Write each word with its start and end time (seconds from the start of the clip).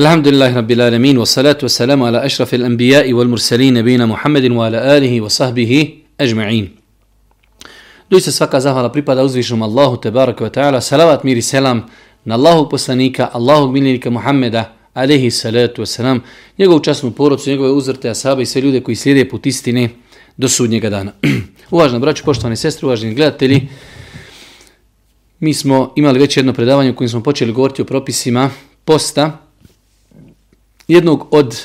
الحمد 0.00 0.28
لله 0.28 0.56
رب 0.56 0.70
العالمين 0.70 1.18
والصلاة 1.18 1.58
والسلام 1.62 2.02
على 2.02 2.26
أشرف 2.26 2.54
الأنبياء 2.54 3.12
والمرسلين 3.12 3.74
نبينا 3.74 4.06
محمد 4.06 4.50
وعلى 4.50 4.96
آله 4.96 5.20
وصحبه 5.20 5.88
أجمعين 6.20 6.68
Doista 8.10 8.32
svaka 8.32 8.60
zahvala 8.60 8.92
pripada 8.92 9.24
uzvišnom 9.24 9.62
Allahu 9.62 10.00
tebaraka 10.00 10.44
wa 10.44 10.50
ta'ala. 10.50 10.80
Salavat 10.80 11.24
mir 11.24 11.36
i 11.36 11.42
selam 11.42 11.86
na 12.24 12.34
Allahu 12.34 12.68
poslanika, 12.68 13.30
Allahu 13.32 13.72
miljenika 13.72 14.10
Muhammeda, 14.10 14.72
alaihi 14.94 15.30
salatu 15.30 15.82
wa 15.82 15.86
salam, 15.86 16.22
njegovu 16.58 16.80
časnu 16.80 17.10
porodcu, 17.10 17.50
njegove 17.50 17.70
uzrte 17.70 18.10
asaba 18.10 18.42
i 18.42 18.46
sve 18.46 18.62
ljude 18.62 18.80
koji 18.80 18.96
slijede 18.96 19.28
put 19.28 19.46
istine 19.46 19.88
do 20.36 20.48
sudnjega 20.48 20.90
dana. 20.90 21.12
Uvažna 21.70 21.98
braću, 21.98 22.24
poštovane 22.24 22.56
sestre, 22.56 22.86
uvaženi 22.86 23.14
gledatelji, 23.14 23.68
mi 25.40 25.54
smo 25.54 25.92
imali 25.96 26.18
već 26.18 26.36
jedno 26.36 26.52
predavanje 26.52 26.90
u 26.90 26.94
kojem 26.94 27.08
smo 27.08 27.22
počeli 27.22 27.52
govoriti 27.52 27.82
o 27.82 27.84
propisima 27.84 28.50
posta, 28.84 29.38
jednog 30.91 31.27
od 31.31 31.59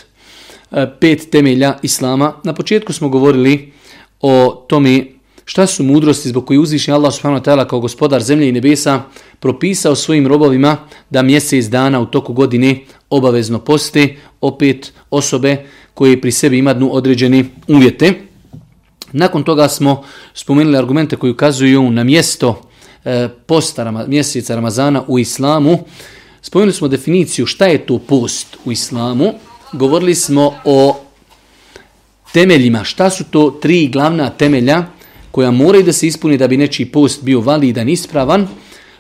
e, 0.71 0.87
pet 1.01 1.30
temelja 1.30 1.79
Islama. 1.83 2.33
Na 2.45 2.55
početku 2.55 2.93
smo 2.93 3.09
govorili 3.09 3.73
o 4.21 4.65
tome 4.69 5.05
šta 5.45 5.67
su 5.67 5.84
mudrosti 5.84 6.29
zbog 6.29 6.47
koje 6.47 6.59
uzvišnji 6.59 6.95
Allah 6.95 7.15
subhanahu 7.15 7.45
wa 7.45 7.51
ta'ala 7.51 7.67
kao 7.67 7.81
gospodar 7.81 8.23
zemlje 8.23 8.48
i 8.48 8.53
nebesa 8.53 9.03
propisao 9.41 9.95
svojim 9.95 10.27
robovima 10.27 10.77
da 11.11 11.23
mjesec 11.23 11.65
dana 11.65 12.01
u 12.01 12.07
toku 12.07 12.33
godine 12.33 12.81
obavezno 13.11 13.59
poste 13.59 14.17
opet 14.41 14.93
osobe 15.11 15.65
koje 15.95 16.20
pri 16.20 16.33
sebi 16.33 16.59
imaju 16.59 16.89
određene 16.93 17.45
uvjete. 17.69 18.12
Nakon 19.12 19.43
toga 19.43 19.69
smo 19.69 20.03
spomenuli 20.34 20.78
argumente 20.78 21.17
koji 21.17 21.33
ukazuju 21.33 21.91
na 21.91 22.05
mjesto 22.05 22.62
e, 23.05 23.28
posta 23.47 24.05
mjeseca 24.06 24.55
Ramazana 24.55 25.03
u 25.06 25.19
islamu. 25.19 25.78
Spomenuli 26.47 26.72
smo 26.72 26.89
definiciju 26.89 27.47
šta 27.47 27.66
je 27.66 27.86
to 27.86 27.98
post 27.98 28.56
u 28.64 28.72
islamu. 28.72 29.33
Govorili 29.72 30.14
smo 30.14 30.55
o 30.64 30.97
temeljima, 32.33 32.84
šta 32.84 33.11
su 33.11 33.25
to 33.25 33.50
tri 33.50 33.88
glavna 33.88 34.30
temelja 34.30 34.84
koja 35.30 35.50
moraju 35.50 35.84
da 35.84 35.92
se 35.92 36.06
ispuni 36.06 36.38
da 36.38 36.48
bi 36.48 36.56
nečiji 36.56 36.86
post 36.86 37.25
bio 37.25 37.41
validan, 37.41 37.88
ispravan. 37.88 38.48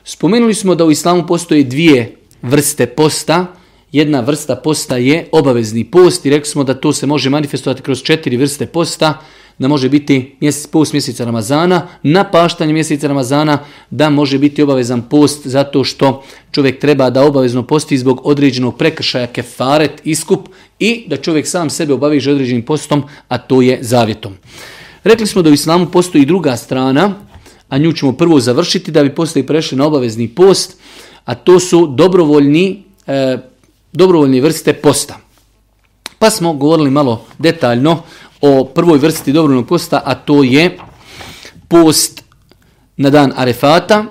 Spomenuli 0.04 0.54
smo 0.54 0.74
da 0.74 0.84
u 0.84 0.90
islamu 0.90 1.26
postoje 1.26 1.64
dvije 1.64 2.16
vrste 2.42 2.86
posta. 2.86 3.46
Jedna 3.92 4.20
vrsta 4.20 4.56
posta 4.56 4.96
je 4.96 5.28
obavezni 5.32 5.84
post 5.84 6.26
i 6.26 6.30
rekli 6.30 6.50
smo 6.50 6.64
da 6.64 6.74
to 6.74 6.92
se 6.92 7.06
može 7.06 7.30
manifestovati 7.30 7.82
kroz 7.82 8.02
četiri 8.02 8.36
vrste 8.36 8.66
posta 8.66 9.22
da 9.58 9.68
može 9.68 9.88
biti 9.88 10.36
mjesec, 10.40 10.66
post 10.66 10.92
mjeseca 10.92 11.24
Ramazana, 11.24 11.88
na 12.02 12.24
paštanje 12.24 12.72
mjeseca 12.72 13.08
Ramazana, 13.08 13.58
da 13.90 14.10
može 14.10 14.38
biti 14.38 14.62
obavezan 14.62 15.02
post 15.02 15.46
zato 15.46 15.84
što 15.84 16.22
čovjek 16.50 16.80
treba 16.80 17.10
da 17.10 17.24
obavezno 17.24 17.62
posti 17.62 17.98
zbog 17.98 18.20
određenog 18.24 18.76
prekršaja 18.78 19.26
kefaret, 19.26 19.92
iskup 20.04 20.48
i 20.78 21.04
da 21.08 21.16
čovjek 21.16 21.46
sam 21.46 21.70
sebe 21.70 21.92
obaveže 21.92 22.32
određenim 22.32 22.62
postom, 22.62 23.02
a 23.28 23.38
to 23.38 23.62
je 23.62 23.78
zavjetom. 23.82 24.34
Rekli 25.04 25.26
smo 25.26 25.42
da 25.42 25.50
u 25.50 25.52
islamu 25.52 25.86
postoji 25.86 26.24
druga 26.24 26.56
strana, 26.56 27.14
a 27.68 27.78
nju 27.78 27.92
ćemo 27.92 28.12
prvo 28.12 28.40
završiti 28.40 28.90
da 28.90 29.02
bi 29.02 29.14
poslije 29.14 29.46
prešli 29.46 29.78
na 29.78 29.86
obavezni 29.86 30.28
post, 30.28 30.76
a 31.24 31.34
to 31.34 31.60
su 31.60 31.86
dobrovoljni, 31.86 32.82
e, 33.06 33.38
dobrovoljni 33.92 34.40
vrste 34.40 34.72
posta. 34.72 35.18
Pa 36.18 36.30
smo 36.30 36.52
govorili 36.52 36.90
malo 36.90 37.24
detaljno 37.38 38.02
o 38.40 38.64
prvoj 38.64 38.98
vrsti 38.98 39.32
dobrovoljnog 39.32 39.68
posta, 39.68 40.02
a 40.04 40.14
to 40.14 40.42
je 40.42 40.78
post 41.68 42.24
na 42.96 43.10
dan 43.10 43.32
Arefata, 43.36 44.04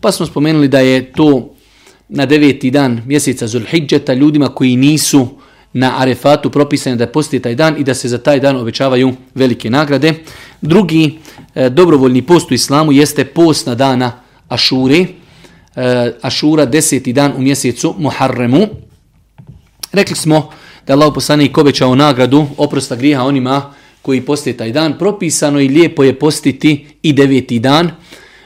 pa 0.00 0.12
smo 0.12 0.26
spomenuli 0.26 0.68
da 0.68 0.80
je 0.80 1.12
to 1.12 1.54
na 2.08 2.26
deveti 2.26 2.70
dan 2.70 3.02
mjeseca 3.06 3.46
Zulhidžeta 3.46 4.14
ljudima 4.14 4.48
koji 4.48 4.76
nisu 4.76 5.28
na 5.72 5.94
Arefatu 5.98 6.50
propisano 6.50 6.96
da 6.96 7.06
posti 7.06 7.40
taj 7.40 7.54
dan 7.54 7.76
i 7.78 7.84
da 7.84 7.94
se 7.94 8.08
za 8.08 8.18
taj 8.18 8.40
dan 8.40 8.56
obećavaju 8.56 9.12
velike 9.34 9.70
nagrade. 9.70 10.14
Drugi 10.60 11.18
e, 11.54 11.70
dobrovoljni 11.70 12.22
post 12.22 12.50
u 12.50 12.54
islamu 12.54 12.92
jeste 12.92 13.24
post 13.24 13.66
na 13.66 13.74
dana 13.74 14.12
Ašure, 14.48 15.06
e, 15.76 16.12
Ašura 16.22 16.64
deseti 16.64 17.12
dan 17.12 17.32
u 17.36 17.40
mjesecu 17.40 17.94
Muharremu. 17.98 18.66
Rekli 19.92 20.16
smo 20.16 20.50
da 20.90 20.94
Allah 20.94 21.12
poslanik 21.14 21.58
obećao 21.58 21.94
nagradu 21.94 22.46
oprosta 22.56 22.96
grijeha 22.96 23.22
onima 23.22 23.74
koji 24.02 24.20
poste 24.20 24.52
taj 24.52 24.72
dan. 24.72 24.98
Propisano 24.98 25.60
i 25.60 25.68
lijepo 25.68 26.04
je 26.04 26.18
postiti 26.18 26.86
i 27.02 27.12
deveti 27.12 27.58
dan. 27.58 27.90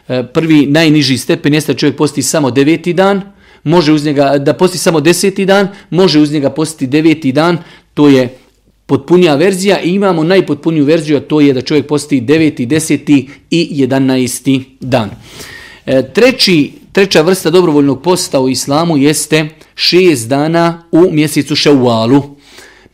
E, 0.08 0.22
prvi 0.34 0.66
najniži 0.66 1.18
stepen 1.18 1.54
jeste 1.54 1.72
da 1.72 1.78
čovjek 1.78 1.96
posti 1.96 2.22
samo 2.22 2.50
deveti 2.50 2.92
dan, 2.92 3.22
može 3.62 3.92
uz 3.92 4.04
njega 4.04 4.38
da 4.38 4.52
posti 4.52 4.78
samo 4.78 5.00
deseti 5.00 5.46
dan, 5.46 5.68
može 5.90 6.20
uz 6.20 6.32
njega 6.32 6.50
postiti 6.50 6.86
deveti 6.86 7.32
dan, 7.32 7.58
to 7.94 8.08
je 8.08 8.36
potpunija 8.86 9.34
verzija 9.34 9.80
i 9.80 9.94
imamo 9.94 10.24
najpotpuniju 10.24 10.84
verziju, 10.84 11.16
a 11.16 11.20
to 11.20 11.40
je 11.40 11.52
da 11.52 11.62
čovjek 11.62 11.86
posti 11.86 12.20
deveti, 12.20 12.66
deseti 12.66 13.28
i 13.50 13.68
jedanajsti 13.70 14.64
dan. 14.80 15.10
E, 15.86 16.02
treći, 16.12 16.72
treća 16.92 17.22
vrsta 17.22 17.50
dobrovoljnog 17.50 18.02
posta 18.02 18.40
u 18.40 18.48
islamu 18.48 18.96
jeste 18.96 19.48
šest 19.74 20.28
dana 20.28 20.82
u 20.92 21.10
mjesecu 21.12 21.56
ševalu. 21.56 22.33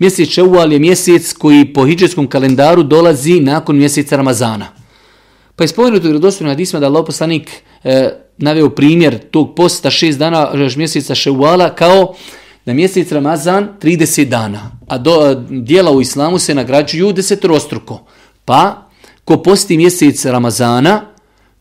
Mjesec 0.00 0.28
ševal 0.28 0.72
je 0.72 0.78
mjesec 0.78 1.32
koji 1.32 1.72
po 1.72 1.86
hijđetskom 1.86 2.26
kalendaru 2.26 2.82
dolazi 2.82 3.40
nakon 3.40 3.76
mjeseca 3.76 4.16
Ramazana. 4.16 4.66
Pa 5.56 5.64
je 5.64 5.68
spomenuto 5.68 6.08
u 6.08 6.44
na 6.44 6.48
hadisma 6.48 6.80
da 6.80 6.86
Allah 6.86 7.04
poslanik 7.06 7.50
e, 7.84 8.10
naveo 8.38 8.70
primjer 8.70 9.18
tog 9.30 9.54
posta 9.54 9.90
šest 9.90 10.18
dana 10.18 10.50
e, 10.54 10.68
mjeseca 10.76 11.14
ševala 11.14 11.74
kao 11.74 12.14
da 12.66 12.74
mjesec 12.74 13.12
Ramazan 13.12 13.68
30 13.82 14.24
dana, 14.24 14.70
a 14.88 14.98
do, 14.98 15.30
e, 15.30 15.36
dijela 15.50 15.90
u 15.90 16.00
islamu 16.00 16.38
se 16.38 16.54
nagrađuju 16.54 17.12
desetrostruko. 17.12 18.06
Pa, 18.44 18.88
ko 19.24 19.36
posti 19.36 19.76
mjesec 19.76 20.24
Ramazana, 20.24 21.02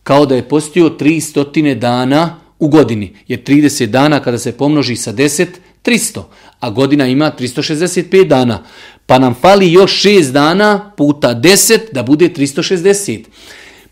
kao 0.03 0.25
da 0.25 0.35
je 0.35 0.47
postio 0.47 0.89
300 0.89 1.79
dana 1.79 2.35
u 2.59 2.67
godini. 2.67 3.15
Jer 3.27 3.43
30 3.43 3.85
dana 3.85 4.19
kada 4.19 4.37
se 4.37 4.51
pomnoži 4.51 4.95
sa 4.95 5.13
10, 5.13 5.47
300. 5.83 6.23
A 6.59 6.69
godina 6.69 7.07
ima 7.07 7.31
365 7.39 8.27
dana. 8.27 8.63
Pa 9.05 9.19
nam 9.19 9.35
fali 9.41 9.71
još 9.71 10.03
6 10.03 10.31
dana 10.31 10.91
puta 10.97 11.35
10 11.35 11.79
da 11.91 12.03
bude 12.03 12.29
360. 12.29 13.23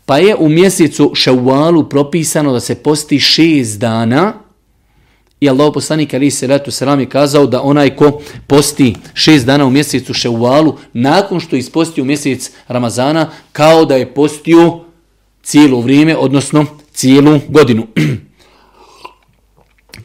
Pa 0.06 0.18
je 0.18 0.36
u 0.36 0.48
mjesecu 0.48 1.12
ševalu 1.14 1.88
propisano 1.88 2.52
da 2.52 2.60
se 2.60 2.74
posti 2.74 3.16
6 3.16 3.78
dana. 3.78 4.32
I 5.40 5.48
Allah 5.48 5.70
poslanik 5.74 6.14
ali 6.14 6.30
se 6.30 6.46
ratu 6.46 6.70
sram 6.70 7.00
je 7.00 7.08
kazao 7.08 7.46
da 7.46 7.62
onaj 7.62 7.96
ko 7.96 8.20
posti 8.46 8.94
6 9.14 9.44
dana 9.44 9.64
u 9.64 9.70
mjesecu 9.70 10.14
ševalu 10.14 10.76
nakon 10.92 11.40
što 11.40 11.56
isposti 11.56 12.02
mjesec 12.02 12.50
Ramazana 12.68 13.30
kao 13.52 13.84
da 13.84 13.96
je 13.96 14.14
postio 14.14 14.80
cijelo 15.42 15.80
vrijeme, 15.80 16.16
odnosno 16.16 16.66
cijelu 16.92 17.40
godinu. 17.48 17.86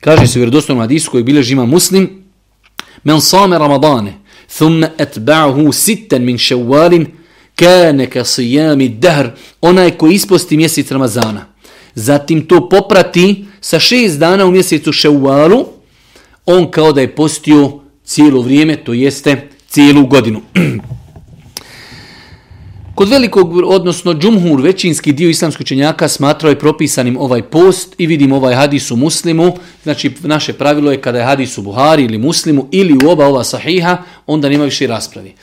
Kaže 0.03 0.27
se 0.27 0.39
u 0.39 0.41
vjerodostojnom 0.41 0.81
hadisu 0.81 1.11
koji 1.11 1.23
bilježi 1.23 1.53
ima 1.53 1.65
muslim, 1.65 2.23
men 3.03 3.21
same 3.21 3.57
ramadane, 3.57 4.13
thumma 4.57 4.89
etba'hu 4.97 5.71
sitten 5.71 6.25
min 6.25 6.37
ševalin, 6.37 7.07
kane 7.55 8.09
ka 8.09 8.25
sijami 8.25 8.89
dahr, 8.89 9.27
onaj 9.61 9.91
koji 9.91 10.13
isposti 10.13 10.57
mjesec 10.57 10.91
Ramazana. 10.91 11.45
Zatim 11.95 12.45
to 12.47 12.69
poprati 12.69 13.45
sa 13.61 13.79
šest 13.79 14.19
dana 14.19 14.45
u 14.45 14.51
mjesecu 14.51 14.91
ševalu, 14.91 15.65
on 16.45 16.71
kao 16.71 16.91
da 16.91 17.01
je 17.01 17.15
postio 17.15 17.79
cijelo 18.03 18.41
vrijeme, 18.41 18.75
to 18.75 18.93
jeste 18.93 19.49
cijelu 19.67 20.05
godinu. 20.07 20.41
Kod 22.95 23.09
velikog, 23.09 23.57
odnosno 23.57 24.13
džumhur, 24.13 24.61
većinski 24.61 25.11
dio 25.11 25.29
islamskog 25.29 25.61
učenjaka 25.61 26.07
smatrao 26.07 26.49
je 26.49 26.59
propisanim 26.59 27.17
ovaj 27.17 27.41
post 27.41 27.95
i 27.97 28.07
vidimo 28.07 28.35
ovaj 28.35 28.55
hadis 28.55 28.91
u 28.91 28.95
muslimu. 28.95 29.57
Znači, 29.83 30.11
naše 30.23 30.53
pravilo 30.53 30.91
je 30.91 31.01
kada 31.01 31.17
je 31.17 31.25
hadis 31.25 31.57
u 31.57 31.61
Buhari 31.61 32.03
ili 32.03 32.17
muslimu 32.17 32.67
ili 32.71 32.97
u 33.05 33.09
oba 33.09 33.27
ova 33.27 33.43
sahiha, 33.43 33.97
onda 34.27 34.49
nema 34.49 34.65
više 34.65 34.87
raspravi. 34.87 35.33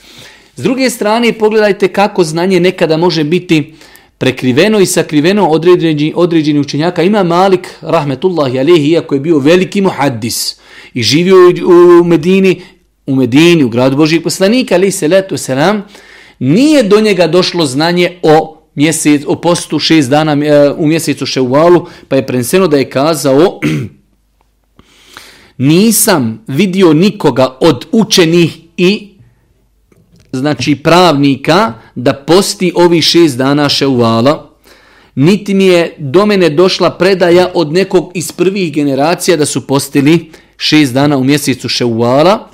S 0.56 0.62
druge 0.62 0.90
strane, 0.90 1.32
pogledajte 1.32 1.88
kako 1.88 2.24
znanje 2.24 2.60
nekada 2.60 2.96
može 2.96 3.24
biti 3.24 3.74
prekriveno 4.18 4.80
i 4.80 4.86
sakriveno 4.86 5.48
određeni, 5.48 6.12
određeni 6.16 6.60
učenjaka. 6.60 7.02
Ima 7.02 7.22
Malik, 7.22 7.68
rahmetullahi 7.80 8.58
alihi, 8.58 8.90
iako 8.90 9.14
je 9.14 9.20
bio 9.20 9.38
veliki 9.38 9.80
muhaddis 9.80 10.56
i 10.94 11.02
živio 11.02 11.36
u 12.00 12.04
Medini, 12.04 12.62
u 13.06 13.14
Medini, 13.14 13.64
u 13.64 13.68
gradu 13.68 13.96
Božijeg 13.96 14.22
poslanika, 14.22 14.74
ali 14.74 14.90
se 14.90 15.08
letu 15.08 15.36
selam, 15.36 15.82
nije 16.40 16.82
do 16.82 17.00
njega 17.00 17.26
došlo 17.26 17.66
znanje 17.66 18.18
o 18.22 18.56
mjesec, 18.74 19.22
o 19.26 19.36
postu 19.36 19.78
šest 19.78 20.10
dana 20.10 20.32
e, 20.32 20.70
u 20.76 20.86
mjesecu 20.86 21.26
Ševalu, 21.26 21.86
pa 22.08 22.16
je 22.16 22.26
preneseno 22.26 22.68
da 22.68 22.76
je 22.76 22.90
kazao 22.90 23.60
nisam 25.56 26.44
vidio 26.46 26.92
nikoga 26.92 27.56
od 27.60 27.86
učenih 27.92 28.58
i 28.76 29.10
znači 30.32 30.74
pravnika 30.74 31.72
da 31.94 32.14
posti 32.14 32.72
ovi 32.74 33.02
šest 33.02 33.36
dana 33.36 33.68
Ševala, 33.68 34.50
niti 35.14 35.54
mi 35.54 35.66
je 35.66 35.94
do 35.98 36.26
mene 36.26 36.48
došla 36.48 36.90
predaja 36.90 37.50
od 37.54 37.72
nekog 37.72 38.12
iz 38.14 38.32
prvih 38.32 38.72
generacija 38.72 39.36
da 39.36 39.46
su 39.46 39.66
postili 39.66 40.30
šest 40.56 40.94
dana 40.94 41.16
u 41.16 41.24
mjesecu 41.24 41.68
ševala 41.68 42.50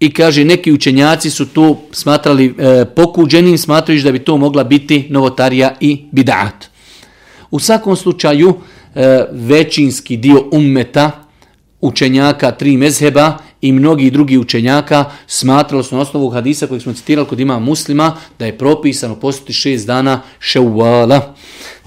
i 0.00 0.12
kaže 0.12 0.44
neki 0.44 0.72
učenjaci 0.72 1.30
su 1.30 1.46
to 1.46 1.80
smatrali 1.92 2.54
e, 2.58 2.84
pokuđenim, 2.84 3.58
smatrajući 3.58 4.04
da 4.04 4.12
bi 4.12 4.18
to 4.18 4.36
mogla 4.36 4.64
biti 4.64 5.06
novotarija 5.10 5.76
i 5.80 6.04
bidat. 6.12 6.70
U 7.50 7.58
svakom 7.58 7.96
slučaju 7.96 8.54
e, 8.94 9.24
većinski 9.30 10.16
dio 10.16 10.44
ummeta 10.52 11.10
učenjaka 11.80 12.50
tri 12.50 12.76
mezheba 12.76 13.38
i 13.60 13.72
mnogi 13.72 14.10
drugi 14.10 14.38
učenjaka 14.38 15.04
smatrali 15.26 15.84
su 15.84 15.94
na 15.94 16.00
osnovu 16.00 16.30
hadisa 16.30 16.66
kojeg 16.66 16.82
smo 16.82 16.92
citirali 16.92 17.28
kod 17.28 17.40
ima 17.40 17.58
muslima 17.58 18.16
da 18.38 18.46
je 18.46 18.58
propisano 18.58 19.14
postiti 19.14 19.52
šest 19.52 19.86
dana 19.86 20.20
ševala. 20.38 21.34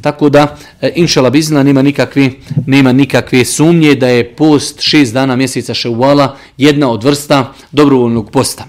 Tako 0.03 0.29
da, 0.29 0.57
e, 0.81 0.91
inšala 0.95 1.29
bizna, 1.29 1.63
nema 1.63 1.81
nikakve, 1.81 2.29
nema 2.65 2.91
nikakve 2.91 3.45
sumnje 3.45 3.95
da 3.95 4.07
je 4.07 4.35
post 4.35 4.81
šest 4.81 5.13
dana 5.13 5.35
mjeseca 5.35 5.73
ševala 5.73 6.37
jedna 6.57 6.89
od 6.91 7.03
vrsta 7.03 7.53
dobrovoljnog 7.71 8.31
posta. 8.31 8.65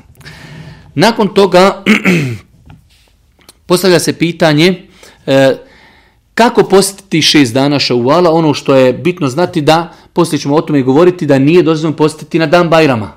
Nakon 0.94 1.34
toga 1.34 1.82
postavlja 3.66 3.98
se 3.98 4.12
pitanje 4.12 4.82
e, 5.26 5.56
kako 6.34 6.62
postiti 6.62 7.22
šest 7.22 7.54
dana 7.54 7.78
ševala, 7.78 8.30
ono 8.30 8.54
što 8.54 8.74
je 8.74 8.92
bitno 8.92 9.28
znati 9.28 9.60
da 9.60 9.92
poslije 10.12 10.38
ćemo 10.38 10.54
o 10.54 10.60
tome 10.60 10.82
govoriti 10.82 11.26
da 11.26 11.38
nije 11.38 11.62
dozvoljeno 11.62 11.96
postiti 11.96 12.38
na 12.38 12.46
dan 12.46 12.68
Bajrama. 12.68 13.12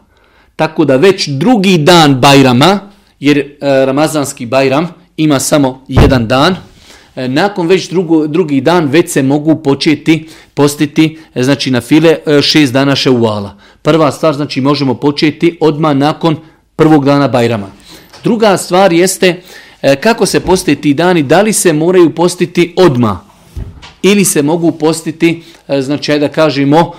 Tako 0.55 0.85
da 0.85 0.95
već 0.95 1.27
drugi 1.27 1.77
dan 1.77 2.21
Bajrama, 2.21 2.79
jer 3.19 3.37
e, 3.37 3.55
Ramazanski 3.85 4.45
Bajram 4.45 4.87
ima 5.17 5.39
samo 5.39 5.85
jedan 5.87 6.27
dan, 6.27 6.55
E, 7.17 7.27
nakon 7.27 7.67
već 7.67 7.89
drugo, 7.89 8.27
drugi 8.27 8.61
dan 8.61 8.85
već 8.85 9.09
se 9.09 9.23
mogu 9.23 9.55
početi 9.55 10.27
postiti 10.53 11.17
e, 11.35 11.43
znači 11.43 11.71
na 11.71 11.81
file 11.81 12.17
e, 12.25 12.41
šest 12.41 12.73
dana 12.73 12.95
šeuala. 12.95 13.57
Prva 13.81 14.11
stvar 14.11 14.33
znači 14.33 14.61
možemo 14.61 14.93
početi 14.93 15.57
odmah 15.61 15.95
nakon 15.95 16.35
prvog 16.75 17.05
dana 17.05 17.27
Bajrama. 17.27 17.67
Druga 18.23 18.57
stvar 18.57 18.93
jeste 18.93 19.41
kako 19.99 20.25
se 20.25 20.39
posti 20.39 20.75
ti 20.75 20.93
dani, 20.93 21.23
da 21.23 21.41
li 21.41 21.53
se 21.53 21.73
moraju 21.73 22.15
postiti 22.15 22.73
odmah 22.77 23.17
ili 24.01 24.25
se 24.25 24.41
mogu 24.41 24.71
postiti, 24.71 25.43
znači 25.79 26.19
da 26.19 26.29
kažemo, 26.29 26.93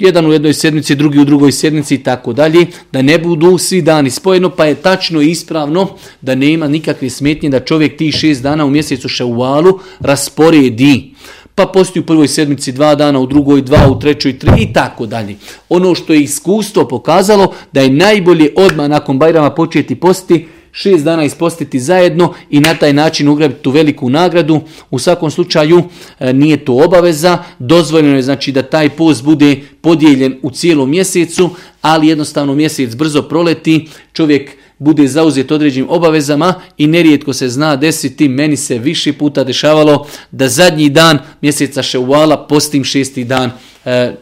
jedan 0.00 0.26
u 0.26 0.32
jednoj 0.32 0.54
sedmici, 0.54 0.94
drugi 0.94 1.18
u 1.18 1.24
drugoj 1.24 1.52
sedmici 1.52 1.94
i 1.94 2.02
tako 2.02 2.32
dalje, 2.32 2.66
da 2.92 3.02
ne 3.02 3.18
budu 3.18 3.58
svi 3.58 3.82
dani 3.82 4.10
spojeno, 4.10 4.50
pa 4.50 4.64
je 4.64 4.74
tačno 4.74 5.20
i 5.20 5.30
ispravno 5.30 5.88
da 6.20 6.34
nema 6.34 6.68
nikakve 6.68 7.10
smetnje 7.10 7.50
da 7.50 7.60
čovjek 7.60 7.96
ti 7.96 8.12
šest 8.12 8.42
dana 8.42 8.64
u 8.64 8.70
mjesecu 8.70 9.08
ševalu 9.08 9.78
rasporedi. 10.00 11.10
Pa 11.54 11.66
posti 11.66 12.00
u 12.00 12.06
prvoj 12.06 12.28
sedmici 12.28 12.72
dva 12.72 12.94
dana, 12.94 13.20
u 13.20 13.26
drugoj 13.26 13.62
dva, 13.62 13.88
u 13.90 13.98
trećoj 13.98 14.38
tri 14.38 14.62
i 14.62 14.72
tako 14.72 15.06
dalje. 15.06 15.36
Ono 15.68 15.94
što 15.94 16.12
je 16.12 16.20
iskustvo 16.20 16.88
pokazalo 16.88 17.54
da 17.72 17.80
je 17.80 17.90
najbolje 17.90 18.52
odmah 18.56 18.88
nakon 18.88 19.18
Bajrama 19.18 19.50
početi 19.50 19.94
postiti 19.94 20.48
šest 20.76 21.04
dana 21.04 21.24
ispostiti 21.24 21.80
zajedno 21.80 22.34
i 22.50 22.60
na 22.60 22.74
taj 22.74 22.92
način 22.92 23.28
ugrabiti 23.28 23.62
tu 23.62 23.70
veliku 23.70 24.10
nagradu. 24.10 24.60
U 24.90 24.98
svakom 24.98 25.30
slučaju 25.30 25.82
e, 26.18 26.32
nije 26.32 26.64
to 26.64 26.74
obaveza, 26.74 27.38
dozvoljeno 27.58 28.16
je 28.16 28.22
znači 28.22 28.52
da 28.52 28.62
taj 28.62 28.88
post 28.88 29.24
bude 29.24 29.60
podijeljen 29.80 30.38
u 30.42 30.50
cijelom 30.50 30.90
mjesecu, 30.90 31.50
ali 31.82 32.08
jednostavno 32.08 32.54
mjesec 32.54 32.94
brzo 32.94 33.22
proleti, 33.22 33.88
čovjek 34.12 34.50
bude 34.78 35.08
zauzet 35.08 35.50
određenim 35.52 35.90
obavezama 35.90 36.54
i 36.78 36.86
nerijetko 36.86 37.32
se 37.32 37.48
zna 37.48 37.76
desiti, 37.76 38.28
meni 38.28 38.56
se 38.56 38.78
više 38.78 39.12
puta 39.12 39.44
dešavalo 39.44 40.06
da 40.30 40.48
zadnji 40.48 40.88
dan 40.88 41.18
mjeseca 41.42 41.82
ševala 41.82 42.46
postim 42.46 42.84
šesti 42.84 43.24
dan 43.24 43.50
e, 43.84 43.90
e, 43.90 44.14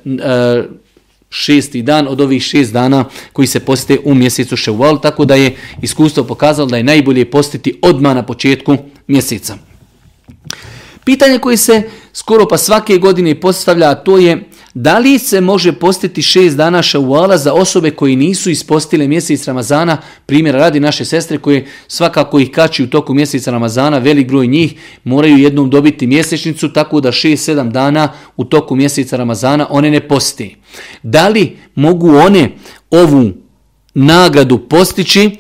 šesti 1.35 1.83
dan 1.83 2.09
od 2.09 2.21
ovih 2.21 2.43
šest 2.43 2.73
dana 2.73 3.05
koji 3.33 3.47
se 3.47 3.61
poste 3.61 3.99
u 4.05 4.15
mjesecu 4.15 4.57
ševal, 4.57 5.01
tako 5.01 5.25
da 5.25 5.35
je 5.35 5.57
iskustvo 5.83 6.25
pokazalo 6.25 6.69
da 6.69 6.77
je 6.77 6.83
najbolje 6.83 7.31
postiti 7.31 7.79
odma 7.83 8.15
na 8.15 8.23
početku 8.23 8.77
mjeseca. 9.07 9.57
Pitanje 11.05 11.39
koje 11.39 11.57
se 11.57 11.83
skoro 12.13 12.47
pa 12.49 12.59
svake 12.59 12.99
godine 12.99 13.41
postavlja, 13.41 13.95
to 13.95 14.19
je 14.19 14.49
da 14.75 14.99
li 14.99 15.19
se 15.19 15.41
može 15.41 15.73
postiti 15.73 16.23
šest 16.23 16.57
dana 16.57 16.83
šauala 16.83 17.37
za 17.37 17.53
osobe 17.53 17.91
koji 17.91 18.17
nisu 18.17 18.51
ispostile 18.51 19.09
mjesec 19.09 19.47
Ramazana, 19.47 19.99
primjer 20.27 20.55
radi 20.55 20.81
naše 20.81 21.05
sestre 21.05 21.39
koje 21.39 21.67
svakako 21.89 22.39
ih 22.39 22.51
kači 22.51 22.83
u 22.83 22.91
toku 22.91 23.15
mjeseca 23.15 23.51
Ramazana, 23.51 23.99
velik 23.99 24.29
broj 24.29 24.47
njih 24.47 24.75
moraju 25.05 25.37
jednom 25.37 25.71
dobiti 25.71 26.07
mjesečnicu, 26.07 26.73
tako 26.73 27.01
da 27.01 27.13
šest, 27.13 27.45
sedam 27.45 27.71
dana 27.71 28.13
u 28.37 28.45
toku 28.45 28.77
mjeseca 28.77 29.17
Ramazana 29.17 29.67
one 29.71 29.91
ne 29.91 30.09
posti. 30.09 30.57
Da 31.03 31.29
li 31.29 31.57
mogu 31.75 32.17
one 32.17 32.51
ovu 32.91 33.31
nagradu 33.95 34.59
postići? 34.59 35.31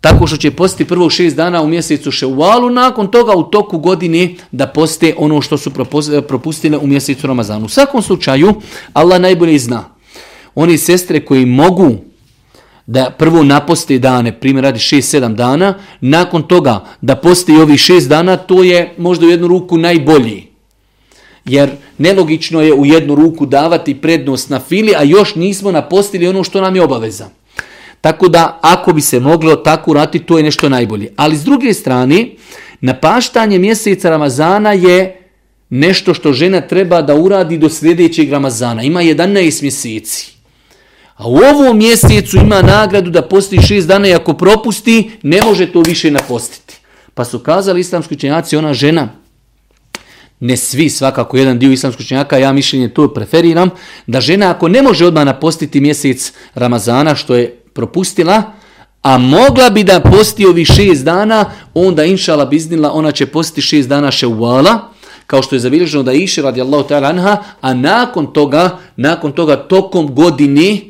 Tako 0.00 0.26
što 0.26 0.36
će 0.36 0.50
postiti 0.50 0.88
prvo 0.88 1.10
šest 1.10 1.36
dana 1.36 1.62
u 1.62 1.68
mjesecu 1.68 2.10
ševalu, 2.10 2.70
nakon 2.70 3.10
toga 3.10 3.32
u 3.36 3.42
toku 3.42 3.78
godine 3.78 4.34
da 4.52 4.66
poste 4.66 5.14
ono 5.18 5.40
što 5.40 5.58
su 5.58 5.70
eh, 5.70 6.22
propustile 6.22 6.78
u 6.78 6.86
mjesecu 6.86 7.26
Ramazanu. 7.26 7.66
U 7.66 7.68
svakom 7.68 8.02
slučaju, 8.02 8.54
Allah 8.92 9.20
najbolje 9.20 9.58
zna. 9.58 9.84
Oni 10.54 10.78
sestre 10.78 11.24
koji 11.24 11.46
mogu 11.46 11.96
da 12.86 13.10
prvo 13.18 13.42
naposte 13.42 13.98
dane, 13.98 14.40
primjer 14.40 14.64
radi 14.64 14.78
6-7 14.78 15.34
dana, 15.34 15.74
nakon 16.00 16.42
toga 16.42 16.84
da 17.00 17.16
poste 17.16 17.52
i 17.52 17.56
ovih 17.56 17.80
6 17.80 18.08
dana, 18.08 18.36
to 18.36 18.62
je 18.62 18.94
možda 18.98 19.26
u 19.26 19.30
jednu 19.30 19.48
ruku 19.48 19.78
najbolji. 19.78 20.46
Jer 21.44 21.70
nelogično 21.98 22.62
je 22.62 22.74
u 22.74 22.86
jednu 22.86 23.14
ruku 23.14 23.46
davati 23.46 23.94
prednost 23.94 24.50
na 24.50 24.60
fili, 24.60 24.94
a 24.96 25.02
još 25.02 25.34
nismo 25.34 25.72
napostili 25.72 26.28
ono 26.28 26.44
što 26.44 26.60
nam 26.60 26.76
je 26.76 26.82
obaveza. 26.82 27.28
Tako 28.00 28.28
da 28.28 28.58
ako 28.62 28.92
bi 28.92 29.00
se 29.00 29.20
moglo 29.20 29.56
tako 29.56 29.90
urati, 29.90 30.18
to 30.18 30.38
je 30.38 30.44
nešto 30.44 30.68
najbolje. 30.68 31.12
Ali 31.16 31.36
s 31.36 31.44
druge 31.44 31.74
strane, 31.74 32.26
napaštanje 32.80 33.58
mjeseca 33.58 34.10
Ramazana 34.10 34.72
je 34.72 35.16
nešto 35.70 36.14
što 36.14 36.32
žena 36.32 36.60
treba 36.60 37.02
da 37.02 37.14
uradi 37.14 37.58
do 37.58 37.68
sljedećeg 37.68 38.30
Ramazana. 38.30 38.82
Ima 38.82 39.00
11 39.02 39.62
mjeseci. 39.62 40.32
A 41.16 41.28
u 41.28 41.36
ovom 41.36 41.78
mjesecu 41.78 42.36
ima 42.36 42.62
nagradu 42.62 43.10
da 43.10 43.22
posti 43.22 43.56
6 43.56 43.86
dana 43.86 44.08
i 44.08 44.14
ako 44.14 44.34
propusti, 44.34 45.10
ne 45.22 45.42
može 45.42 45.72
to 45.72 45.80
više 45.80 46.10
napostiti. 46.10 46.74
Pa 47.14 47.24
su 47.24 47.38
kazali 47.38 47.80
islamski 47.80 48.14
učenjaci, 48.14 48.56
ona 48.56 48.74
žena, 48.74 49.08
ne 50.40 50.56
svi, 50.56 50.90
svakako 50.90 51.36
jedan 51.36 51.58
dio 51.58 51.72
islamskog 51.72 52.00
učenjaka, 52.00 52.38
ja 52.38 52.52
mišljenje 52.52 52.88
to 52.88 53.14
preferiram, 53.14 53.70
da 54.06 54.20
žena 54.20 54.50
ako 54.50 54.68
ne 54.68 54.82
može 54.82 55.06
odmah 55.06 55.24
napostiti 55.24 55.80
mjesec 55.80 56.32
Ramazana, 56.54 57.14
što 57.14 57.34
je 57.34 57.59
propustila, 57.72 58.42
a 59.02 59.18
mogla 59.18 59.70
bi 59.70 59.84
da 59.84 60.00
posti 60.00 60.46
ovi 60.46 60.64
šest 60.64 61.04
dana, 61.04 61.44
onda 61.74 62.04
inšala 62.04 62.44
biznila, 62.44 62.92
ona 62.92 63.12
će 63.12 63.26
postiti 63.26 63.60
šest 63.60 63.88
dana 63.88 64.10
ševala, 64.10 64.90
kao 65.26 65.42
što 65.42 65.54
je 65.54 65.60
zabilježeno 65.60 66.02
da 66.02 66.12
iši 66.12 66.42
radi 66.42 66.60
Allahu 66.60 66.88
ta'ala 66.88 67.08
anha, 67.08 67.36
a 67.60 67.74
nakon 67.74 68.32
toga, 68.32 68.78
nakon 68.96 69.32
toga 69.32 69.56
tokom 69.56 70.14
godine, 70.14 70.80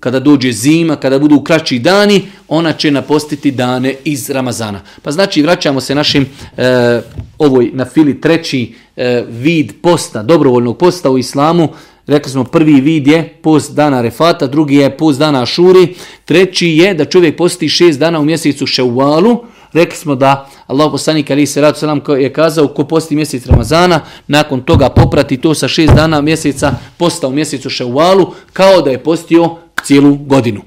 kada 0.00 0.20
dođe 0.20 0.52
zima, 0.52 0.96
kada 0.96 1.18
budu 1.18 1.40
kraći 1.40 1.78
dani, 1.78 2.22
ona 2.48 2.72
će 2.72 2.90
napostiti 2.90 3.50
dane 3.50 3.94
iz 4.04 4.30
Ramazana. 4.30 4.80
Pa 5.02 5.10
znači 5.10 5.42
vraćamo 5.42 5.80
se 5.80 5.94
našim 5.94 6.26
e, 6.56 7.00
ovoj 7.38 7.70
na 7.72 7.84
fili 7.84 8.20
treći 8.20 8.74
e, 8.96 9.24
vid 9.28 9.72
posta, 9.82 10.22
dobrovoljnog 10.22 10.78
posta 10.78 11.10
u 11.10 11.18
islamu, 11.18 11.68
Rekli 12.06 12.32
smo 12.32 12.44
prvi 12.44 12.80
vid 12.80 13.06
je 13.06 13.38
post 13.42 13.74
dana 13.74 14.00
refata, 14.00 14.46
drugi 14.46 14.74
je 14.74 14.96
post 14.96 15.18
dana 15.18 15.46
šuri, 15.46 15.94
treći 16.24 16.68
je 16.68 16.94
da 16.94 17.04
čovjek 17.04 17.36
posti 17.36 17.68
šest 17.68 17.98
dana 17.98 18.20
u 18.20 18.24
mjesecu 18.24 18.66
ševalu. 18.66 19.44
Rekli 19.72 19.96
smo 19.96 20.14
da 20.14 20.50
Allah 20.66 20.90
poslanik 20.90 21.30
ali 21.30 21.46
se 21.46 21.60
radu 21.60 21.78
selam 21.78 22.00
je 22.18 22.32
kazao 22.32 22.68
ko 22.68 22.84
posti 22.84 23.16
mjesec 23.16 23.46
Ramazana, 23.46 24.00
nakon 24.26 24.60
toga 24.60 24.88
poprati 24.88 25.36
to 25.36 25.54
sa 25.54 25.68
šest 25.68 25.94
dana 25.94 26.20
mjeseca 26.20 26.74
posta 26.96 27.28
u 27.28 27.32
mjesecu 27.32 27.70
ševalu 27.70 28.26
kao 28.52 28.82
da 28.82 28.90
je 28.90 29.02
postio 29.02 29.56
cijelu 29.84 30.14
godinu. 30.14 30.60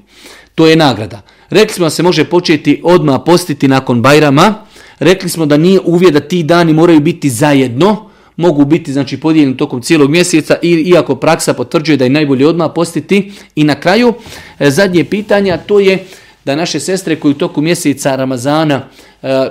To 0.54 0.66
je 0.66 0.76
nagrada. 0.76 1.22
Rekli 1.50 1.74
smo 1.74 1.86
da 1.86 1.90
se 1.90 2.02
može 2.02 2.24
početi 2.24 2.80
odmah 2.84 3.20
postiti 3.26 3.68
nakon 3.68 4.02
Bajrama. 4.02 4.54
Rekli 4.98 5.28
smo 5.28 5.46
da 5.46 5.56
nije 5.56 5.80
uvijed 5.84 6.14
da 6.14 6.20
ti 6.20 6.42
dani 6.42 6.72
moraju 6.72 7.00
biti 7.00 7.30
zajedno, 7.30 8.10
mogu 8.36 8.64
biti 8.64 8.92
znači 8.92 9.20
podijeljeni 9.20 9.56
tokom 9.56 9.82
cijelog 9.82 10.10
mjeseca 10.10 10.56
i 10.62 10.70
iako 10.70 11.16
praksa 11.16 11.54
potvrđuje 11.54 11.96
da 11.96 12.04
je 12.04 12.10
najbolje 12.10 12.46
odmah 12.46 12.70
postiti 12.74 13.32
i 13.54 13.64
na 13.64 13.80
kraju 13.80 14.14
e, 14.58 14.70
zadnje 14.70 15.04
pitanje 15.04 15.58
to 15.66 15.80
je 15.80 16.04
da 16.44 16.56
naše 16.56 16.80
sestre 16.80 17.16
koji 17.16 17.32
u 17.32 17.38
toku 17.38 17.60
mjeseca 17.60 18.16
Ramazana 18.16 18.88
e, 19.22 19.48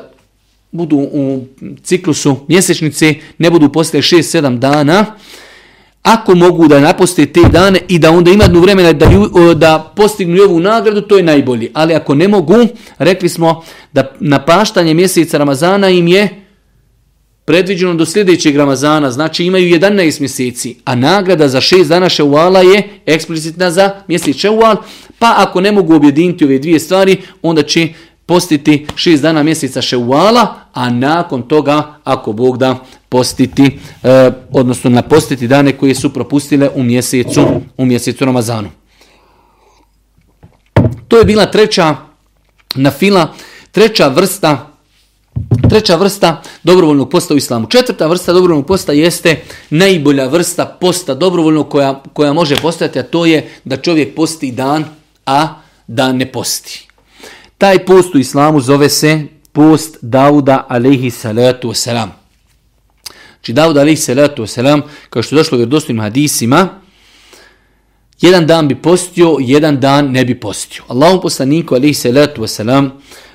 budu 0.72 0.98
u 0.98 1.46
ciklusu 1.84 2.38
mjesečnice 2.48 3.13
ne 3.38 3.50
budu 3.50 3.72
postiti 3.72 4.15
6-7 4.15 4.58
dana 4.58 5.06
ako 6.06 6.36
mogu 6.36 6.68
da 6.68 6.80
naposte 6.80 7.25
te 7.25 7.42
dane 7.51 7.80
i 7.88 8.00
da 8.00 8.12
onda 8.12 8.32
imaju 8.32 8.60
vremena 8.60 8.94
da, 8.94 9.10
da 9.56 9.94
postignu 9.96 10.44
ovu 10.44 10.60
nagradu, 10.60 11.01
to 11.01 11.18
je 11.18 11.24
najbolji. 11.24 11.70
Ali 11.74 11.94
ako 11.94 12.15
ne 12.15 12.27
mogu, 12.27 12.56
rekli 12.98 13.30
smo 13.30 13.63
da 13.94 14.12
napaštanje 14.20 14.94
mjeseca 14.94 15.38
Ramazana 15.38 15.89
im 15.89 16.08
je 16.08 16.45
predviđeno 17.46 17.94
do 17.94 18.06
sljedećeg 18.06 18.56
Ramazana, 18.56 19.12
znači 19.12 19.46
imaju 19.46 19.80
11 19.80 20.20
mjeseci, 20.20 20.75
a 20.86 20.96
nagrada 20.96 21.48
za 21.48 21.62
6 21.62 21.88
dana 21.88 22.10
ševala 22.10 22.62
je 22.62 22.90
eksplicitna 23.06 23.72
za 23.72 23.92
mjesec 24.08 24.38
ševal, 24.38 24.75
pa 25.20 25.34
ako 25.38 25.62
ne 25.62 25.72
mogu 25.72 25.96
objediniti 25.96 26.46
ove 26.46 26.60
dvije 26.60 26.80
stvari, 26.80 27.18
onda 27.42 27.64
će 27.64 27.88
postiti 28.25 28.88
6 28.96 29.22
dana 29.22 29.44
mjeseca 29.44 29.82
ševala, 29.82 30.56
a 30.74 30.90
nakon 30.90 31.42
toga, 31.42 32.00
ako 32.04 32.34
Bog 32.34 32.58
da, 32.58 32.78
postiti, 33.10 33.80
eh, 34.04 34.32
odnosno 34.52 34.90
napostiti 34.90 35.48
dane 35.48 35.72
koje 35.72 35.96
su 35.96 36.14
propustile 36.14 36.70
u 36.75 36.84
mjesecu, 36.84 37.48
u 37.78 37.86
mjesecu 37.86 38.25
Ramazanu. 38.25 38.70
To 41.08 41.18
je 41.18 41.25
bila 41.25 41.46
treća 41.46 41.96
nafila, 42.75 43.34
treća 43.72 44.08
vrsta 44.08 44.75
Treća 45.70 45.96
vrsta 45.96 46.42
dobrovoljnog 46.63 47.10
posta 47.10 47.34
u 47.34 47.38
islamu. 47.38 47.68
Četvrta 47.68 48.08
vrsta 48.08 48.34
dobrovoljnog 48.34 48.68
posta 48.68 48.92
jeste 48.92 49.42
najbolja 49.70 50.27
vrsta 50.27 50.65
posta 50.65 51.13
dobrovoljnog 51.13 51.70
koja, 51.70 52.04
koja 52.13 52.34
može 52.34 52.56
postojati, 52.56 53.00
a 53.00 53.04
to 53.04 53.25
je 53.25 53.50
da 53.63 53.77
čovjek 53.77 54.15
posti 54.15 54.51
dan, 54.51 54.86
a 55.25 55.48
da 55.88 56.13
ne 56.13 56.32
posti. 56.32 56.88
Taj 57.58 57.86
post 57.86 58.15
u 58.15 58.20
islamu 58.20 58.62
zove 58.62 58.89
se 58.89 59.24
post 59.51 59.98
Dauda 60.01 60.65
alaihi 60.70 61.10
salatu 61.10 61.70
wasalam. 61.70 62.08
Znači 63.46 63.54
Dauda 63.54 63.80
alaihi 63.80 63.98
salatu 63.98 64.44
wasalam, 64.44 64.82
kao 65.10 65.24
što 65.24 65.36
je 65.36 65.38
došlo 65.38 65.56
u 65.56 65.60
vjerodostojnim 65.60 66.01
hadisima, 66.01 66.70
jedan 68.22 68.48
dan 68.48 68.68
bi 68.68 68.75
postio, 68.75 69.38
jedan 69.39 69.80
dan 69.80 70.12
ne 70.12 70.25
bi 70.25 70.39
postio. 70.39 70.84
Allahom 70.88 71.22
poslaniku 71.22 71.75
alaihi 71.75 71.94
salatu 71.94 72.42
wasalam, 72.42 72.89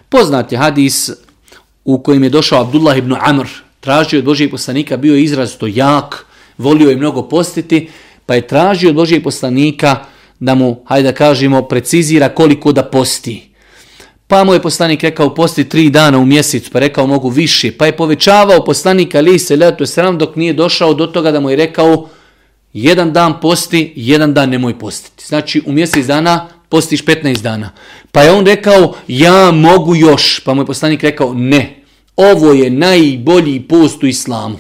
poznat 0.08 0.52
je 0.52 0.58
hadis 0.58 1.10
u 1.84 2.02
kojem 2.02 2.22
je 2.22 2.30
došao 2.30 2.60
Abdullah 2.60 2.98
ibn 2.98 3.16
Amr, 3.20 3.46
tražio 3.80 4.18
od 4.18 4.24
Božijeg 4.24 4.50
poslanika, 4.50 4.96
bio 4.96 5.14
je 5.14 5.22
izrazito 5.22 5.66
jak, 5.66 6.26
volio 6.58 6.90
je 6.90 6.96
mnogo 6.96 7.22
postiti, 7.22 7.88
pa 8.26 8.34
je 8.34 8.46
tražio 8.46 8.90
od 8.90 8.96
Božijeg 8.96 9.22
poslanika 9.22 10.04
da 10.40 10.54
mu, 10.54 10.82
hajde 10.84 11.08
da 11.08 11.14
kažemo, 11.14 11.62
precizira 11.62 12.28
koliko 12.28 12.72
da 12.72 12.82
posti. 12.82 13.50
Pa 14.26 14.44
mu 14.44 14.54
je 14.54 14.62
poslanik 14.62 15.02
rekao 15.02 15.34
posti 15.34 15.68
tri 15.68 15.90
dana 15.90 16.18
u 16.18 16.24
mjesecu, 16.24 16.70
pa 16.70 16.78
rekao 16.78 17.06
mogu 17.06 17.28
više. 17.28 17.72
Pa 17.72 17.86
je 17.86 17.96
povećavao 17.96 18.64
poslanika 18.64 19.18
ali 19.18 19.38
se 19.38 19.56
leto 19.56 19.86
sram 19.86 20.18
dok 20.18 20.36
nije 20.36 20.52
došao 20.52 20.94
do 20.94 21.06
toga 21.06 21.30
da 21.30 21.40
mu 21.40 21.50
je 21.50 21.56
rekao 21.56 22.08
jedan 22.72 23.12
dan 23.12 23.40
posti, 23.40 23.92
jedan 23.96 24.34
dan 24.34 24.50
nemoj 24.50 24.78
postiti. 24.78 25.26
Znači 25.26 25.62
u 25.66 25.72
mjesec 25.72 26.06
dana 26.06 26.48
postiš 26.70 27.04
15 27.04 27.42
dana. 27.42 27.70
Pa 28.12 28.22
je 28.22 28.32
on 28.32 28.46
rekao 28.46 28.94
ja 29.08 29.50
mogu 29.50 29.96
još. 29.96 30.40
Pa 30.44 30.54
mu 30.54 30.62
je 30.62 30.66
poslanik 30.66 31.02
rekao 31.02 31.34
ne. 31.34 31.76
Ovo 32.16 32.52
je 32.52 32.70
najbolji 32.70 33.60
post 33.60 34.02
u 34.02 34.06
islamu. 34.06 34.58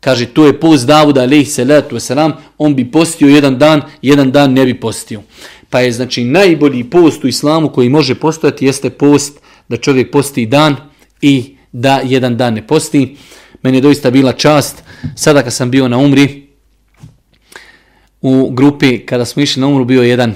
Kaže, 0.00 0.26
to 0.26 0.46
je 0.46 0.60
post 0.60 0.86
Davuda, 0.86 1.22
alaihi 1.22 1.44
salatu 1.44 1.96
wasalam, 1.96 2.32
on 2.58 2.74
bi 2.74 2.90
postio 2.90 3.28
jedan 3.28 3.58
dan, 3.58 3.82
jedan 4.02 4.32
dan 4.32 4.52
ne 4.52 4.64
bi 4.64 4.80
postio. 4.80 5.22
Pa 5.70 5.80
je 5.80 5.92
znači 5.92 6.24
najbolji 6.24 6.84
post 6.84 7.24
u 7.24 7.28
islamu 7.28 7.68
koji 7.68 7.88
može 7.88 8.14
postojati 8.14 8.66
jeste 8.66 8.90
post 8.90 9.40
da 9.68 9.76
čovjek 9.76 10.10
posti 10.10 10.46
dan 10.46 10.76
i 11.20 11.56
da 11.72 12.00
jedan 12.04 12.36
dan 12.36 12.54
ne 12.54 12.66
posti. 12.66 13.16
Meni 13.62 13.76
je 13.76 13.80
doista 13.80 14.10
bila 14.10 14.32
čast, 14.32 14.82
sada 15.16 15.42
kad 15.42 15.52
sam 15.52 15.70
bio 15.70 15.88
na 15.88 15.98
umri, 15.98 16.48
u 18.22 18.50
grupi 18.50 18.98
kada 18.98 19.24
smo 19.24 19.42
išli 19.42 19.60
na 19.60 19.66
umru 19.66 19.84
bio 19.84 20.02
jedan 20.02 20.34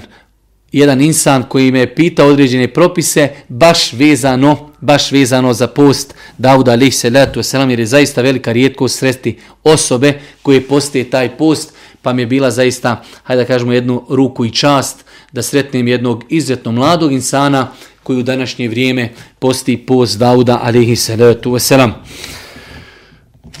jedan 0.71 1.01
insan 1.01 1.43
koji 1.43 1.71
me 1.71 1.79
je 1.79 1.95
pitao 1.95 2.27
određene 2.27 2.67
propise 2.67 3.29
baš 3.47 3.93
vezano 3.93 4.69
baš 4.81 5.11
vezano 5.11 5.53
za 5.53 5.67
post 5.67 6.15
Dauda 6.37 6.71
alih 6.71 6.95
salatu 6.95 7.39
wasalam 7.39 7.69
jer 7.69 7.79
je 7.79 7.85
zaista 7.85 8.21
velika 8.21 8.51
rijetkost 8.51 8.99
sresti 8.99 9.37
osobe 9.63 10.19
koje 10.41 10.61
poste 10.61 11.03
taj 11.03 11.37
post 11.37 11.73
pa 12.01 12.13
mi 12.13 12.21
je 12.21 12.25
bila 12.25 12.51
zaista, 12.51 13.03
hajde 13.23 13.43
da 13.43 13.47
kažemo 13.47 13.73
jednu 13.73 14.05
ruku 14.09 14.45
i 14.45 14.51
čast 14.51 15.05
da 15.31 15.41
sretnem 15.41 15.87
jednog 15.87 16.23
izuzetno 16.29 16.71
mladog 16.71 17.11
insana 17.11 17.71
koji 18.03 18.19
u 18.19 18.23
današnje 18.23 18.67
vrijeme 18.67 19.09
posti 19.39 19.77
post 19.77 20.19
Dauda 20.19 20.59
alihi 20.63 20.95
salatu 20.95 21.51
wasalam. 21.51 21.91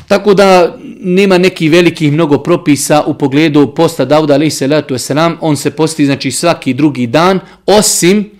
Tako 0.07 0.33
da 0.33 0.77
nema 0.99 1.37
neki 1.37 1.69
veliki 1.69 2.11
mnogo 2.11 2.37
propisa 2.37 3.03
u 3.07 3.13
pogledu 3.13 3.73
posta 3.75 4.05
Dauda 4.05 4.33
alihi 4.33 4.51
salatu 4.51 4.93
wasalam. 4.93 5.35
On 5.41 5.57
se 5.57 5.71
posti 5.71 6.05
znači 6.05 6.31
svaki 6.31 6.73
drugi 6.73 7.07
dan 7.07 7.39
osim 7.65 8.37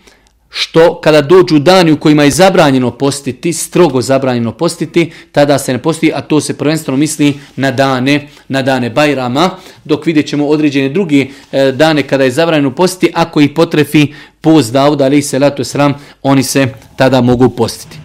što 0.50 1.02
kada 1.02 1.22
dođu 1.22 1.60
dani 1.60 1.92
u 1.92 2.00
kojima 2.00 2.24
je 2.24 2.32
zabranjeno 2.32 2.92
postiti, 2.92 3.54
strogo 3.54 4.02
zabranjeno 4.02 4.52
postiti, 4.52 5.12
tada 5.32 5.60
se 5.60 5.74
ne 5.74 5.82
posti, 5.82 6.12
a 6.16 6.22
to 6.22 6.42
se 6.42 6.58
prvenstveno 6.58 6.98
misli 6.98 7.34
na 7.56 7.72
dane, 7.72 8.28
na 8.48 8.62
dane 8.62 8.90
Bajrama, 8.90 9.50
dok 9.84 10.06
vidjet 10.06 10.28
ćemo 10.28 10.48
određene 10.48 10.90
druge 10.90 11.26
e, 11.52 11.72
dane 11.72 12.04
kada 12.04 12.24
je 12.24 12.32
zabranjeno 12.32 12.76
postiti, 12.76 13.12
ako 13.16 13.42
ih 13.42 13.50
potrefi 13.56 14.14
post 14.42 14.74
Dauda, 14.74 15.06
ali 15.06 15.22
se 15.22 15.40
lato 15.40 15.64
sram, 15.64 15.94
oni 16.24 16.44
se 16.44 16.68
tada 16.96 17.22
mogu 17.22 17.50
postiti. 17.50 17.98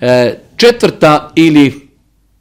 E, 0.00 0.38
četvrta 0.56 1.32
ili 1.34 1.85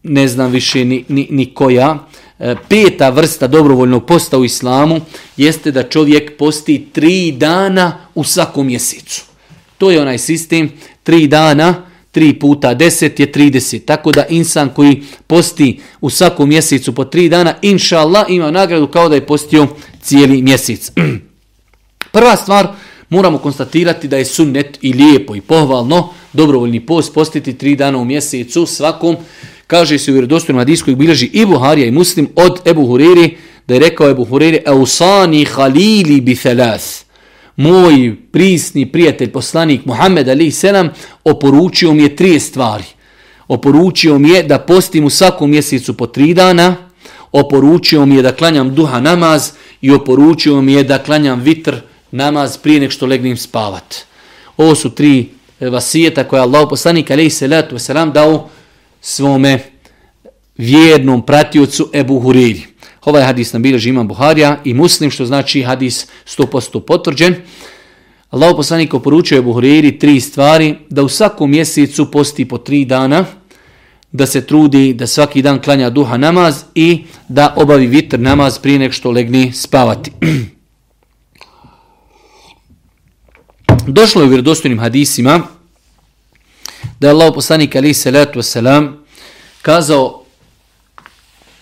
ne 0.06 0.28
znam 0.28 0.52
više 0.52 0.86
ni, 0.86 1.04
ni, 1.08 1.28
ni 1.32 1.46
koja, 1.54 2.08
e, 2.40 2.56
peta 2.70 3.10
vrsta 3.10 3.48
dobrovoljnog 3.48 4.06
posta 4.06 4.38
u 4.38 4.46
islamu 4.46 5.02
jeste 5.38 5.72
da 5.72 5.84
čovjek 5.84 6.38
posti 6.38 6.88
tri 6.94 7.32
dana 7.32 7.98
u 8.16 8.24
svakom 8.24 8.68
mjesecu. 8.68 9.24
To 9.78 9.92
je 9.92 10.02
onaj 10.02 10.18
sistem, 10.18 10.72
tri 11.04 11.28
dana, 11.28 11.84
tri 12.12 12.34
puta 12.40 12.74
deset 12.74 13.20
je 13.20 13.32
30. 13.32 13.86
Tako 13.86 14.12
da 14.12 14.26
insan 14.26 14.70
koji 14.70 15.04
posti 15.28 15.80
u 16.02 16.10
svakom 16.10 16.50
mjesecu 16.50 16.96
po 16.96 17.06
tri 17.06 17.30
dana, 17.30 17.54
inša 17.62 18.00
Allah, 18.00 18.26
ima 18.30 18.52
nagradu 18.52 18.88
kao 18.88 19.10
da 19.10 19.16
je 19.16 19.26
postio 19.26 19.68
cijeli 20.02 20.42
mjesec. 20.42 20.92
Prva 22.12 22.36
stvar, 22.36 22.68
moramo 23.10 23.38
konstatirati 23.38 24.08
da 24.08 24.18
je 24.18 24.26
sunnet 24.26 24.78
i 24.82 24.94
lijepo 24.94 25.36
i 25.36 25.42
pohvalno 25.42 26.10
dobrovoljni 26.34 26.86
post 26.86 27.14
postiti 27.14 27.58
tri 27.58 27.76
dana 27.76 27.98
u 27.98 28.06
mjesecu 28.06 28.66
svakom. 28.66 29.16
Kaže 29.68 30.00
se 30.00 30.12
u 30.12 30.14
vjerodostojnom 30.14 30.62
hadisku 30.62 30.92
i 30.92 30.96
bilježi 30.96 31.26
i 31.34 31.46
Buharija 31.46 31.88
i 31.88 31.92
Muslim 31.92 32.30
od 32.36 32.60
Ebu 32.66 32.88
Huriri, 32.88 33.38
da 33.68 33.74
je 33.74 33.80
rekao 33.80 34.10
Ebu 34.10 34.26
Huriri, 34.26 34.60
Eusani 34.66 35.46
halili 35.46 36.22
bi 36.22 36.36
thalath 36.36 37.06
moj 37.56 38.16
prisni 38.32 38.92
prijatelj, 38.92 39.32
poslanik 39.32 39.86
Muhammed 39.86 40.30
Ali 40.30 40.52
Selam, 40.52 40.90
oporučio 41.24 41.94
mi 41.94 42.04
je 42.04 42.16
tri 42.16 42.40
stvari. 42.40 42.84
Oporučio 43.48 44.20
mi 44.20 44.30
je 44.30 44.44
da 44.44 44.60
postim 44.60 45.06
u 45.06 45.10
svakom 45.10 45.50
mjesecu 45.50 45.98
po 45.98 46.08
tri 46.08 46.34
dana, 46.34 46.76
oporučio 47.32 48.06
mi 48.06 48.16
je 48.16 48.22
da 48.22 48.32
klanjam 48.32 48.76
duha 48.76 49.00
namaz 49.00 49.52
i 49.82 49.92
oporučio 49.92 50.62
mi 50.62 50.74
je 50.74 50.84
da 50.84 50.98
klanjam 50.98 51.42
vitr 51.42 51.76
namaz 52.12 52.58
prije 52.58 52.80
nek 52.80 52.92
što 52.92 53.06
legnim 53.06 53.38
spavat. 53.38 53.96
Ovo 54.58 54.76
su 54.76 54.90
tri 54.90 55.30
e, 55.60 55.70
vasijeta 55.70 56.24
koje 56.24 56.42
Allah 56.42 56.68
poslanik 56.70 57.12
Ali 57.12 57.30
Selam 57.30 58.12
dao 58.14 58.50
svome 59.06 59.60
vjernom 60.58 61.26
pratiocu 61.26 61.90
Ebu 61.94 62.20
Huriri. 62.20 62.64
Ovaj 63.06 63.24
hadis 63.24 63.54
nam 63.54 63.62
bilježi 63.62 63.90
imam 63.90 64.08
Buharija 64.08 64.62
i 64.64 64.74
muslim, 64.74 65.12
što 65.12 65.26
znači 65.26 65.62
hadis 65.62 66.08
100% 66.26 66.86
potvrđen. 66.86 67.36
Allah 68.30 68.54
poslanik 68.56 68.94
oporučuje 68.94 69.42
Buhariri 69.42 70.00
tri 70.00 70.20
stvari, 70.20 70.76
da 70.90 71.04
u 71.04 71.10
svakom 71.10 71.52
mjesecu 71.52 72.12
posti 72.12 72.48
po 72.48 72.58
tri 72.58 72.86
dana, 72.86 73.26
da 74.12 74.26
se 74.26 74.46
trudi 74.46 74.94
da 74.94 75.08
svaki 75.08 75.42
dan 75.42 75.62
klanja 75.62 75.90
duha 75.90 76.18
namaz 76.18 76.64
i 76.76 77.04
da 77.28 77.54
obavi 77.58 77.88
vitr 77.88 78.20
namaz 78.20 78.60
prije 78.60 78.80
nek 78.80 78.94
što 78.94 79.12
legni 79.12 79.52
spavati. 79.54 80.12
Došlo 83.88 84.22
je 84.22 84.26
u 84.26 84.30
vjerodostojnim 84.30 84.80
hadisima 84.80 85.42
da 87.00 87.08
je 87.08 87.12
Allah 87.12 87.34
poslanik 87.34 87.76
alaih 87.76 87.98
salatu 87.98 88.40
wasalam 88.40 88.94
kazao 89.62 90.24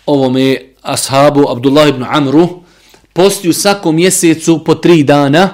ovome 0.05 0.57
ashabu 0.81 1.49
Abdullah 1.49 1.89
ibn 1.89 2.03
Amru 2.03 2.63
posti 3.13 3.49
u 3.49 3.53
svakom 3.53 3.95
mjesecu 3.95 4.63
po 4.63 4.75
tri 4.75 5.03
dana, 5.03 5.49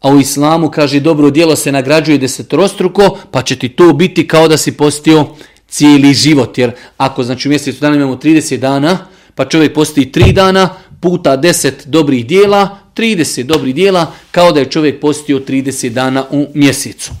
a 0.00 0.10
u 0.10 0.20
islamu 0.20 0.70
kaže 0.70 1.00
dobro 1.00 1.30
djelo 1.30 1.56
se 1.56 1.72
nagrađuje 1.72 2.18
desetorostruko, 2.18 3.18
pa 3.30 3.42
će 3.42 3.56
ti 3.56 3.68
to 3.68 3.92
biti 3.92 4.28
kao 4.28 4.48
da 4.48 4.56
si 4.56 4.72
postio 4.72 5.26
cijeli 5.68 6.14
život. 6.14 6.58
Jer 6.58 6.72
ako 6.96 7.24
znači 7.24 7.48
u 7.48 7.50
mjesecu 7.50 7.80
dana 7.80 7.96
imamo 7.96 8.16
30 8.16 8.56
dana, 8.56 8.98
pa 9.34 9.44
čovjek 9.44 9.74
posti 9.74 10.12
tri 10.12 10.32
dana, 10.32 10.68
puta 11.00 11.36
10 11.36 11.72
dobrih 11.86 12.26
dijela, 12.26 12.78
30 12.96 13.42
dobrih 13.42 13.74
dijela, 13.74 14.12
kao 14.30 14.52
da 14.52 14.60
je 14.60 14.70
čovjek 14.70 15.00
postio 15.00 15.38
30 15.38 15.88
dana 15.88 16.24
u 16.30 16.46
mjesecu. 16.54 17.12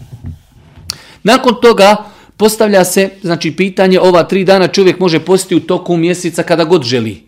Nakon 1.26 1.54
toga, 1.62 1.96
postavlja 2.36 2.84
se 2.84 3.10
znači 3.22 3.50
pitanje 3.50 4.00
ova 4.00 4.22
tri 4.22 4.44
dana 4.44 4.68
čovjek 4.68 5.00
može 5.00 5.18
postiti 5.20 5.56
u 5.56 5.60
toku 5.60 5.96
mjeseca 5.96 6.42
kada 6.42 6.64
god 6.64 6.82
želi. 6.82 7.22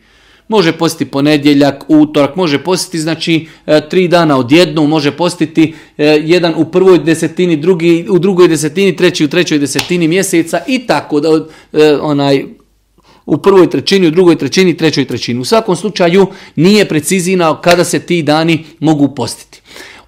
Može 0.49 0.73
postiti 0.73 1.11
ponedjeljak, 1.11 1.85
utorak, 1.88 2.37
može 2.37 2.59
postiti 2.64 2.99
znači 2.99 3.49
e, 3.67 3.81
tri 3.90 4.09
dana 4.09 4.38
odjednom, 4.38 4.88
može 4.88 5.11
postiti 5.11 5.75
e, 5.99 6.05
jedan 6.07 6.55
u 6.57 6.64
prvoj 6.64 6.99
desetini, 6.99 7.57
drugi 7.57 8.07
u 8.11 8.19
drugoj 8.19 8.49
desetini, 8.49 8.97
treći 8.97 9.25
u 9.25 9.28
trećoj 9.28 9.59
desetini 9.59 10.09
mjeseca 10.09 10.61
i 10.67 10.87
tako 10.87 11.21
da 11.21 11.28
e, 11.73 11.97
onaj 12.00 12.45
u 13.26 13.38
prvoj 13.38 13.71
trećini, 13.71 14.07
u 14.07 14.11
drugoj 14.11 14.38
trećini, 14.38 14.76
trećoj 14.76 15.05
trećini. 15.05 15.40
U 15.40 15.45
svakom 15.45 15.76
slučaju 15.76 16.26
nije 16.57 16.88
precizirano 16.88 17.61
kada 17.61 17.85
se 17.85 17.99
ti 17.99 18.23
dani 18.23 18.64
mogu 18.81 19.14
postiti. 19.14 19.61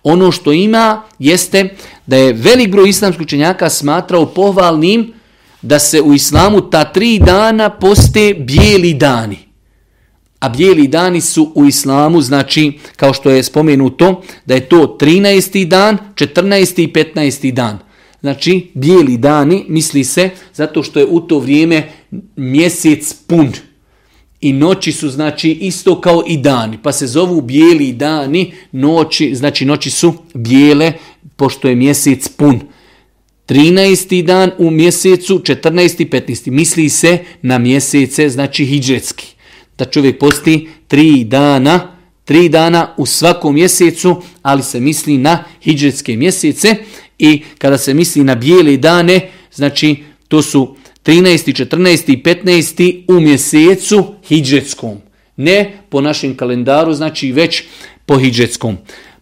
Ono 0.02 0.32
što 0.32 0.52
ima 0.52 1.02
jeste 1.18 1.68
da 2.06 2.16
je 2.16 2.32
velik 2.32 2.70
broj 2.70 2.88
islamskih 2.88 3.26
učenjaka 3.26 3.70
smatrao 3.70 4.26
pohvalnim 4.26 5.12
da 5.62 5.78
se 5.78 6.00
u 6.00 6.14
islamu 6.14 6.60
ta 6.60 6.84
tri 6.84 7.18
dana 7.18 7.70
poste 7.70 8.34
bijeli 8.38 8.94
dani. 8.94 9.38
A 10.40 10.48
bijeli 10.48 10.88
dani 10.88 11.20
su 11.20 11.52
u 11.54 11.66
islamu, 11.66 12.20
znači, 12.20 12.78
kao 12.96 13.12
što 13.12 13.30
je 13.30 13.42
spomenuto, 13.42 14.22
da 14.46 14.54
je 14.54 14.68
to 14.68 14.96
13. 15.00 15.68
dan, 15.68 15.98
14. 16.14 16.82
i 16.82 16.92
15. 16.92 17.52
dan. 17.52 17.78
Znači, 18.20 18.70
bijeli 18.74 19.16
dani, 19.16 19.64
misli 19.68 20.04
se, 20.04 20.30
zato 20.54 20.82
što 20.82 20.98
je 20.98 21.06
u 21.06 21.20
to 21.20 21.38
vrijeme 21.38 21.88
mjesec 22.36 23.14
pun. 23.26 23.52
I 24.40 24.52
noći 24.52 24.92
su, 24.92 25.08
znači, 25.08 25.50
isto 25.50 26.00
kao 26.00 26.22
i 26.26 26.36
dani. 26.36 26.78
Pa 26.82 26.92
se 26.92 27.06
zovu 27.06 27.40
bijeli 27.40 27.92
dani, 27.92 28.52
noći, 28.72 29.34
znači 29.34 29.64
noći 29.64 29.90
su 29.90 30.14
bijele, 30.34 30.92
pošto 31.36 31.68
je 31.68 31.74
mjesec 31.74 32.28
pun. 32.28 32.60
13. 33.48 34.22
dan 34.22 34.50
u 34.58 34.70
mjesecu, 34.70 35.38
14. 35.38 36.08
15. 36.08 36.50
Misli 36.50 36.88
se 36.88 37.18
na 37.42 37.58
mjesece, 37.58 38.28
znači 38.28 38.64
hijđetski. 38.64 39.26
Da 39.78 39.84
čovjek 39.84 40.18
posti 40.18 40.68
tri 40.88 41.24
dana, 41.24 41.96
tri 42.24 42.48
dana 42.48 42.94
u 42.96 43.06
svakom 43.06 43.54
mjesecu, 43.54 44.22
ali 44.42 44.62
se 44.62 44.80
misli 44.80 45.18
na 45.18 45.44
hijđetske 45.62 46.16
mjesece 46.16 46.76
i 47.18 47.42
kada 47.58 47.78
se 47.78 47.94
misli 47.94 48.24
na 48.24 48.34
bijele 48.34 48.76
dane, 48.76 49.30
znači 49.52 49.96
to 50.28 50.42
su 50.42 50.76
13. 51.04 51.52
14. 51.52 52.12
i 52.12 52.22
15. 52.22 53.04
u 53.08 53.20
mjesecu 53.20 54.14
hijđetskom. 54.28 54.98
Ne 55.36 55.78
po 55.88 56.00
našem 56.00 56.36
kalendaru, 56.36 56.92
znači 56.92 57.32
već 57.32 57.62
po 58.06 58.18
hijđetskom. 58.18 58.76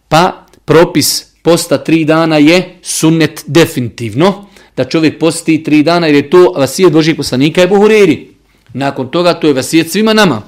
Pa 0.07 0.45
propis 0.65 1.25
posta 1.41 1.77
tri 1.77 2.05
dana 2.05 2.37
je 2.37 2.79
sunnet 2.81 3.43
definitivno, 3.47 4.47
da 4.77 4.85
čovjek 4.85 5.19
posti 5.19 5.63
tri 5.63 5.83
dana 5.83 6.07
jer 6.07 6.15
je 6.15 6.29
to 6.29 6.53
vasijet 6.57 6.93
Božih 6.93 7.15
poslanika 7.15 7.61
je 7.61 7.67
Buhuriri. 7.67 8.27
Nakon 8.73 9.11
toga 9.11 9.33
to 9.33 9.47
je 9.47 9.53
vasijet 9.53 9.91
svima 9.91 10.13
nama. 10.13 10.41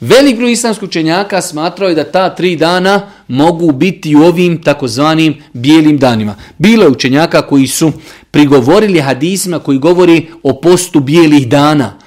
Velik 0.00 0.36
broj 0.36 0.52
islamskog 0.52 0.88
učenjaka 0.88 1.42
smatrao 1.42 1.88
je 1.88 1.94
da 1.94 2.04
ta 2.04 2.34
tri 2.34 2.56
dana 2.56 3.00
mogu 3.28 3.72
biti 3.72 4.16
u 4.16 4.22
ovim 4.22 4.62
takozvanim 4.62 5.34
bijelim 5.52 5.98
danima. 5.98 6.36
Bilo 6.58 6.82
je 6.82 6.90
učenjaka 6.90 7.42
koji 7.42 7.66
su 7.66 7.92
prigovorili 8.30 9.00
hadisima 9.00 9.58
koji 9.58 9.78
govori 9.78 10.26
o 10.42 10.60
postu 10.60 11.00
bijelih 11.00 11.48
dana. 11.48 11.98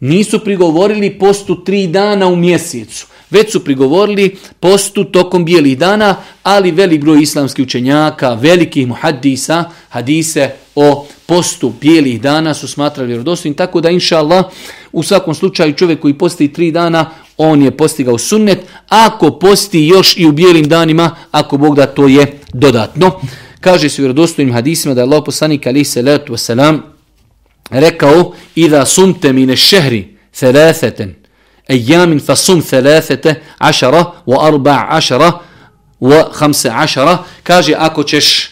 Nisu 0.00 0.44
prigovorili 0.44 1.18
postu 1.18 1.64
tri 1.64 1.86
dana 1.86 2.26
u 2.26 2.36
mjesecu. 2.36 3.06
Već 3.30 3.52
su 3.52 3.64
prigovorili 3.64 4.36
postu 4.60 5.04
tokom 5.04 5.44
bijelih 5.44 5.78
dana, 5.78 6.16
ali 6.42 6.70
velik 6.70 7.00
broj 7.00 7.22
islamskih 7.22 7.62
učenjaka, 7.62 8.34
velikih 8.34 8.86
muhaddisa, 8.86 9.64
hadise 9.88 10.50
o 10.74 11.06
postu 11.26 11.72
bijelih 11.80 12.20
dana 12.20 12.54
su 12.54 12.68
smatrali 12.68 13.08
vjerodostojnim, 13.08 13.56
tako 13.56 13.80
da 13.80 13.90
inša 13.90 14.18
Allah, 14.18 14.44
u 14.92 15.02
svakom 15.02 15.34
slučaju 15.34 15.72
čovjek 15.72 16.00
koji 16.00 16.14
posti 16.14 16.52
tri 16.52 16.72
dana, 16.72 17.10
on 17.38 17.62
je 17.62 17.76
postigao 17.76 18.18
sunnet, 18.18 18.58
ako 18.88 19.30
posti 19.30 19.86
još 19.86 20.16
i 20.16 20.26
u 20.26 20.32
bijelim 20.32 20.68
danima, 20.68 21.16
ako 21.30 21.56
Bog 21.56 21.76
da 21.76 21.86
to 21.86 22.08
je 22.08 22.38
dodatno. 22.52 23.20
Kaže 23.60 23.88
se 23.88 24.02
u 24.02 24.04
vjerodostojnim 24.04 24.54
hadisima 24.54 24.94
da 24.94 25.00
je 25.00 25.04
Allah 25.04 25.22
poslanik 25.26 25.66
ali 25.66 25.84
se 25.84 26.02
letu 26.02 26.32
wasalam 26.32 26.80
rekao 27.70 28.32
i 28.54 28.68
da 28.68 28.86
sumte 28.86 29.32
mine 29.32 29.56
šehri 29.56 30.16
thelatheten 30.38 31.14
ejamin 31.68 32.20
fasum 32.20 32.62
thelathete 32.62 33.42
ašara 33.58 34.04
wa 34.26 34.46
arba 34.46 34.86
ašara 34.88 35.32
wa 36.00 36.24
hamse 36.32 36.70
ašara 36.74 37.18
kaže 37.42 37.74
ako 37.78 38.02
ćeš 38.02 38.50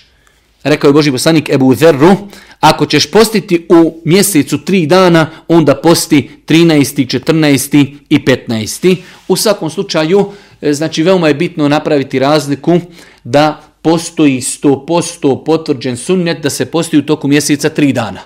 rekao 0.62 0.88
je 0.88 0.92
Boži 0.92 1.12
poslanik 1.12 1.48
Ebu 1.48 1.74
Zerru 1.74 2.16
ako 2.60 2.86
ćeš 2.86 3.10
postiti 3.10 3.66
u 3.68 4.00
mjesecu 4.04 4.64
tri 4.64 4.86
dana, 4.86 5.30
onda 5.48 5.74
posti 5.74 6.30
13. 6.46 7.20
14. 7.20 7.94
i 8.08 8.18
15. 8.18 8.96
U 9.28 9.36
svakom 9.36 9.70
slučaju, 9.70 10.24
e, 10.60 10.72
znači 10.72 11.02
veoma 11.02 11.28
je 11.28 11.34
bitno 11.34 11.68
napraviti 11.68 12.18
razliku 12.18 12.80
da 13.24 13.62
postoji 13.82 14.40
100% 14.40 15.44
potvrđen 15.44 15.96
sunnet 15.96 16.42
da 16.42 16.50
se 16.50 16.66
posti 16.66 16.98
u 16.98 17.06
toku 17.06 17.28
mjeseca 17.28 17.68
tri 17.68 17.92
dana. 17.92 18.20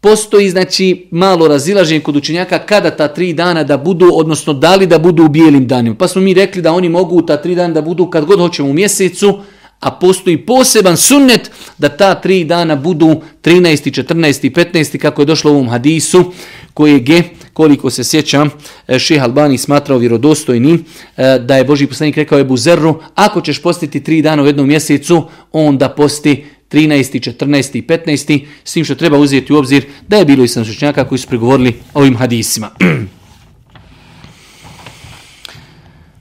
Postoji 0.00 0.50
znači 0.50 1.06
malo 1.10 1.48
razilaženje 1.48 2.00
kod 2.00 2.16
učenjaka 2.16 2.58
kada 2.58 2.90
ta 2.90 3.08
tri 3.08 3.32
dana 3.32 3.64
da 3.64 3.76
budu, 3.76 4.10
odnosno 4.12 4.52
da 4.52 4.76
li 4.76 4.86
da 4.86 4.98
budu 4.98 5.24
u 5.24 5.28
bijelim 5.28 5.66
danima. 5.66 5.96
Pa 5.96 6.08
smo 6.08 6.22
mi 6.22 6.34
rekli 6.34 6.62
da 6.62 6.72
oni 6.72 6.88
mogu 6.88 7.22
ta 7.26 7.36
tri 7.36 7.54
dana 7.54 7.74
da 7.74 7.82
budu 7.82 8.10
kad 8.10 8.24
god 8.24 8.38
hoćemo 8.38 8.70
u 8.70 8.72
mjesecu, 8.72 9.38
a 9.82 9.90
postoji 9.90 10.36
poseban 10.36 10.96
sunnet 10.96 11.50
da 11.78 11.88
ta 11.88 12.14
tri 12.14 12.44
dana 12.44 12.76
budu 12.76 13.22
13. 13.42 14.02
14. 14.02 14.46
i 14.46 14.50
15. 14.50 14.98
kako 14.98 15.22
je 15.22 15.26
došlo 15.26 15.50
u 15.50 15.54
ovom 15.54 15.68
hadisu 15.68 16.32
kojeg 16.74 17.08
je, 17.08 17.22
koliko 17.52 17.90
se 17.90 18.04
sjećam, 18.04 18.50
e, 18.88 18.98
šeha 18.98 19.24
Albani 19.24 19.58
smatrao 19.58 19.98
vjerodostojnim, 19.98 20.84
e, 21.16 21.38
da 21.38 21.56
je 21.56 21.64
Boži 21.64 21.86
poslanik 21.86 22.16
rekao 22.16 22.38
Ebu 22.38 22.56
Zerru, 22.56 23.02
ako 23.14 23.40
ćeš 23.40 23.62
postiti 23.62 24.04
tri 24.04 24.22
dana 24.22 24.42
u 24.42 24.46
jednom 24.46 24.68
mjesecu, 24.68 25.24
onda 25.52 25.88
posti 25.88 26.44
13. 26.70 27.32
14. 27.38 27.78
i 27.78 27.82
15. 27.82 28.46
S 28.64 28.72
tim 28.72 28.84
što 28.84 28.94
treba 28.94 29.18
uzeti 29.18 29.52
u 29.52 29.56
obzir 29.56 29.84
da 30.08 30.16
je 30.16 30.24
bilo 30.24 30.44
i 30.44 30.48
sam 30.48 30.64
koji 31.08 31.18
su 31.18 31.28
pregovorili 31.28 31.74
ovim 31.94 32.16
hadisima. 32.16 32.70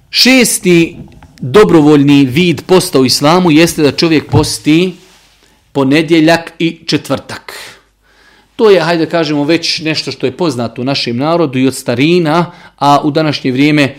Šesti 0.09 0.97
dobrovoljni 1.41 2.25
vid 2.25 2.61
posta 2.67 2.99
u 2.99 3.05
islamu 3.05 3.51
jeste 3.51 3.81
da 3.83 3.91
čovjek 3.91 4.31
posti 4.31 4.93
ponedjeljak 5.71 6.53
i 6.59 6.79
četvrtak. 6.85 7.53
To 8.55 8.69
je, 8.69 8.81
hajde 8.81 9.05
kažemo, 9.05 9.43
već 9.43 9.79
nešto 9.79 10.11
što 10.11 10.25
je 10.25 10.37
poznato 10.37 10.81
u 10.81 10.85
našem 10.85 11.17
narodu 11.17 11.59
i 11.59 11.67
od 11.67 11.75
starina, 11.75 12.51
a 12.77 13.01
u 13.03 13.11
današnje 13.11 13.51
vrijeme 13.51 13.95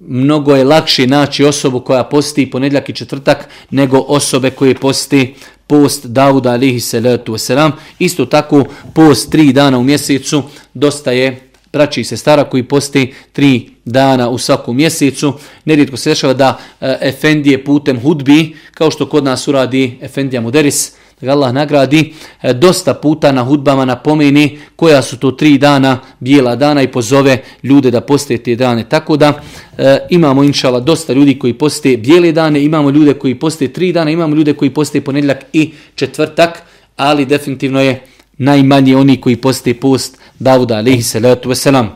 mnogo 0.00 0.56
je 0.56 0.64
lakše 0.64 1.06
naći 1.06 1.44
osobu 1.44 1.80
koja 1.80 2.04
posti 2.04 2.50
ponedjeljak 2.50 2.88
i 2.88 2.94
četvrtak 2.94 3.48
nego 3.70 3.98
osobe 3.98 4.50
koje 4.50 4.74
posti 4.74 5.34
post 5.66 6.06
Davuda 6.06 6.50
alihi 6.50 6.80
salatu 6.80 7.32
wasalam. 7.32 7.70
Isto 7.98 8.26
tako 8.26 8.64
post 8.94 9.30
tri 9.30 9.52
dana 9.52 9.78
u 9.78 9.82
mjesecu 9.82 10.42
dosta 10.74 11.12
je 11.12 11.45
braći 11.76 12.00
i 12.00 12.04
sestara 12.04 12.44
koji 12.44 12.62
posti 12.62 13.14
tri 13.32 13.70
dana 13.84 14.28
u 14.28 14.38
svakom 14.38 14.76
mjesecu. 14.76 15.32
Nerijetko 15.64 15.96
se 15.96 16.10
dešava 16.10 16.34
da 16.34 16.58
e, 16.80 16.96
Efendije 17.00 17.64
putem 17.64 18.00
hudbi, 18.00 18.56
kao 18.74 18.90
što 18.90 19.08
kod 19.08 19.24
nas 19.24 19.48
uradi 19.48 19.98
Efendija 20.00 20.40
Muderis, 20.40 20.92
da 21.20 21.26
ga 21.26 21.32
Allah 21.32 21.52
nagradi, 21.52 22.14
e, 22.42 22.52
dosta 22.52 22.94
puta 22.94 23.32
na 23.32 23.44
hudbama 23.44 23.84
napomeni 23.84 24.58
koja 24.76 25.02
su 25.02 25.18
to 25.18 25.30
tri 25.30 25.58
dana, 25.58 25.98
bijela 26.20 26.56
dana 26.56 26.82
i 26.82 26.88
pozove 26.92 27.42
ljude 27.62 27.90
da 27.90 28.00
poste 28.00 28.38
te 28.38 28.56
dane. 28.56 28.88
Tako 28.88 29.16
da 29.16 29.32
e, 29.78 29.98
imamo 30.10 30.44
inšala 30.44 30.80
dosta 30.80 31.12
ljudi 31.12 31.38
koji 31.38 31.54
poste 31.54 31.96
bijele 31.96 32.32
dane, 32.32 32.64
imamo 32.64 32.90
ljude 32.90 33.14
koji 33.14 33.34
poste 33.34 33.68
tri 33.68 33.92
dana, 33.92 34.10
imamo 34.10 34.36
ljude 34.36 34.52
koji 34.52 34.70
poste 34.70 35.00
ponedljak 35.00 35.44
i 35.52 35.72
četvrtak, 35.94 36.62
ali 36.96 37.26
definitivno 37.26 37.80
je 37.80 38.00
najmanje 38.38 38.96
oni 38.96 39.20
koji 39.20 39.36
poste 39.36 39.74
post 39.74 40.18
Davuda 40.38 40.76
alaihi 40.76 41.02
salatu 41.02 41.48
wasalam. 41.48 41.88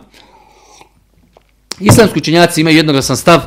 Islamski 1.80 2.18
učenjaci 2.18 2.60
imaju 2.60 2.76
jednoglasan 2.76 3.16
stav 3.16 3.40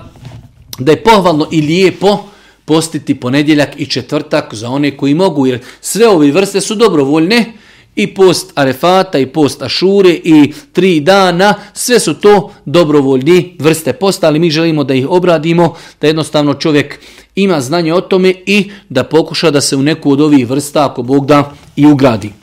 da 0.79 0.91
je 0.91 1.03
pohvalno 1.03 1.47
i 1.51 1.61
lijepo 1.61 2.23
postiti 2.65 3.19
ponedjeljak 3.19 3.69
i 3.77 3.85
četvrtak 3.85 4.53
za 4.53 4.69
one 4.69 4.97
koji 4.97 5.13
mogu, 5.13 5.47
jer 5.47 5.59
sve 5.81 6.07
ove 6.07 6.31
vrste 6.31 6.61
su 6.61 6.75
dobrovoljne, 6.75 7.53
i 7.95 8.13
post 8.13 8.51
Arefata, 8.55 9.19
i 9.19 9.25
post 9.25 9.61
Ašure, 9.61 10.09
i 10.09 10.53
tri 10.71 10.99
dana, 10.99 11.53
sve 11.73 11.99
su 11.99 12.13
to 12.13 12.51
dobrovoljni 12.65 13.55
vrste 13.59 13.93
posta, 13.93 14.27
ali 14.27 14.39
mi 14.39 14.51
želimo 14.51 14.83
da 14.83 14.93
ih 14.93 15.09
obradimo, 15.09 15.75
da 16.01 16.07
jednostavno 16.07 16.53
čovjek 16.53 16.99
ima 17.35 17.61
znanje 17.61 17.93
o 17.93 18.01
tome 18.01 18.33
i 18.45 18.71
da 18.89 19.03
pokuša 19.03 19.51
da 19.51 19.61
se 19.61 19.75
u 19.75 19.83
neku 19.83 20.11
od 20.11 20.21
ovih 20.21 20.49
vrsta, 20.49 20.85
ako 20.85 21.03
Bog 21.03 21.25
da, 21.25 21.53
i 21.75 21.85
ugradi. 21.85 22.42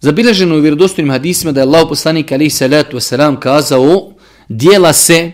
Zabilježeno 0.00 0.56
u 0.56 0.60
vjerodostojnim 0.60 1.12
hadisima 1.12 1.52
da 1.52 1.60
je 1.60 1.66
Allah 1.66 1.86
poslanik 1.88 2.32
alaihi 2.32 2.50
salatu 2.50 2.96
wasalam 2.96 3.38
kazao 3.38 4.12
dijela 4.48 4.92
se 4.92 5.32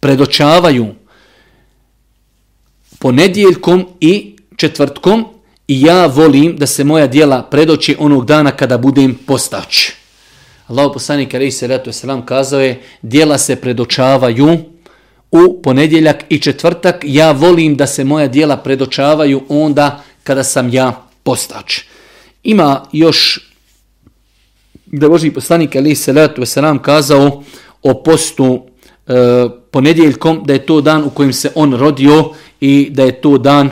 predočavaju 0.00 0.86
ponedjeljkom 2.98 3.86
i 4.00 4.36
četvrtkom 4.56 5.24
i 5.68 5.82
ja 5.82 6.06
volim 6.06 6.56
da 6.56 6.66
se 6.66 6.84
moja 6.84 7.06
dijela 7.06 7.42
predoći 7.42 7.96
onog 7.98 8.26
dana 8.26 8.50
kada 8.50 8.78
budem 8.78 9.18
postać. 9.26 9.90
Allah 10.66 10.90
poslanik 10.94 11.34
alaihi 11.34 11.52
salatu 11.52 11.90
wasalam 11.90 12.24
kazao 12.24 12.60
je 12.60 12.82
dijela 13.02 13.38
se 13.38 13.56
predočavaju 13.56 14.58
u 15.30 15.62
ponedjeljak 15.62 16.24
i 16.28 16.38
četvrtak. 16.38 16.96
Ja 17.02 17.32
volim 17.32 17.76
da 17.76 17.86
se 17.86 18.04
moja 18.04 18.26
dijela 18.26 18.56
predočavaju 18.56 19.42
onda 19.48 20.04
kada 20.22 20.44
sam 20.44 20.74
ja 20.74 21.06
postač. 21.22 21.80
Ima 22.42 22.86
još 22.92 23.47
da 24.92 25.06
je 25.06 25.10
Boži 25.10 25.30
poslanik 25.30 25.76
ali 25.76 25.94
salatu 25.94 26.40
letu 26.40 26.46
selam 26.46 26.78
kazao 26.78 27.42
o 27.82 28.02
postu 28.02 28.62
e, 29.06 29.12
ponedjeljkom 29.70 30.42
da 30.46 30.52
je 30.52 30.66
to 30.66 30.80
dan 30.80 31.04
u 31.04 31.10
kojem 31.10 31.32
se 31.32 31.50
on 31.54 31.74
rodio 31.74 32.30
i 32.60 32.88
da 32.90 33.02
je 33.02 33.20
to 33.20 33.38
dan 33.38 33.70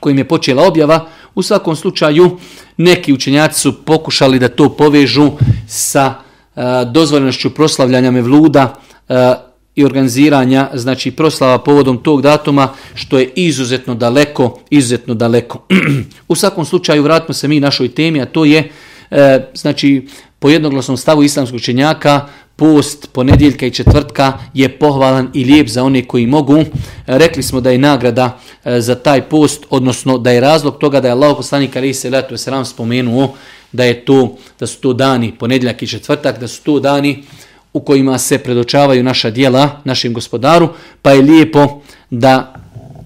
kojim 0.00 0.18
je 0.18 0.28
počela 0.28 0.66
objava. 0.66 1.08
U 1.34 1.42
svakom 1.42 1.76
slučaju 1.76 2.38
neki 2.76 3.12
učenjaci 3.12 3.60
su 3.60 3.84
pokušali 3.84 4.38
da 4.38 4.48
to 4.48 4.68
povežu 4.68 5.30
sa 5.66 6.14
e, 6.14 6.60
dozvoljenošću 6.92 7.54
proslavljanja 7.54 8.10
Mevluda 8.10 8.74
e, 9.08 9.34
i 9.74 9.84
organiziranja 9.84 10.70
znači 10.74 11.10
proslava 11.10 11.58
povodom 11.58 12.02
tog 12.02 12.22
datuma 12.22 12.68
što 12.94 13.18
je 13.18 13.30
izuzetno 13.34 13.94
daleko, 13.94 14.58
izuzetno 14.70 15.14
daleko. 15.14 15.66
u 16.28 16.34
svakom 16.34 16.64
slučaju 16.64 17.02
vratimo 17.02 17.34
se 17.34 17.48
mi 17.48 17.60
našoj 17.60 17.88
temi, 17.88 18.20
a 18.20 18.26
to 18.26 18.44
je 18.44 18.70
e, 19.12 19.48
znači 19.54 20.08
po 20.38 20.50
jednoglasnom 20.50 20.96
stavu 20.96 21.22
islamskog 21.22 21.56
učenjaka 21.56 22.26
post 22.56 23.08
ponedjeljka 23.12 23.66
i 23.66 23.70
četvrtka 23.70 24.32
je 24.54 24.78
pohvalan 24.78 25.30
i 25.34 25.44
lijep 25.44 25.68
za 25.68 25.84
one 25.84 26.04
koji 26.04 26.26
mogu. 26.26 26.58
E, 26.58 26.64
rekli 27.06 27.42
smo 27.42 27.60
da 27.60 27.70
je 27.70 27.78
nagrada 27.78 28.38
e, 28.64 28.80
za 28.80 28.94
taj 28.94 29.22
post, 29.22 29.66
odnosno 29.70 30.18
da 30.18 30.30
je 30.30 30.40
razlog 30.40 30.78
toga 30.78 31.00
da 31.00 31.08
je 31.08 31.12
Allah 31.12 31.36
poslanik 31.36 31.76
ali 31.76 31.94
se 31.94 32.10
letu 32.10 32.36
selam 32.36 32.64
spomenuo 32.64 33.34
da 33.72 33.84
je 33.84 34.04
to 34.04 34.36
da 34.60 34.66
su 34.66 34.80
to 34.80 34.92
dani 34.92 35.32
ponedjeljak 35.38 35.82
i 35.82 35.86
četvrtak, 35.86 36.40
da 36.40 36.48
su 36.48 36.62
to 36.62 36.80
dani 36.80 37.24
u 37.72 37.80
kojima 37.80 38.18
se 38.18 38.38
predočavaju 38.38 39.02
naša 39.04 39.30
dijela 39.30 39.80
našem 39.84 40.12
gospodaru, 40.12 40.68
pa 41.02 41.10
je 41.12 41.22
lijepo 41.22 41.80
da 42.10 42.54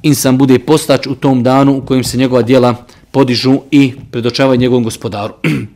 insan 0.03 0.39
bude 0.39 0.59
postač 0.59 1.07
u 1.07 1.15
tom 1.15 1.43
danu 1.43 1.79
u 1.79 1.87
kojem 1.87 2.05
se 2.05 2.19
njegova 2.19 2.43
dijela 2.43 2.75
podižu 3.11 3.61
i 3.71 3.93
predočavaju 4.11 4.61
njegovom 4.61 4.85
gospodaru. 4.85 5.35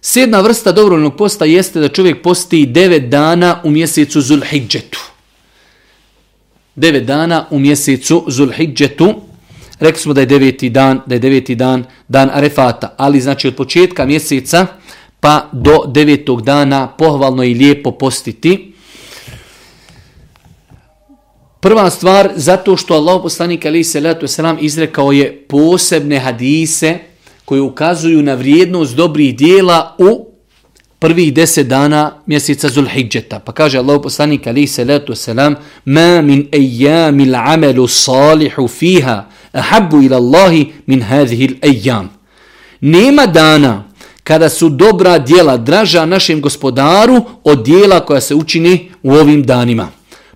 Sedna 0.00 0.40
vrsta 0.40 0.72
dobrovoljnog 0.72 1.16
posta 1.16 1.44
jeste 1.44 1.80
da 1.80 1.88
čovjek 1.88 2.22
posti 2.22 2.66
9 2.66 3.08
dana 3.08 3.60
u 3.64 3.70
mjesecu 3.70 4.20
Zulhidžetu. 4.20 5.00
9 6.76 7.04
dana 7.04 7.46
u 7.50 7.58
mjesecu 7.58 8.24
Zulhidžetu. 8.28 9.14
Rekli 9.80 10.00
smo 10.00 10.12
da 10.12 10.20
je 10.20 10.26
deveti 10.26 10.70
dan, 10.70 11.00
da 11.06 11.14
je 11.14 11.18
deveti 11.18 11.54
dan, 11.54 11.84
dan 12.08 12.30
Arefata, 12.32 12.94
ali 12.96 13.20
znači 13.20 13.48
od 13.48 13.56
početka 13.56 14.06
mjeseca 14.06 14.66
pa 15.20 15.48
do 15.52 15.84
devetog 15.86 16.42
dana 16.42 16.88
pohvalno 16.88 17.44
i 17.44 17.54
lijepo 17.54 17.90
postiti. 17.90 18.72
Prva 21.60 21.90
stvar, 21.90 22.30
zato 22.36 22.76
što 22.76 22.94
Allah 22.94 23.20
poslanik 23.22 23.66
ali 23.66 23.84
salatu 23.84 24.26
wasalam 24.26 24.28
selam 24.28 24.58
izrekao 24.60 25.12
je 25.12 25.44
posebne 25.48 26.18
hadise 26.18 27.09
koji 27.50 27.60
ukazuju 27.60 28.22
na 28.22 28.34
vrijednost 28.34 28.96
dobrih 28.96 29.36
dijela 29.36 29.94
u 29.98 30.26
prvih 30.98 31.34
deset 31.34 31.66
dana 31.66 32.12
mjeseca 32.26 32.68
Zulhidžeta. 32.68 33.38
Pa 33.38 33.52
kaže 33.52 33.78
Allah 33.78 34.00
poslanik 34.02 34.46
ali 34.46 34.66
salatu 34.66 35.12
wasalam 35.12 35.24
selam 35.24 35.54
ma 35.84 36.22
min 36.22 36.48
ejami 36.52 37.24
l'amelu 37.24 37.88
salihu 37.88 38.68
fiha 38.68 39.26
ahabu 39.52 40.02
ila 40.02 40.16
Allahi 40.16 40.72
min 40.86 41.02
hadhihi 41.02 41.48
l'ejam. 41.48 42.08
Nema 42.80 43.26
dana 43.26 43.84
kada 44.24 44.48
su 44.48 44.68
dobra 44.68 45.18
dijela 45.18 45.56
draža 45.56 46.06
našem 46.06 46.40
gospodaru 46.40 47.22
od 47.44 47.64
dijela 47.64 48.00
koja 48.00 48.20
se 48.20 48.34
učini 48.34 48.90
u 49.02 49.12
ovim 49.12 49.42
danima. 49.42 49.88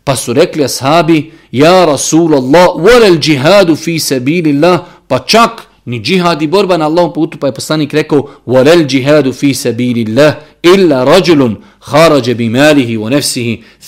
Pa 0.05 0.17
su 0.17 0.33
rekli 0.33 0.65
ashabi, 0.65 1.33
ja 1.53 1.85
Rasulallah, 1.85 2.69
volel 2.77 3.19
džihadu 3.19 3.77
fi 3.77 3.99
sabilillah, 3.99 4.81
pa 5.09 5.19
čak 5.19 5.74
ni 5.87 6.01
džihad 6.01 6.43
i 6.43 6.47
borba 6.47 6.77
na 6.77 6.85
Allahom 6.85 7.13
putu, 7.13 7.39
pa 7.39 7.47
je 7.47 7.53
poslanik 7.53 7.95
rekao, 7.95 8.29
وَلَلْ 8.47 8.87
جِهَادُ 8.87 9.33
fi 9.33 9.55
sabilillah, 9.55 10.35
illa 10.63 11.05
إِلَّا 11.05 11.19
رَجُلٌ 11.19 12.35
bi 12.35 12.49
malihi 12.49 12.97
wa 12.97 13.11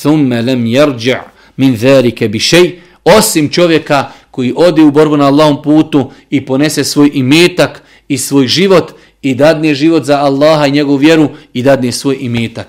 ثُمَّ 0.02 0.32
لَمْ 0.34 0.46
lem 0.46 0.64
مِنْ 0.64 1.20
min 1.56 1.76
zalike 1.76 2.28
bi 2.28 2.40
osim 3.04 3.48
čovjeka 3.48 4.12
koji 4.30 4.52
ode 4.56 4.82
u 4.82 4.90
borbu 4.90 5.16
na 5.16 5.26
Allahom 5.26 5.62
putu 5.62 6.10
i 6.30 6.46
ponese 6.46 6.84
svoj 6.84 7.10
imetak 7.14 7.82
i 8.08 8.18
svoj 8.18 8.46
život, 8.46 8.92
i 9.22 9.34
dadne 9.34 9.74
život 9.74 10.04
za 10.04 10.18
Allaha 10.18 10.66
i 10.66 10.70
njegovu 10.70 10.96
vjeru 10.96 11.28
i 11.52 11.62
dadne 11.62 11.92
svoj 11.92 12.16
imetak. 12.20 12.66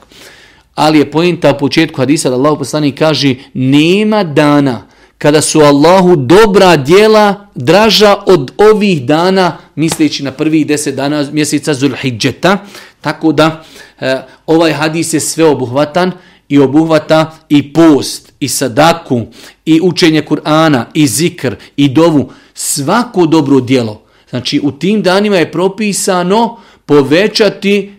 Ali 0.75 0.99
je 0.99 1.11
pojenta 1.11 1.51
u 1.55 1.57
početku 1.59 2.01
hadisa 2.01 2.29
da 2.29 2.35
Allah 2.35 2.55
poslanik 2.59 2.99
kaže 2.99 3.35
nema 3.53 4.23
dana 4.23 4.86
kada 5.17 5.41
su 5.41 5.59
Allahu 5.59 6.15
dobra 6.15 6.77
dijela 6.77 7.47
draža 7.55 8.15
od 8.25 8.51
ovih 8.57 9.05
dana 9.05 9.57
misleći 9.75 10.23
na 10.23 10.31
prvih 10.31 10.67
deset 10.67 10.95
dana 10.95 11.27
mjeseca 11.31 11.73
Zulhidžeta. 11.73 12.57
Tako 13.01 13.31
da 13.31 13.63
e, 13.99 14.21
ovaj 14.45 14.73
hadis 14.73 15.13
je 15.13 15.19
sve 15.19 15.45
obuhvatan 15.45 16.11
i 16.49 16.59
obuhvata 16.59 17.37
i 17.49 17.73
post, 17.73 18.33
i 18.39 18.47
sadaku, 18.47 19.21
i 19.65 19.79
učenje 19.83 20.21
Kur'ana, 20.21 20.83
i 20.93 21.07
zikr, 21.07 21.55
i 21.77 21.89
dovu. 21.89 22.31
Svako 22.53 23.25
dobro 23.25 23.59
dijelo 23.59 24.07
Znači 24.29 24.59
u 24.63 24.71
tim 24.71 25.01
danima 25.03 25.37
je 25.37 25.51
propisano 25.51 26.57
povećati 26.85 27.93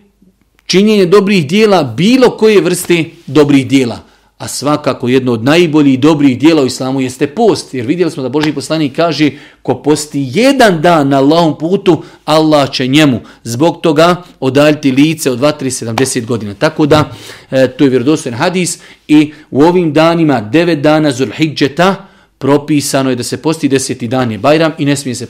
činjenje 0.67 1.07
dobrih 1.07 1.47
dijela 1.47 1.83
bilo 1.83 2.31
koje 2.31 2.61
vrste 2.61 3.05
dobrih 3.27 3.69
dijela. 3.69 4.08
A 4.39 4.49
svakako 4.49 5.09
jedno 5.09 5.33
od 5.33 5.45
najboljih 5.45 6.01
dobrih 6.01 6.39
dijela 6.39 6.63
u 6.63 6.67
islamu 6.67 7.01
jeste 7.01 7.27
post. 7.27 7.75
Jer 7.75 7.87
vidjeli 7.87 8.11
smo 8.11 8.23
da 8.23 8.29
Boži 8.29 8.53
poslanik 8.53 8.97
kaže 8.97 9.31
ko 9.63 9.83
posti 9.83 10.31
jedan 10.33 10.83
dan 10.83 11.09
na 11.09 11.19
Allahom 11.19 11.59
putu, 11.59 12.03
Allah 12.25 12.71
će 12.71 12.87
njemu 12.87 13.21
zbog 13.45 13.81
toga 13.81 14.23
odaljiti 14.41 14.93
lice 14.93 15.31
od 15.31 15.39
2-3-70 15.39 16.27
godina. 16.27 16.55
Tako 16.55 16.87
da 16.87 17.11
e, 17.51 17.69
to 17.69 17.85
je 17.85 17.91
vjerodostojen 17.91 18.39
hadis 18.39 18.79
i 19.09 19.33
u 19.51 19.63
ovim 19.63 19.93
danima 19.93 20.51
9 20.53 20.81
dana 20.81 21.11
Zulhidžeta 21.11 22.09
propisano 22.39 23.11
je 23.11 23.17
da 23.17 23.23
se 23.23 23.43
posti 23.43 23.69
deseti 23.69 24.09
dan 24.09 24.33
je 24.33 24.39
Bajram 24.39 24.73
i 24.79 24.85
ne 24.85 24.97
smije 24.97 25.15
se 25.15 25.27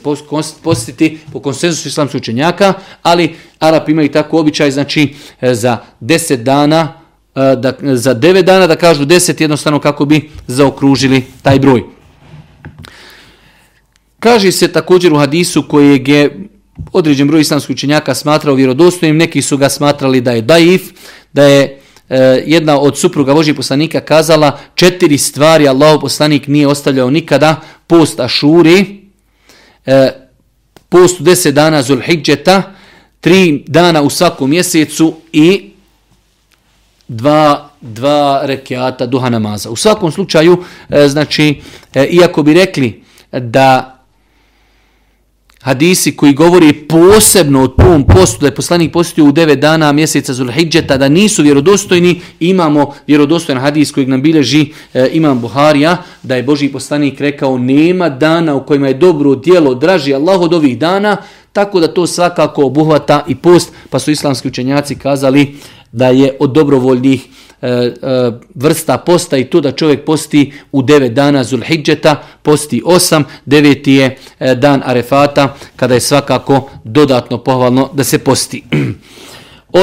postiti 0.63 1.19
po 1.33 1.39
konsenzusu 1.39 1.87
islamskih 1.87 2.21
učenjaka, 2.21 2.73
ali 3.01 3.35
Arap 3.59 3.89
imaju 3.89 4.11
tako 4.11 4.39
običaj, 4.39 4.71
znači 4.71 5.15
e, 5.41 5.55
za 5.55 5.77
deset 5.99 6.43
dana, 6.43 6.98
Eh, 7.39 7.55
da, 7.55 7.73
za 7.95 8.15
9 8.15 8.41
dana 8.41 8.67
da 8.67 8.75
kažu 8.75 9.05
deset 9.05 9.41
jednostavno 9.41 9.79
kako 9.79 10.05
bi 10.05 10.29
zaokružili 10.47 11.23
taj 11.41 11.59
broj. 11.59 11.83
Kaže 14.19 14.51
se 14.51 14.67
također 14.67 15.13
u 15.13 15.17
hadisu 15.17 15.63
kojeg 15.67 16.07
je 16.07 16.47
određen 16.91 17.27
broj 17.27 17.41
islamskih 17.41 17.73
učenjaka 17.73 18.15
smatrao 18.15 18.55
vjerodostojnim, 18.55 19.17
neki 19.17 19.41
su 19.41 19.57
ga 19.57 19.69
smatrali 19.69 20.21
da 20.21 20.31
je 20.31 20.41
daif, 20.41 20.81
da 21.33 21.43
je 21.43 21.79
E, 22.09 22.43
jedna 22.45 22.79
od 22.79 22.97
supruga 22.97 23.33
Božih 23.33 23.55
poslanika 23.55 24.01
kazala 24.01 24.59
četiri 24.75 25.17
stvari 25.17 25.67
Allah 25.67 25.97
poslanik 26.01 26.47
nije 26.47 26.67
ostavljao 26.67 27.09
nikada 27.09 27.61
post 27.87 28.19
Ašuri, 28.19 28.85
e, 29.85 30.11
post 30.89 31.19
u 31.19 31.23
deset 31.23 31.55
dana 31.55 31.81
Zulhidžeta, 31.81 32.73
tri 33.21 33.63
dana 33.67 34.01
u 34.01 34.09
svakom 34.09 34.49
mjesecu 34.49 35.13
i 35.33 35.68
dva, 37.09 37.69
dva 37.81 38.41
rekiata 38.43 39.05
duha 39.05 39.29
namaza. 39.29 39.69
U 39.69 39.75
svakom 39.75 40.11
slučaju, 40.11 40.63
e, 40.89 41.07
znači, 41.07 41.61
e, 41.93 42.05
iako 42.05 42.43
bi 42.43 42.53
rekli 42.53 43.03
da 43.31 43.95
hadisi 45.61 46.15
koji 46.15 46.33
govori 46.33 46.73
posebno 46.73 47.63
o 47.63 47.67
tom 47.67 48.03
postu, 48.03 48.41
da 48.41 48.47
je 48.47 48.55
poslanik 48.55 48.91
postio 48.93 49.25
u 49.25 49.31
9 49.31 49.55
dana 49.55 49.91
mjeseca 49.91 50.33
Zulhidžeta, 50.33 50.97
da 50.97 51.09
nisu 51.09 51.43
vjerodostojni, 51.43 52.21
imamo 52.39 52.93
vjerodostojan 53.07 53.61
hadis 53.61 53.91
kojeg 53.91 54.09
nam 54.09 54.21
bileži 54.21 54.65
e, 54.93 55.09
imam 55.13 55.41
Buharija, 55.41 55.97
da 56.23 56.35
je 56.35 56.43
Boži 56.43 56.69
poslanik 56.69 57.21
rekao 57.21 57.57
nema 57.57 58.09
dana 58.09 58.55
u 58.55 58.65
kojima 58.65 58.87
je 58.87 58.93
dobro 58.93 59.35
dijelo 59.35 59.75
draži 59.75 60.13
Allah 60.13 60.41
od 60.41 60.53
ovih 60.53 60.79
dana, 60.79 61.17
tako 61.53 61.79
da 61.79 61.93
to 61.93 62.07
svakako 62.07 62.65
obuhvata 62.65 63.25
i 63.27 63.35
post, 63.35 63.71
pa 63.89 63.99
su 63.99 64.11
islamski 64.11 64.47
učenjaci 64.47 64.95
kazali 64.95 65.55
da 65.91 66.07
je 66.07 66.37
od 66.39 66.51
dobrovoljnih 66.51 67.27
E, 67.61 67.67
e, 67.67 67.91
vrsta 68.55 68.97
posta 68.97 69.37
i 69.37 69.43
to 69.43 69.61
da 69.61 69.71
čovjek 69.71 70.05
posti 70.05 70.53
u 70.71 70.81
9 70.81 71.09
dana 71.09 71.43
Zulhidžeta, 71.43 72.23
posti 72.43 72.81
8, 72.85 73.23
9 73.45 73.89
je 73.89 74.17
e, 74.39 74.55
dan 74.55 74.81
Arefata, 74.85 75.55
kada 75.75 75.93
je 75.93 75.99
svakako 75.99 76.69
dodatno 76.83 77.37
pohvalno 77.43 77.89
da 77.93 78.03
se 78.03 78.19
posti. 78.19 78.63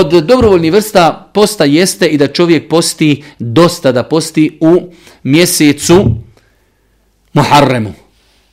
Od 0.00 0.24
dobrovoljnih 0.24 0.72
vrsta 0.72 1.30
posta 1.34 1.64
jeste 1.64 2.06
i 2.06 2.18
da 2.18 2.26
čovjek 2.26 2.68
posti 2.68 3.22
dosta 3.38 3.92
da 3.92 4.02
posti 4.02 4.58
u 4.60 4.92
mjesecu 5.22 6.16
Muharremu. 7.32 7.92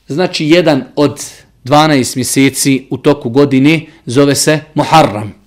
Znači 0.08 0.46
jedan 0.46 0.84
od 0.96 1.20
12 1.64 2.16
mjeseci 2.16 2.86
u 2.90 2.96
toku 2.96 3.30
godine 3.30 3.86
zove 4.06 4.34
se 4.34 4.60
Muharram. 4.74 5.43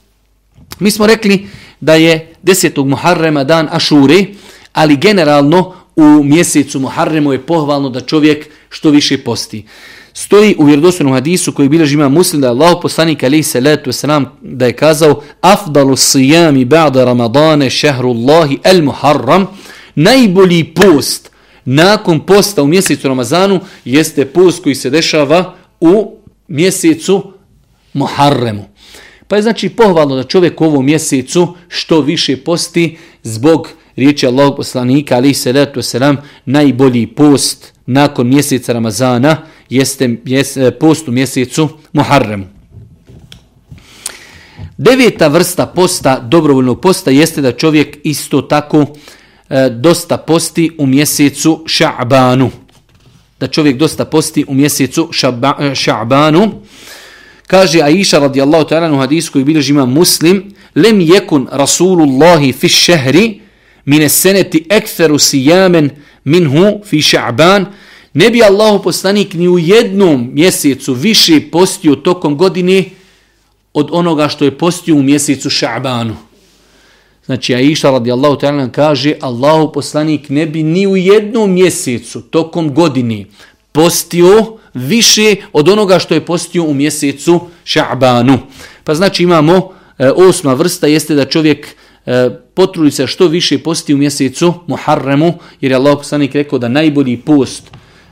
Mi 0.79 0.91
smo 0.91 1.07
rekli 1.07 1.47
da 1.79 1.95
je 1.95 2.33
10. 2.43 2.85
Muharrema 2.85 3.43
dan 3.43 3.67
Ašure, 3.71 4.25
ali 4.73 4.97
generalno 4.97 5.73
u 5.95 6.23
mjesecu 6.23 6.79
Muharremu 6.79 7.33
je 7.33 7.41
pohvalno 7.41 7.89
da 7.89 7.99
čovjek 7.99 8.49
što 8.69 8.89
više 8.89 9.17
posti. 9.17 9.65
Stoji 10.13 10.55
u 10.57 10.65
vjerodostojnom 10.65 11.13
hadisu 11.13 11.51
koji 11.51 11.69
bilježi 11.69 11.93
ima 11.93 12.09
muslim 12.09 12.41
da 12.41 12.47
je 12.47 12.51
Allah 12.51 12.77
poslanik 12.81 13.23
alaihi 13.23 13.43
salatu 13.43 13.89
wasalam 13.89 14.25
da 14.41 14.65
je 14.65 14.73
kazao 14.73 15.21
afdalu 15.41 15.95
sijami 15.95 16.65
ba'da 16.65 17.05
ramadane 17.05 17.69
šehrullahi 17.69 18.59
el 18.63 18.83
muharram 18.83 19.47
najbolji 19.95 20.63
post 20.63 21.31
nakon 21.69 22.19
posta 22.19 22.63
u 22.63 22.67
mjesecu 22.67 23.07
Ramazanu 23.07 23.59
jeste 23.85 24.25
post 24.25 24.63
koji 24.63 24.75
se 24.75 24.89
dešava 24.89 25.55
u 25.79 26.17
mjesecu 26.47 27.33
Muharremu. 27.93 28.65
Pa 29.27 29.35
je 29.35 29.41
znači 29.41 29.69
pohvalno 29.69 30.15
da 30.15 30.23
čovjek 30.23 30.61
u 30.61 30.65
ovom 30.65 30.85
mjesecu 30.85 31.55
što 31.67 32.01
više 32.01 32.37
posti 32.37 32.97
zbog 33.23 33.69
riječi 33.95 34.27
Allahog 34.27 34.55
poslanika 34.55 35.15
ali 35.15 35.33
se 35.33 35.53
letu 35.53 35.81
selam 35.81 36.17
najbolji 36.45 37.07
post 37.07 37.73
nakon 37.85 38.27
mjeseca 38.27 38.73
Ramazana 38.73 39.37
jeste 39.69 40.17
e, 40.55 40.71
post 40.71 41.07
u 41.07 41.11
mjesecu 41.11 41.69
Muharremu. 41.93 42.45
Deveta 44.77 45.27
vrsta 45.27 45.65
posta, 45.65 46.19
dobrovoljnog 46.19 46.81
posta, 46.81 47.11
jeste 47.11 47.41
da 47.41 47.51
čovjek 47.51 47.97
isto 48.03 48.41
tako 48.41 48.85
e, 49.49 49.69
dosta 49.69 50.17
posti 50.17 50.71
u 50.77 50.85
mjesecu 50.85 51.63
Ša'banu. 51.65 52.49
Da 53.39 53.47
čovjek 53.47 53.77
dosta 53.77 54.05
posti 54.05 54.45
u 54.47 54.53
mjesecu 54.53 55.09
e, 55.11 55.73
Ša'banu. 55.73 56.51
Kaže 57.47 57.81
Aisha 57.81 58.19
radijallahu 58.19 58.67
ta'ala 58.69 58.93
u 58.93 58.97
hadisu 58.97 59.31
koji 59.31 59.45
bilježi 59.45 59.71
ima 59.71 59.85
muslim, 59.85 60.53
lem 60.75 61.01
jekun 61.01 61.47
Rasulullahi 61.51 62.53
fi 62.53 62.69
šehri 62.69 63.39
mine 63.85 64.09
seneti 64.09 64.65
ekferu 64.69 65.19
sijamen 65.19 65.89
minhu 66.23 66.81
fi 66.85 67.01
ša'ban, 67.01 67.65
ne 68.13 68.29
bi 68.29 68.43
Allahu 68.43 68.83
poslanik 68.83 69.33
ni 69.33 69.47
u 69.47 69.59
jednom 69.59 70.29
mjesecu 70.33 70.93
više 70.93 71.41
postio 71.51 71.95
tokom 71.95 72.37
godine 72.37 72.83
od 73.73 73.89
onoga 73.91 74.27
što 74.27 74.45
je 74.45 74.57
postio 74.57 74.95
u 74.95 75.03
mjesecu 75.03 75.49
ša'banu. 75.49 76.13
Znači, 77.25 77.55
Aisha 77.55 77.91
radijallahu 77.91 78.35
ta'ala 78.35 78.71
kaže, 78.71 79.13
Allahu 79.21 79.71
poslanik 79.73 80.29
ne 80.29 80.45
bi 80.45 80.63
ni 80.63 80.87
u 80.87 80.97
jednom 80.97 81.51
mjesecu 81.51 82.21
tokom 82.21 82.73
godine 82.73 83.25
postio 83.71 84.57
više 84.77 85.35
od 85.53 85.69
onoga 85.69 85.99
što 85.99 86.13
je 86.13 86.25
postio 86.25 86.63
u 86.63 86.73
mjesecu 86.73 87.41
Ša'banu. 87.65 88.37
Pa 88.83 88.95
znači 88.95 89.23
imamo 89.23 89.71
e, 89.97 90.09
osma 90.09 90.53
vrsta 90.53 90.87
jeste 90.87 91.15
da 91.15 91.25
čovjek 91.25 91.67
e, 92.05 92.29
potrudi 92.53 92.91
se 92.91 93.07
što 93.07 93.27
više 93.27 93.57
posti 93.57 93.93
u 93.93 93.97
mjesecu 93.97 94.53
Muharremu, 94.67 95.33
jer 95.61 95.71
je 95.71 95.75
Allah 95.75 95.97
poslanik 95.97 96.35
rekao 96.35 96.59
da 96.59 96.67
najbolji 96.67 97.17
post 97.17 97.63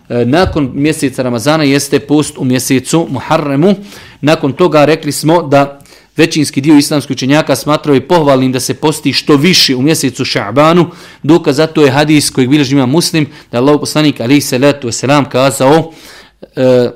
e, 0.09 0.25
nakon 0.25 0.71
mjeseca 0.73 1.23
Ramazana 1.23 1.63
jeste 1.63 1.99
post 1.99 2.37
u 2.37 2.43
mjesecu 2.43 3.07
Muharremu. 3.09 3.75
Nakon 4.21 4.53
toga 4.53 4.85
rekli 4.85 5.11
smo 5.11 5.41
da 5.41 5.79
većinski 6.17 6.61
dio 6.61 6.77
islamskih 6.77 7.15
učenjaka 7.15 7.55
smatrao 7.55 7.93
je 7.93 8.07
pohvalnim 8.07 8.51
da 8.51 8.59
se 8.59 8.73
posti 8.73 9.13
što 9.13 9.35
više 9.35 9.75
u 9.75 9.81
mjesecu 9.81 10.25
Ša'banu. 10.25 10.85
Dokaz 11.23 11.55
zato 11.55 11.81
je 11.81 11.91
hadis 11.91 12.29
kojeg 12.29 12.49
bilježi 12.49 12.75
ima 12.75 12.85
muslim 12.85 13.25
da 13.51 13.57
je 13.57 13.59
Allah 13.59 13.79
poslanik 13.79 14.19
alaih 14.19 14.45
salatu 14.45 14.87
wasalam 14.87 15.29
kazao 15.29 15.91
e, 16.55 16.89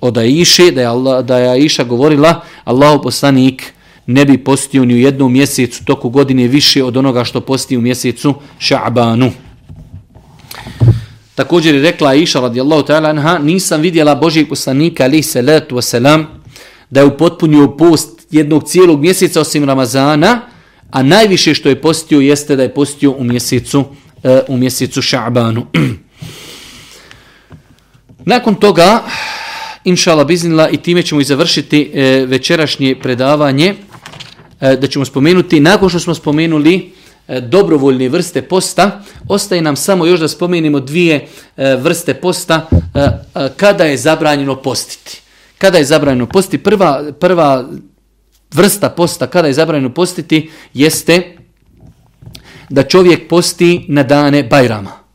od 0.00 0.18
Aiše, 0.18 0.70
da 0.70 0.80
je, 0.80 0.86
Allah, 0.86 1.24
da 1.24 1.38
je 1.38 1.48
Aisha 1.48 1.84
govorila, 1.84 2.40
Allahu 2.64 3.02
poslanik 3.02 3.72
ne 4.06 4.24
bi 4.24 4.38
postio 4.38 4.84
ni 4.84 4.94
u 4.94 4.98
jednom 4.98 5.32
mjesecu 5.32 5.84
toku 5.84 6.08
godine 6.08 6.48
više 6.48 6.84
od 6.84 6.96
onoga 6.96 7.24
što 7.24 7.40
posti 7.40 7.76
u 7.76 7.80
mjesecu 7.80 8.34
Ša'banu. 8.60 9.30
Također 11.34 11.74
je 11.74 11.82
rekla 11.82 12.08
Aisha 12.08 12.40
radijallahu 12.40 12.82
ta'ala 12.82 13.10
anha, 13.10 13.38
nisam 13.38 13.80
vidjela 13.80 14.14
Božijeg 14.14 14.48
poslanika 14.48 15.04
ali 15.04 15.22
salatu 15.22 15.76
wasalam 15.76 16.24
da 16.90 17.00
je 17.00 17.06
upotpunio 17.06 17.76
post 17.76 18.26
jednog 18.30 18.64
cijelog 18.64 19.00
mjeseca 19.00 19.40
osim 19.40 19.64
Ramazana, 19.64 20.40
a 20.90 21.02
najviše 21.02 21.54
što 21.54 21.68
je 21.68 21.80
postio 21.80 22.20
jeste 22.20 22.56
da 22.56 22.62
je 22.62 22.74
postio 22.74 23.12
u 23.12 23.24
mjesecu, 23.24 23.80
uh, 23.80 24.30
u 24.48 24.56
mjesecu 24.56 25.00
Ša'banu. 25.00 25.62
Nakon 28.26 28.54
toga, 28.54 29.02
inšala 29.84 30.24
biznila, 30.24 30.68
i 30.68 30.76
time 30.76 31.02
ćemo 31.02 31.20
i 31.20 31.24
završiti 31.24 31.90
e, 31.94 32.26
večerašnje 32.26 32.96
predavanje, 33.02 33.74
e, 34.60 34.76
da 34.76 34.86
ćemo 34.86 35.04
spomenuti, 35.04 35.60
nakon 35.60 35.88
što 35.88 35.98
smo 36.00 36.14
spomenuli 36.14 36.92
e, 37.28 37.40
dobrovoljne 37.40 38.08
vrste 38.08 38.42
posta, 38.42 39.02
ostaje 39.28 39.62
nam 39.62 39.76
samo 39.76 40.06
još 40.06 40.20
da 40.20 40.28
spomenimo 40.28 40.80
dvije 40.80 41.26
e, 41.56 41.76
vrste 41.76 42.14
posta 42.14 42.68
e, 42.72 42.98
e, 42.98 43.48
kada 43.56 43.84
je 43.84 43.96
zabranjeno 43.96 44.56
postiti. 44.56 45.20
Kada 45.58 45.78
je 45.78 45.84
zabranjeno 45.84 46.26
postiti? 46.26 46.62
Prva, 46.62 47.04
prva 47.20 47.68
vrsta 48.54 48.90
posta 48.90 49.26
kada 49.26 49.48
je 49.48 49.54
zabranjeno 49.54 49.94
postiti 49.94 50.50
jeste 50.74 51.36
da 52.70 52.82
čovjek 52.82 53.28
posti 53.28 53.84
na 53.88 54.02
dane 54.02 54.42
Bajrama. 54.42 55.05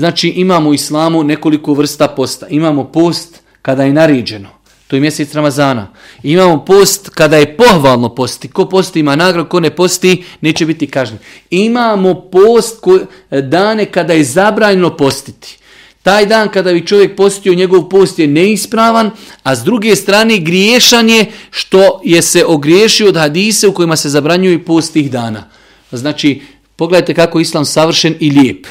Znači 0.00 0.28
imamo 0.28 0.70
u 0.70 0.74
islamu 0.74 1.24
nekoliko 1.24 1.74
vrsta 1.74 2.08
posta. 2.08 2.46
Imamo 2.48 2.84
post 2.84 3.40
kada 3.62 3.84
je 3.84 3.92
naređeno. 3.92 4.48
To 4.86 4.96
je 4.96 5.00
mjesec 5.00 5.34
Ramazana. 5.34 5.92
Imamo 6.22 6.64
post 6.64 7.08
kada 7.08 7.36
je 7.36 7.56
pohvalno 7.56 8.14
posti. 8.14 8.48
Ko 8.48 8.64
posti 8.68 9.00
ima 9.00 9.16
nagrad, 9.16 9.48
ko 9.48 9.60
ne 9.60 9.70
posti 9.70 10.24
neće 10.40 10.66
biti 10.66 10.86
kažnjen. 10.86 11.18
Imamo 11.50 12.14
post 12.14 12.80
ko, 12.80 12.98
eh, 13.30 13.42
dane 13.42 13.84
kada 13.84 14.12
je 14.12 14.24
zabranjeno 14.24 14.96
postiti. 14.96 15.58
Taj 16.02 16.26
dan 16.26 16.48
kada 16.48 16.72
bi 16.72 16.86
čovjek 16.86 17.16
postio, 17.16 17.54
njegov 17.54 17.88
post 17.88 18.18
je 18.18 18.26
neispravan, 18.26 19.10
a 19.42 19.56
s 19.56 19.64
druge 19.64 19.96
strane 19.96 20.38
griješan 20.38 21.08
je 21.08 21.26
što 21.50 22.00
je 22.04 22.22
se 22.22 22.44
ogriješio 22.46 23.08
od 23.08 23.16
hadise 23.16 23.68
u 23.68 23.74
kojima 23.74 23.96
se 23.96 24.08
zabranjuju 24.08 24.64
post 24.64 24.92
tih 24.92 25.10
dana. 25.10 25.44
Znači, 25.92 26.42
pogledajte 26.76 27.14
kako 27.14 27.38
je 27.38 27.42
islam 27.42 27.64
savršen 27.64 28.14
i 28.20 28.30
lijep. 28.30 28.66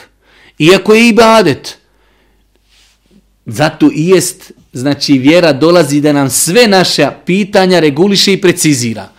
Iako 0.60 0.94
je 0.94 1.08
ibadet. 1.08 1.78
Zato 3.46 3.90
i 3.94 4.08
jest, 4.08 4.52
znači 4.74 5.14
vjera 5.14 5.54
dolazi 5.54 6.02
da 6.02 6.14
nam 6.14 6.30
sve 6.30 6.68
naše 6.68 7.08
pitanja 7.26 7.80
reguliše 7.80 8.34
i 8.34 8.42
precizira. 8.42 9.10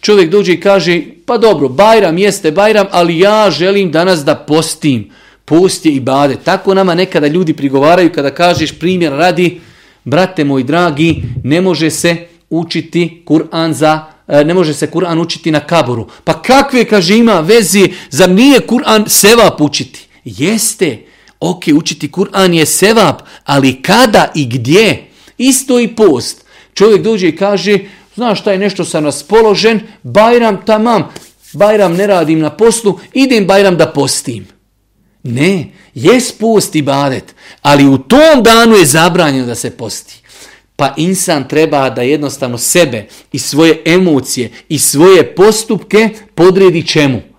Čovjek 0.00 0.30
dođe 0.30 0.52
i 0.52 0.60
kaže, 0.60 1.02
pa 1.26 1.38
dobro, 1.38 1.68
Bajram 1.68 2.18
jeste 2.18 2.50
Bajram, 2.50 2.86
ali 2.90 3.18
ja 3.18 3.50
želim 3.50 3.92
danas 3.92 4.24
da 4.24 4.34
postim. 4.34 5.10
Post 5.44 5.86
je 5.86 5.92
ibadet. 5.92 6.38
Tako 6.44 6.74
nama 6.74 6.94
nekada 6.94 7.26
ljudi 7.26 7.52
prigovaraju 7.52 8.12
kada 8.12 8.30
kažeš 8.30 8.78
primjer 8.78 9.12
radi, 9.12 9.60
brate 10.04 10.44
moj 10.44 10.62
dragi, 10.62 11.22
ne 11.44 11.60
može 11.60 11.90
se 11.90 12.16
učiti 12.50 13.22
Kur'an 13.24 13.72
za 13.72 14.04
e, 14.28 14.44
ne 14.44 14.54
može 14.54 14.74
se 14.74 14.90
Kur'an 14.90 15.20
učiti 15.20 15.50
na 15.50 15.60
kaboru. 15.60 16.08
Pa 16.24 16.42
kakve, 16.42 16.84
kaže, 16.84 17.16
ima 17.16 17.40
vezi, 17.40 17.92
zar 18.10 18.30
nije 18.30 18.60
Kur'an 18.60 19.08
seva 19.08 19.56
učiti? 19.58 20.08
Jeste, 20.24 20.98
ok, 21.40 21.64
učiti 21.74 22.12
Kur'an 22.12 22.54
je 22.54 22.66
sevap, 22.66 23.22
ali 23.44 23.82
kada 23.82 24.32
i 24.34 24.46
gdje? 24.46 25.04
Isto 25.38 25.80
i 25.80 25.88
post. 25.88 26.44
Čovjek 26.74 27.02
dođe 27.02 27.28
i 27.28 27.36
kaže, 27.36 27.78
znaš 28.14 28.40
šta 28.40 28.52
je 28.52 28.58
nešto 28.58 28.84
sam 28.84 29.04
raspoložen, 29.04 29.80
Bajram 30.02 30.64
tamam, 30.66 31.08
Bajram 31.52 31.94
ne 31.94 32.06
radim 32.06 32.38
na 32.38 32.50
poslu, 32.50 32.98
idem 33.12 33.46
Bajram 33.46 33.76
da 33.76 33.92
postim. 33.92 34.46
Ne, 35.22 35.66
jes 35.94 36.32
post 36.32 36.74
i 36.76 36.82
badet, 36.82 37.34
ali 37.62 37.86
u 37.86 37.98
tom 37.98 38.42
danu 38.42 38.76
je 38.76 38.86
zabranjeno 38.86 39.46
da 39.46 39.54
se 39.54 39.70
posti. 39.70 40.22
Pa 40.76 40.94
insan 40.96 41.48
treba 41.48 41.90
da 41.90 42.02
jednostavno 42.02 42.58
sebe 42.58 43.06
i 43.32 43.38
svoje 43.38 43.82
emocije 43.84 44.50
i 44.68 44.78
svoje 44.78 45.34
postupke 45.34 46.08
podredi 46.34 46.86
čemu? 46.86 47.31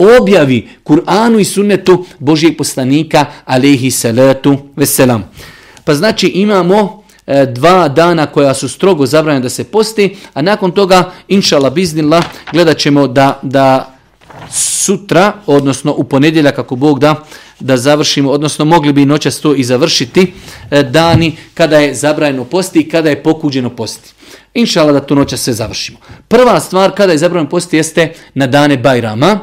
Objavi 0.00 0.68
Kur'anu 0.84 1.38
i 1.40 1.44
sunnetu 1.44 2.04
Božijeg 2.18 2.56
poslanika 2.56 3.26
alaihi 3.44 3.90
salatu 3.90 4.56
veselam. 4.76 5.30
Pa 5.84 5.94
znači 5.94 6.26
imamo 6.26 7.02
e, 7.26 7.46
dva 7.46 7.88
dana 7.88 8.26
koja 8.26 8.54
su 8.54 8.68
strogo 8.68 9.06
zabranjena 9.06 9.42
da 9.42 9.48
se 9.48 9.64
posti, 9.64 10.16
a 10.34 10.42
nakon 10.42 10.72
toga, 10.72 11.10
inshallah 11.28 11.64
Allah, 11.64 11.74
biznila, 11.74 12.22
gledat 12.52 12.78
ćemo 12.78 13.06
da, 13.06 13.38
da 13.42 13.94
sutra, 14.50 15.32
odnosno 15.46 15.94
u 15.96 16.04
ponedjeljak 16.04 16.56
kako 16.56 16.76
Bog 16.76 16.98
da, 16.98 17.14
da 17.60 17.76
završimo, 17.76 18.30
odnosno 18.30 18.64
mogli 18.64 18.92
bi 18.92 19.04
noćas 19.06 19.40
to 19.40 19.54
i 19.54 19.64
završiti, 19.64 20.32
e, 20.70 20.82
dani 20.82 21.36
kada 21.54 21.78
je 21.78 21.94
zabranjeno 21.94 22.44
posti 22.44 22.80
i 22.80 22.88
kada 22.88 23.10
je 23.10 23.22
pokuđeno 23.22 23.70
posti. 23.70 24.10
Inshallah 24.54 24.94
da 24.94 25.00
to 25.00 25.14
noćas 25.14 25.40
sve 25.40 25.52
završimo. 25.52 25.98
Prva 26.28 26.60
stvar 26.60 26.90
kada 26.96 27.12
je 27.12 27.18
zabranjeno 27.18 27.50
posti 27.50 27.76
jeste 27.76 28.12
na 28.34 28.46
dane 28.46 28.76
Bajrama, 28.76 29.38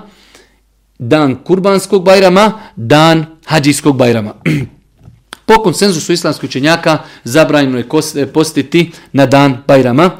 dan 0.99 1.35
kurbanskog 1.43 2.03
bajrama, 2.03 2.51
dan 2.75 3.25
hađijskog 3.45 3.97
bajrama. 3.97 4.33
Po 5.45 5.53
konsenzusu 5.63 6.13
islamskih 6.13 6.49
učenjaka 6.49 6.97
zabranjeno 7.23 7.77
je 7.77 7.85
e, 8.15 8.25
postiti 8.25 8.91
na 9.13 9.25
dan 9.25 9.57
bajrama. 9.67 10.11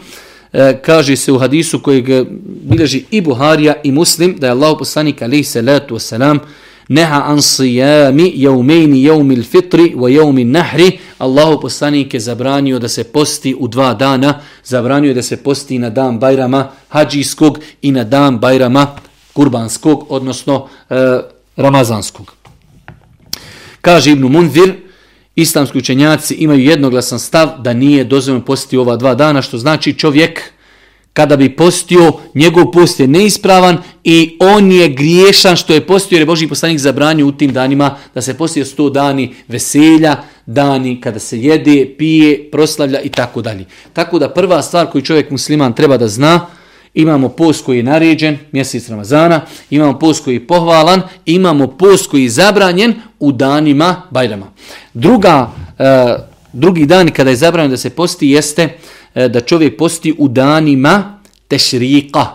E, 0.54 0.80
kaže 0.82 1.16
se 1.16 1.32
u 1.32 1.40
hadisu 1.40 1.80
kojeg 1.80 2.10
e, 2.10 2.26
bilježi 2.46 3.04
i 3.12 3.22
Buharija 3.22 3.74
i 3.84 3.92
Muslim 3.92 4.36
da 4.40 4.48
je 4.48 4.52
Allah 4.52 4.76
poslanik 4.80 5.22
alaihi 5.22 5.44
salatu 5.44 5.96
wasalam 5.96 6.40
neha 6.90 7.24
an 7.26 7.42
sijami 7.42 8.34
jaumejni 8.36 9.04
jaumil 9.04 9.44
fitri 9.44 9.94
wa 9.96 10.10
jaumin 10.10 10.52
nahri. 10.52 11.00
Allahu 11.18 11.62
poslanik 11.62 12.14
je 12.14 12.20
zabranio 12.20 12.80
da 12.80 12.88
se 12.88 13.04
posti 13.04 13.56
u 13.60 13.68
dva 13.68 13.94
dana, 13.94 14.40
zabranio 14.64 15.08
je 15.08 15.14
da 15.14 15.22
se 15.22 15.38
posti 15.38 15.80
na 15.80 15.90
dan 15.90 16.20
Bajrama 16.20 16.70
hađijskog 16.90 17.60
i 17.82 17.92
na 17.92 18.04
dan 18.04 18.40
Bajrama 18.40 18.88
kurbanskog, 19.38 20.06
odnosno 20.10 20.68
e, 20.90 20.96
ramazanskog. 21.56 22.34
Kaže 23.82 24.12
Ibnu 24.12 24.30
Munzir, 24.30 24.74
islamski 25.36 25.78
učenjaci 25.78 26.34
imaju 26.34 26.60
jednoglasan 26.60 27.20
stav 27.20 27.62
da 27.62 27.74
nije 27.74 28.04
dozvoljeno 28.04 28.46
postiti 28.46 28.78
ova 28.78 28.96
dva 28.98 29.14
dana, 29.16 29.42
što 29.42 29.58
znači 29.58 29.94
čovjek 29.94 30.42
kada 31.14 31.38
bi 31.38 31.56
postio, 31.56 32.14
njegov 32.34 32.72
post 32.72 33.00
je 33.00 33.08
neispravan 33.08 33.78
i 34.04 34.38
on 34.40 34.72
je 34.72 34.90
griješan 34.90 35.56
što 35.56 35.74
je 35.74 35.86
postio 35.86 36.16
jer 36.16 36.22
je 36.22 36.26
Boži 36.26 36.48
poslanik 36.48 36.80
zabranio 36.80 37.28
u 37.28 37.32
tim 37.32 37.54
danima 37.54 37.96
da 38.14 38.22
se 38.22 38.38
postio 38.38 38.66
sto 38.66 38.90
dani 38.90 39.34
veselja, 39.48 40.18
dani 40.46 41.02
kada 41.02 41.20
se 41.20 41.40
jede, 41.42 41.86
pije, 41.98 42.52
proslavlja 42.52 43.02
i 43.02 43.10
tako 43.10 43.42
dalje. 43.42 43.66
Tako 43.94 44.20
da 44.20 44.30
prva 44.30 44.62
stvar 44.62 44.92
koju 44.92 45.02
čovjek 45.02 45.32
musliman 45.32 45.74
treba 45.74 45.98
da 45.98 46.08
zna, 46.08 46.46
imamo 46.98 47.30
post 47.30 47.66
koji 47.66 47.78
je 47.78 47.84
naređen, 47.84 48.38
mjesec 48.52 48.90
Ramazana, 48.90 49.42
imamo 49.70 50.00
post 50.00 50.24
koji 50.24 50.36
je 50.36 50.48
pohvalan, 50.48 51.02
imamo 51.26 51.68
post 51.68 52.10
koji 52.10 52.24
je 52.24 52.30
zabranjen 52.30 52.94
u 53.20 53.32
danima 53.32 54.02
Bajrama. 54.10 54.46
Druga, 54.94 55.52
e, 55.80 56.16
drugi 56.54 56.86
dan 56.86 57.10
kada 57.10 57.30
je 57.30 57.36
zabranjeno 57.36 57.72
da 57.72 57.78
se 57.78 57.90
posti 57.90 58.30
jeste 58.30 58.70
e, 59.16 59.30
da 59.30 59.42
čovjek 59.42 59.78
posti 59.78 60.16
u 60.18 60.28
danima 60.28 61.20
tešrika. 61.48 62.26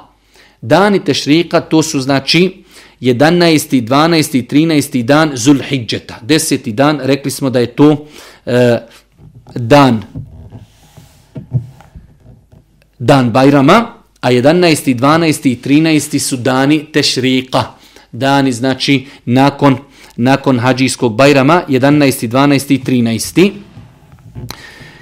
Dani 0.60 1.04
tešrika 1.04 1.60
to 1.60 1.82
su 1.82 2.00
znači 2.00 2.64
11. 3.00 3.82
12. 3.82 4.46
13. 4.50 5.02
dan 5.02 5.30
Zulhidžeta. 5.34 6.18
Deseti 6.22 6.72
dan, 6.72 7.00
rekli 7.02 7.30
smo 7.30 7.50
da 7.50 7.58
je 7.58 7.66
to 7.66 8.06
e, 8.46 8.78
dan 9.54 10.02
dan 12.98 13.32
Bajrama, 13.32 14.01
a 14.22 14.30
11. 14.30 14.94
12. 14.94 15.50
i 15.50 15.58
13. 15.64 16.18
su 16.18 16.36
dani 16.36 16.84
tešrika. 16.92 17.64
Dani 18.12 18.52
znači 18.52 19.06
nakon 19.24 19.76
nakon 20.16 20.58
hađijskog 20.58 21.14
bajrama 21.14 21.62
11. 21.68 22.28
12. 22.28 22.74
i 22.74 22.78
13. 22.78 23.50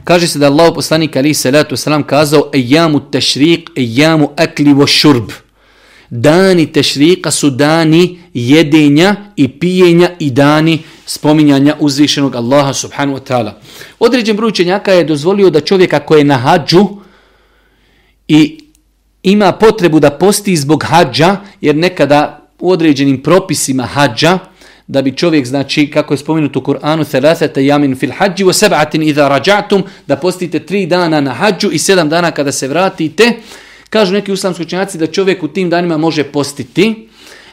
Kaže 0.04 0.26
se 0.26 0.38
da 0.38 0.46
Allah 0.46 0.72
poslanik 0.74 1.16
ali 1.16 1.34
salatu 1.34 1.76
wasalam 1.76 2.02
kazao 2.02 2.50
ejamu 2.54 3.00
tešrik, 3.10 3.70
ejamu 3.76 4.30
akli 4.36 4.74
wa 4.74 4.86
šurb. 4.86 5.30
Dani 6.10 6.72
tešrika 6.72 7.30
su 7.30 7.50
dani 7.50 8.18
jedenja 8.34 9.16
i 9.36 9.48
pijenja 9.48 10.10
i 10.18 10.30
dani 10.30 10.78
spominjanja 11.06 11.76
uzvišenog 11.78 12.34
Allaha 12.34 12.72
subhanahu 12.72 13.18
wa 13.18 13.32
ta'ala. 13.32 13.52
Određen 13.98 14.36
broj 14.36 14.48
učenjaka 14.48 14.92
je 14.92 15.04
dozvolio 15.04 15.50
da 15.50 15.60
čovjek 15.60 15.92
ako 15.92 16.16
je 16.16 16.24
na 16.24 16.36
hađu 16.36 16.86
i 18.28 18.60
ima 19.22 19.52
potrebu 19.52 20.00
da 20.00 20.10
posti 20.10 20.56
zbog 20.56 20.84
hađa, 20.86 21.36
jer 21.60 21.76
nekada 21.76 22.46
u 22.58 22.70
određenim 22.70 23.22
propisima 23.22 23.82
hađa, 23.82 24.38
da 24.86 25.02
bi 25.02 25.16
čovjek, 25.16 25.46
znači, 25.46 25.90
kako 25.90 26.14
je 26.14 26.18
spomenuto 26.18 26.58
u 26.58 26.62
Kur'anu, 26.62 27.04
thalathata 27.10 27.60
jamin 27.60 27.96
fil 27.96 28.10
hađi 28.18 28.44
wa 28.44 28.52
seb'atin 28.52 29.02
idha 29.02 29.28
rađatum, 29.28 29.82
da 30.06 30.16
postite 30.16 30.58
tri 30.58 30.86
dana 30.86 31.20
na 31.20 31.32
hađu 31.32 31.70
i 31.72 31.78
sedam 31.78 32.08
dana 32.08 32.30
kada 32.30 32.52
se 32.52 32.68
vratite. 32.68 33.32
Kažu 33.90 34.12
neki 34.12 34.32
uslamski 34.32 34.62
učenjaci 34.62 34.98
da 34.98 35.06
čovjek 35.06 35.42
u 35.42 35.48
tim 35.48 35.70
danima 35.70 35.96
može 35.96 36.24
postiti, 36.24 37.08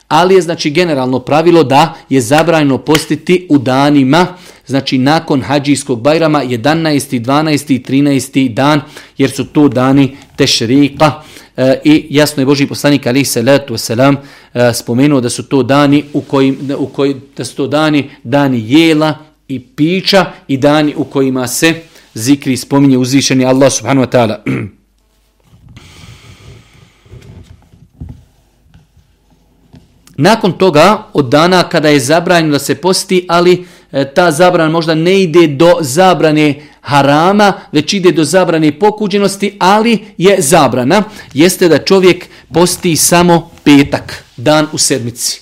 ali 0.07 0.35
je 0.35 0.41
znači 0.41 0.69
generalno 0.69 1.19
pravilo 1.19 1.63
da 1.63 1.93
je 2.09 2.21
zabranjeno 2.21 2.77
postiti 2.77 3.47
u 3.49 3.57
danima, 3.57 4.27
znači 4.65 4.97
nakon 4.97 5.41
hađijskog 5.41 6.01
bajrama 6.01 6.43
11. 6.43 7.21
12. 7.21 7.81
13. 7.89 8.53
dan, 8.53 8.81
jer 9.17 9.31
su 9.31 9.45
to 9.45 9.67
dani 9.67 10.17
tešrika. 10.35 11.21
E, 11.57 11.79
I 11.83 12.07
jasno 12.09 12.41
je 12.41 12.45
Boži 12.45 12.67
poslanik 12.67 13.07
ali 13.07 13.25
se 13.25 13.41
letu 13.41 13.77
selam 13.77 14.17
e, 14.53 14.73
spomenuo 14.73 15.21
da 15.21 15.29
su 15.29 15.43
to 15.43 15.63
dani 15.63 16.03
u 16.13 16.21
kojim 16.21 16.57
u 16.77 16.87
koji 16.87 17.15
da 17.37 17.45
su 17.45 17.55
to 17.55 17.67
dani 17.67 18.09
dani 18.23 18.63
jela 18.67 19.17
i 19.47 19.59
pića 19.59 20.25
i 20.47 20.57
dani 20.57 20.93
u 20.97 21.03
kojima 21.03 21.47
se 21.47 21.73
zikri 22.13 22.57
spominje 22.57 22.97
uzvišeni 22.97 23.45
Allah 23.45 23.71
subhanahu 23.71 24.07
wa 24.07 24.11
taala. 24.11 24.43
Nakon 30.17 30.51
toga, 30.51 31.03
od 31.13 31.29
dana 31.29 31.63
kada 31.63 31.89
je 31.89 31.99
zabranjeno 31.99 32.51
da 32.51 32.59
se 32.59 32.75
posti, 32.75 33.25
ali 33.29 33.65
e, 33.91 34.13
ta 34.13 34.31
zabrana 34.31 34.69
možda 34.69 34.95
ne 34.95 35.21
ide 35.21 35.47
do 35.47 35.73
zabrane 35.81 36.61
harama, 36.87 37.53
već 37.71 37.93
ide 37.93 38.11
do 38.11 38.23
zabrane 38.23 38.79
pokuđenosti, 38.79 39.57
ali 39.59 39.99
je 40.17 40.41
zabrana, 40.41 41.03
jeste 41.33 41.67
da 41.67 41.77
čovjek 41.77 42.25
posti 42.53 42.95
samo 42.95 43.49
petak, 43.63 44.23
dan 44.37 44.67
u 44.71 44.77
sedmici. 44.77 45.41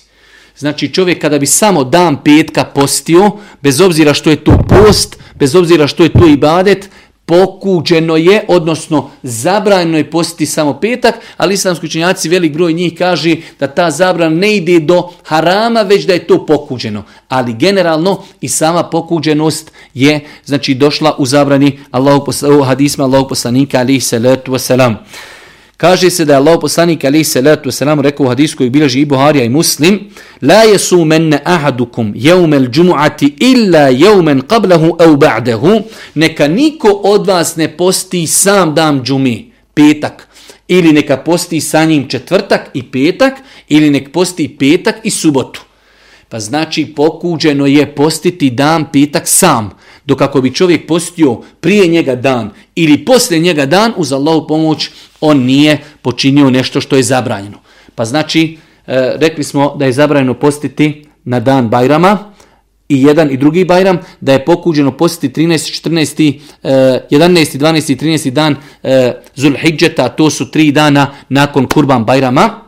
Znači 0.58 0.92
čovjek 0.94 1.20
kada 1.20 1.38
bi 1.38 1.46
samo 1.46 1.84
dan 1.84 2.16
petka 2.24 2.64
postio, 2.64 3.30
bez 3.62 3.80
obzira 3.80 4.14
što 4.14 4.30
je 4.30 4.44
to 4.44 4.58
post, 4.68 5.16
bez 5.34 5.54
obzira 5.54 5.86
što 5.86 6.02
je 6.02 6.12
to 6.12 6.26
ibadet, 6.26 6.88
pokuđeno 7.26 8.16
je, 8.16 8.44
odnosno 8.48 9.10
zabranjeno 9.22 9.98
je 9.98 10.10
postiti 10.10 10.46
samo 10.46 10.80
petak, 10.80 11.14
ali 11.36 11.54
islamski 11.54 11.86
učenjaci, 11.86 12.28
velik 12.28 12.52
broj 12.52 12.72
njih 12.72 12.94
kaže 12.98 13.36
da 13.60 13.66
ta 13.66 13.90
zabrana 13.90 14.36
ne 14.36 14.56
ide 14.56 14.80
do 14.80 15.08
harama, 15.22 15.82
već 15.82 16.04
da 16.04 16.12
je 16.12 16.26
to 16.26 16.46
pokuđeno. 16.46 17.02
Ali 17.28 17.52
generalno 17.52 18.22
i 18.40 18.48
sama 18.48 18.82
pokuđenost 18.82 19.72
je 19.94 20.20
znači 20.44 20.74
došla 20.74 21.14
u 21.18 21.26
zabrani 21.26 21.78
Allahu, 21.90 22.32
u 22.60 22.62
hadisma 22.62 23.04
Allahu 23.04 23.28
poslanika 23.28 23.78
alihi 23.78 24.00
salatu 24.00 24.52
wasalam. 24.52 24.94
Kaže 25.76 26.10
se 26.10 26.24
da 26.24 26.32
je 26.32 26.36
Allah 26.36 26.58
poslanik 26.60 27.04
alaihi 27.04 27.24
salatu 27.24 27.68
wasalam 27.68 28.00
rekao 28.00 28.26
u 28.26 28.28
hadisku 28.28 28.58
koji 28.58 28.70
bilježi 28.70 29.00
i 29.00 29.04
Buharija 29.04 29.44
i 29.44 29.48
Muslim 29.48 30.00
La 30.42 30.62
jesu 30.62 31.04
menne 31.04 31.40
ahadukum 31.44 32.12
jeumel 32.14 32.68
džumu'ati 32.68 33.34
illa 33.38 33.90
yawman 33.90 34.42
qablahu 34.42 34.96
au 34.98 35.16
ba'dahu 35.16 35.82
Neka 36.14 36.48
niko 36.48 36.88
od 36.88 37.26
vas 37.26 37.56
ne 37.56 37.76
posti 37.76 38.26
sam 38.26 38.74
dan 38.74 39.02
džumi, 39.02 39.52
petak 39.74 40.28
ili 40.68 40.92
neka 40.92 41.16
posti 41.16 41.60
sa 41.60 41.84
njim 41.84 42.08
četvrtak 42.08 42.70
i 42.74 42.82
petak 42.82 43.34
ili 43.68 43.90
nek 43.90 44.12
posti 44.12 44.56
petak 44.58 44.96
i 45.04 45.10
subotu. 45.10 45.62
Pa 46.28 46.40
znači 46.40 46.86
pokuđeno 46.86 47.66
je 47.66 47.94
postiti 47.94 48.50
dan 48.50 48.92
petak 48.92 49.22
sam 49.28 49.70
dok 50.06 50.20
ako 50.20 50.40
bi 50.40 50.54
čovjek 50.54 50.86
postio 50.86 51.40
prije 51.60 51.86
njega 51.86 52.14
dan 52.14 52.50
ili 52.74 53.04
poslije 53.04 53.40
njega 53.40 53.66
dan, 53.66 53.92
uz 53.96 54.12
Allahu 54.12 54.46
pomoć, 54.46 54.90
on 55.20 55.38
nije 55.38 55.78
počinio 56.02 56.50
nešto 56.50 56.80
što 56.80 56.96
je 56.96 57.02
zabranjeno. 57.02 57.58
Pa 57.94 58.04
znači, 58.04 58.58
e, 58.86 59.12
rekli 59.16 59.44
smo 59.44 59.76
da 59.76 59.84
je 59.84 59.92
zabranjeno 59.92 60.34
postiti 60.34 61.06
na 61.24 61.40
dan 61.40 61.68
Bajrama, 61.68 62.32
i 62.88 63.02
jedan 63.02 63.30
i 63.30 63.36
drugi 63.36 63.64
Bajram, 63.64 63.98
da 64.20 64.32
je 64.32 64.44
pokuđeno 64.44 64.96
postiti 64.96 65.42
13, 65.42 65.88
14, 65.88 66.40
11, 66.62 67.58
12 67.58 67.92
i 67.92 67.96
13 67.96 68.30
dan 68.30 68.56
e, 68.82 69.12
Zulhidžeta, 69.34 70.08
to 70.08 70.30
su 70.30 70.50
tri 70.50 70.72
dana 70.72 71.14
nakon 71.28 71.66
Kurban 71.66 72.04
Bajrama. 72.04 72.65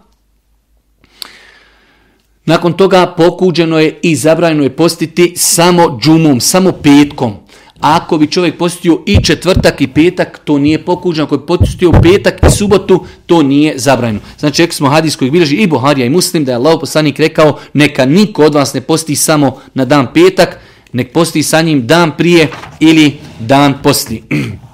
Nakon 2.48 2.72
toga 2.72 3.14
pokuđeno 3.16 3.78
je 3.78 3.98
i 4.02 4.16
zabranjeno 4.16 4.62
je 4.62 4.76
postiti 4.76 5.32
samo 5.36 5.98
džumom, 6.02 6.40
samo 6.40 6.72
petkom. 6.72 7.34
Ako 7.80 8.18
bi 8.18 8.30
čovjek 8.30 8.58
postio 8.58 9.02
i 9.06 9.24
četvrtak 9.24 9.80
i 9.80 9.86
petak, 9.86 10.40
to 10.44 10.58
nije 10.58 10.84
pokuđeno. 10.84 11.26
Ako 11.26 11.36
bi 11.36 11.46
postio 11.46 11.92
petak 12.02 12.34
i 12.42 12.50
subotu, 12.50 13.04
to 13.26 13.42
nije 13.42 13.78
zabranjeno. 13.78 14.20
Znači, 14.38 14.62
rekli 14.62 14.74
smo 14.74 14.88
hadis 14.88 15.16
koji 15.16 15.30
bilježi 15.30 15.56
i 15.56 15.66
Buharija 15.66 16.06
i 16.06 16.10
Muslim, 16.10 16.44
da 16.44 16.52
je 16.52 16.56
Allah 16.56 16.76
poslanik 16.80 17.18
rekao, 17.18 17.58
neka 17.72 18.06
niko 18.06 18.44
od 18.44 18.54
vas 18.54 18.74
ne 18.74 18.80
posti 18.80 19.16
samo 19.16 19.56
na 19.74 19.84
dan 19.84 20.06
petak, 20.14 20.58
nek 20.92 21.12
posti 21.12 21.42
sa 21.42 21.62
njim 21.62 21.86
dan 21.86 22.12
prije 22.16 22.48
ili 22.80 23.16
dan 23.38 23.74
poslije. 23.82 24.22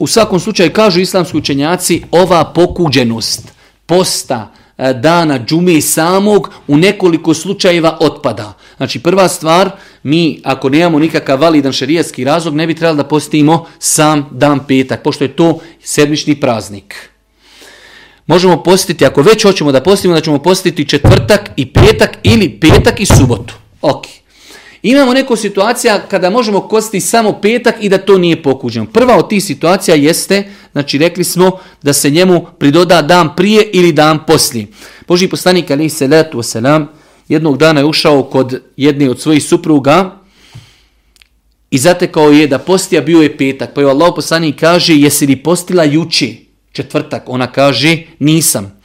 U 0.00 0.06
svakom 0.06 0.40
slučaju 0.40 0.72
kažu 0.72 1.00
islamski 1.00 1.36
učenjaci 1.36 2.02
ova 2.10 2.44
pokuđenost 2.44 3.52
posta 3.86 4.52
e, 4.78 4.92
dana 4.92 5.38
džume 5.46 5.80
samog 5.80 6.50
u 6.68 6.76
nekoliko 6.76 7.34
slučajeva 7.34 7.96
otpada. 8.00 8.52
Znači 8.76 8.98
prva 8.98 9.28
stvar, 9.28 9.70
mi 10.02 10.40
ako 10.44 10.68
nemamo 10.68 10.98
nikakav 10.98 11.40
validan 11.40 11.72
šerijatski 11.72 12.24
razlog 12.24 12.54
ne 12.54 12.66
bi 12.66 12.74
trebali 12.74 12.96
da 12.96 13.04
postimo 13.04 13.66
sam 13.78 14.28
dan 14.30 14.66
petak, 14.66 15.02
pošto 15.02 15.24
je 15.24 15.36
to 15.36 15.58
sedmični 15.82 16.40
praznik. 16.40 17.10
Možemo 18.26 18.62
postiti, 18.62 19.06
ako 19.06 19.22
već 19.22 19.42
hoćemo 19.42 19.72
da 19.72 19.82
postimo, 19.82 20.14
da 20.14 20.20
ćemo 20.20 20.38
postiti 20.38 20.88
četvrtak 20.88 21.50
i 21.56 21.72
petak 21.72 22.18
ili 22.22 22.60
petak 22.60 23.00
i 23.00 23.06
subotu. 23.06 23.54
Ok. 23.82 24.19
Imamo 24.82 25.14
neko 25.14 25.36
situacija 25.36 26.00
kada 26.08 26.30
možemo 26.30 26.60
kosti 26.60 27.00
samo 27.00 27.32
petak 27.32 27.74
i 27.80 27.88
da 27.88 27.98
to 27.98 28.18
nije 28.18 28.42
pokuđeno. 28.42 28.86
Prva 28.86 29.16
od 29.16 29.28
tih 29.28 29.44
situacija 29.44 29.94
jeste, 29.94 30.48
znači 30.72 30.98
rekli 30.98 31.24
smo 31.24 31.50
da 31.82 31.92
se 31.92 32.10
njemu 32.10 32.46
pridoda 32.58 33.02
dan 33.02 33.36
prije 33.36 33.70
ili 33.72 33.92
dan 33.92 34.26
poslije. 34.26 34.66
Boži 35.08 35.28
poslanik 35.28 35.70
ali 35.70 35.88
se 35.88 36.06
letu 36.06 36.42
selam 36.42 36.88
jednog 37.28 37.58
dana 37.58 37.80
je 37.80 37.86
ušao 37.86 38.22
kod 38.22 38.62
jedne 38.76 39.10
od 39.10 39.20
svojih 39.20 39.44
supruga 39.44 40.20
i 41.70 41.78
zatekao 41.78 42.30
je 42.30 42.46
da 42.46 42.58
postija 42.58 43.00
bio 43.00 43.22
je 43.22 43.36
petak. 43.36 43.74
Pa 43.74 43.80
je 43.80 43.90
Allah 43.90 44.12
poslanik 44.16 44.60
kaže 44.60 44.94
jesi 44.94 45.26
li 45.26 45.36
postila 45.36 45.84
juči 45.84 46.46
četvrtak? 46.72 47.22
Ona 47.26 47.52
kaže 47.52 47.98
nisam. 48.18 48.80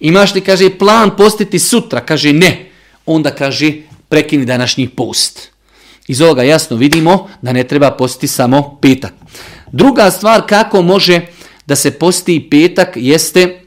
Imaš 0.00 0.34
li 0.34 0.40
kaže 0.40 0.78
plan 0.78 1.16
postiti 1.16 1.58
sutra? 1.58 2.00
Kaže 2.00 2.32
ne. 2.32 2.70
Onda 3.06 3.30
kaže 3.30 3.72
prekini 4.10 4.44
današnji 4.44 4.88
post. 4.88 5.48
Iz 6.08 6.20
ovoga 6.20 6.42
jasno 6.42 6.76
vidimo 6.76 7.28
da 7.42 7.52
ne 7.52 7.64
treba 7.64 7.90
postiti 7.90 8.28
samo 8.28 8.78
petak. 8.82 9.12
Druga 9.72 10.10
stvar 10.10 10.42
kako 10.46 10.82
može 10.82 11.20
da 11.66 11.76
se 11.76 11.90
posti 11.90 12.48
petak 12.50 12.88
jeste 12.96 13.60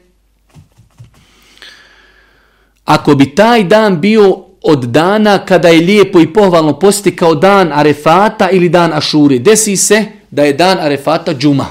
ako 2.84 3.14
bi 3.14 3.34
taj 3.34 3.64
dan 3.64 4.00
bio 4.00 4.44
od 4.62 4.84
dana 4.84 5.38
kada 5.38 5.68
je 5.68 5.80
lijepo 5.80 6.20
i 6.20 6.32
pohvalno 6.32 6.78
posti 6.78 7.16
kao 7.16 7.34
dan 7.34 7.72
Arefata 7.72 8.50
ili 8.50 8.68
dan 8.68 8.92
Ašure. 8.92 9.38
Desi 9.38 9.76
se 9.76 10.04
da 10.30 10.44
je 10.44 10.52
dan 10.52 10.78
Arefata 10.78 11.34
džuma. 11.34 11.66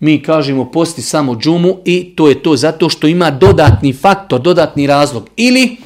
Mi 0.00 0.22
kažemo 0.22 0.70
posti 0.70 1.02
samo 1.02 1.36
džumu 1.36 1.78
i 1.84 2.12
to 2.16 2.28
je 2.28 2.42
to 2.42 2.56
zato 2.56 2.88
što 2.88 3.06
ima 3.06 3.30
dodatni 3.30 3.92
faktor, 3.92 4.40
dodatni 4.40 4.86
razlog. 4.86 5.28
Ili 5.36 5.76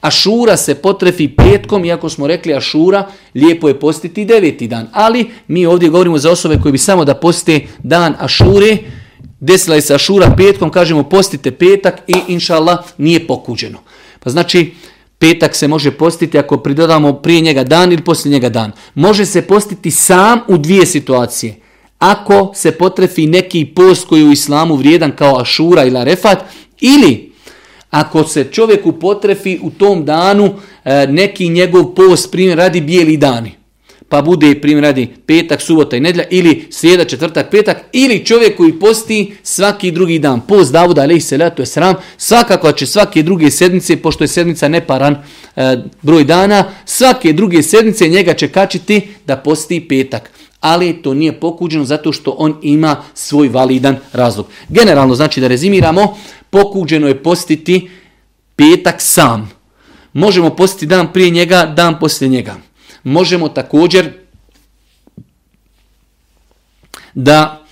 Ašura 0.00 0.56
se 0.56 0.74
potrefi 0.74 1.28
petkom, 1.28 1.84
iako 1.84 2.08
smo 2.08 2.26
rekli 2.26 2.54
Ašura, 2.54 3.06
lijepo 3.34 3.68
je 3.68 3.80
postiti 3.80 4.24
deveti 4.24 4.68
dan. 4.68 4.88
Ali 4.92 5.30
mi 5.48 5.66
ovdje 5.66 5.88
govorimo 5.88 6.18
za 6.18 6.30
osobe 6.30 6.58
koje 6.62 6.72
bi 6.72 6.78
samo 6.78 7.04
da 7.04 7.14
poste 7.14 7.60
dan 7.82 8.14
Ašure, 8.18 8.76
desila 9.40 9.76
je 9.76 9.82
se 9.82 9.94
Ašura 9.94 10.34
petkom, 10.36 10.70
kažemo 10.70 11.02
postite 11.02 11.50
petak 11.50 12.02
i 12.06 12.14
inša 12.28 12.58
nije 12.98 13.26
pokuđeno. 13.26 13.78
Pa 14.20 14.30
znači, 14.30 14.74
petak 15.18 15.54
se 15.54 15.68
može 15.68 15.90
postiti 15.90 16.38
ako 16.38 16.56
pridodamo 16.56 17.12
prije 17.12 17.40
njega 17.40 17.64
dan 17.64 17.92
ili 17.92 18.04
poslije 18.04 18.32
njega 18.32 18.48
dan. 18.48 18.72
Može 18.94 19.26
se 19.26 19.42
postiti 19.42 19.90
sam 19.90 20.40
u 20.48 20.58
dvije 20.58 20.86
situacije. 20.86 21.60
Ako 21.98 22.52
se 22.54 22.72
potrefi 22.72 23.26
neki 23.26 23.64
post 23.64 24.06
koji 24.08 24.24
u 24.24 24.32
islamu 24.32 24.76
vrijedan 24.76 25.12
kao 25.16 25.40
Ašura 25.40 25.84
ili 25.84 25.98
Arefat, 25.98 26.38
ili 26.80 27.32
ako 27.96 28.24
se 28.24 28.44
čovjeku 28.44 28.92
potrefi 28.92 29.58
u 29.62 29.70
tom 29.70 30.04
danu 30.04 30.54
e, 30.84 31.06
neki 31.06 31.48
njegov 31.48 31.94
post, 31.94 32.32
primjer 32.32 32.58
radi 32.58 32.80
bijeli 32.80 33.16
dani, 33.16 33.52
pa 34.08 34.22
bude 34.22 34.60
primjer 34.60 34.82
radi 34.82 35.08
petak, 35.26 35.60
subota 35.60 35.96
i 35.96 36.00
nedlja, 36.00 36.24
ili 36.30 36.66
srijeda, 36.70 37.04
četvrtak, 37.04 37.50
petak, 37.50 37.76
ili 37.92 38.24
čovjek 38.24 38.56
koji 38.56 38.72
posti 38.72 39.36
svaki 39.42 39.90
drugi 39.90 40.18
dan. 40.18 40.40
Post 40.40 40.72
Davuda, 40.72 41.02
ali 41.02 41.20
se 41.20 41.50
to 41.56 41.62
je 41.62 41.66
sram, 41.66 41.94
svakako 42.16 42.72
će 42.72 42.86
svake 42.86 43.22
druge 43.22 43.50
sedmice, 43.50 43.96
pošto 43.96 44.24
je 44.24 44.28
sedmica 44.28 44.68
neparan 44.68 45.16
e, 45.56 45.76
broj 46.02 46.24
dana, 46.24 46.64
svake 46.84 47.32
druge 47.32 47.62
sedmice 47.62 48.08
njega 48.08 48.34
će 48.34 48.48
kačiti 48.48 49.08
da 49.26 49.36
posti 49.36 49.88
petak 49.88 50.30
ali 50.60 51.02
to 51.02 51.14
nije 51.14 51.40
pokuđeno 51.40 51.84
zato 51.84 52.12
što 52.12 52.30
on 52.30 52.56
ima 52.62 52.96
svoj 53.14 53.48
validan 53.48 53.96
razlog. 54.12 54.46
Generalno, 54.68 55.14
znači 55.14 55.40
da 55.40 55.48
rezimiramo, 55.48 56.16
pokuđeno 56.50 57.08
je 57.08 57.22
postiti 57.22 57.90
petak 58.56 58.96
sam. 58.98 59.50
Možemo 60.12 60.50
postiti 60.50 60.86
dan 60.86 61.12
prije 61.12 61.30
njega, 61.30 61.72
dan 61.76 61.98
poslije 61.98 62.28
njega. 62.28 62.54
Možemo 63.04 63.48
također 63.48 64.12
da 67.14 67.66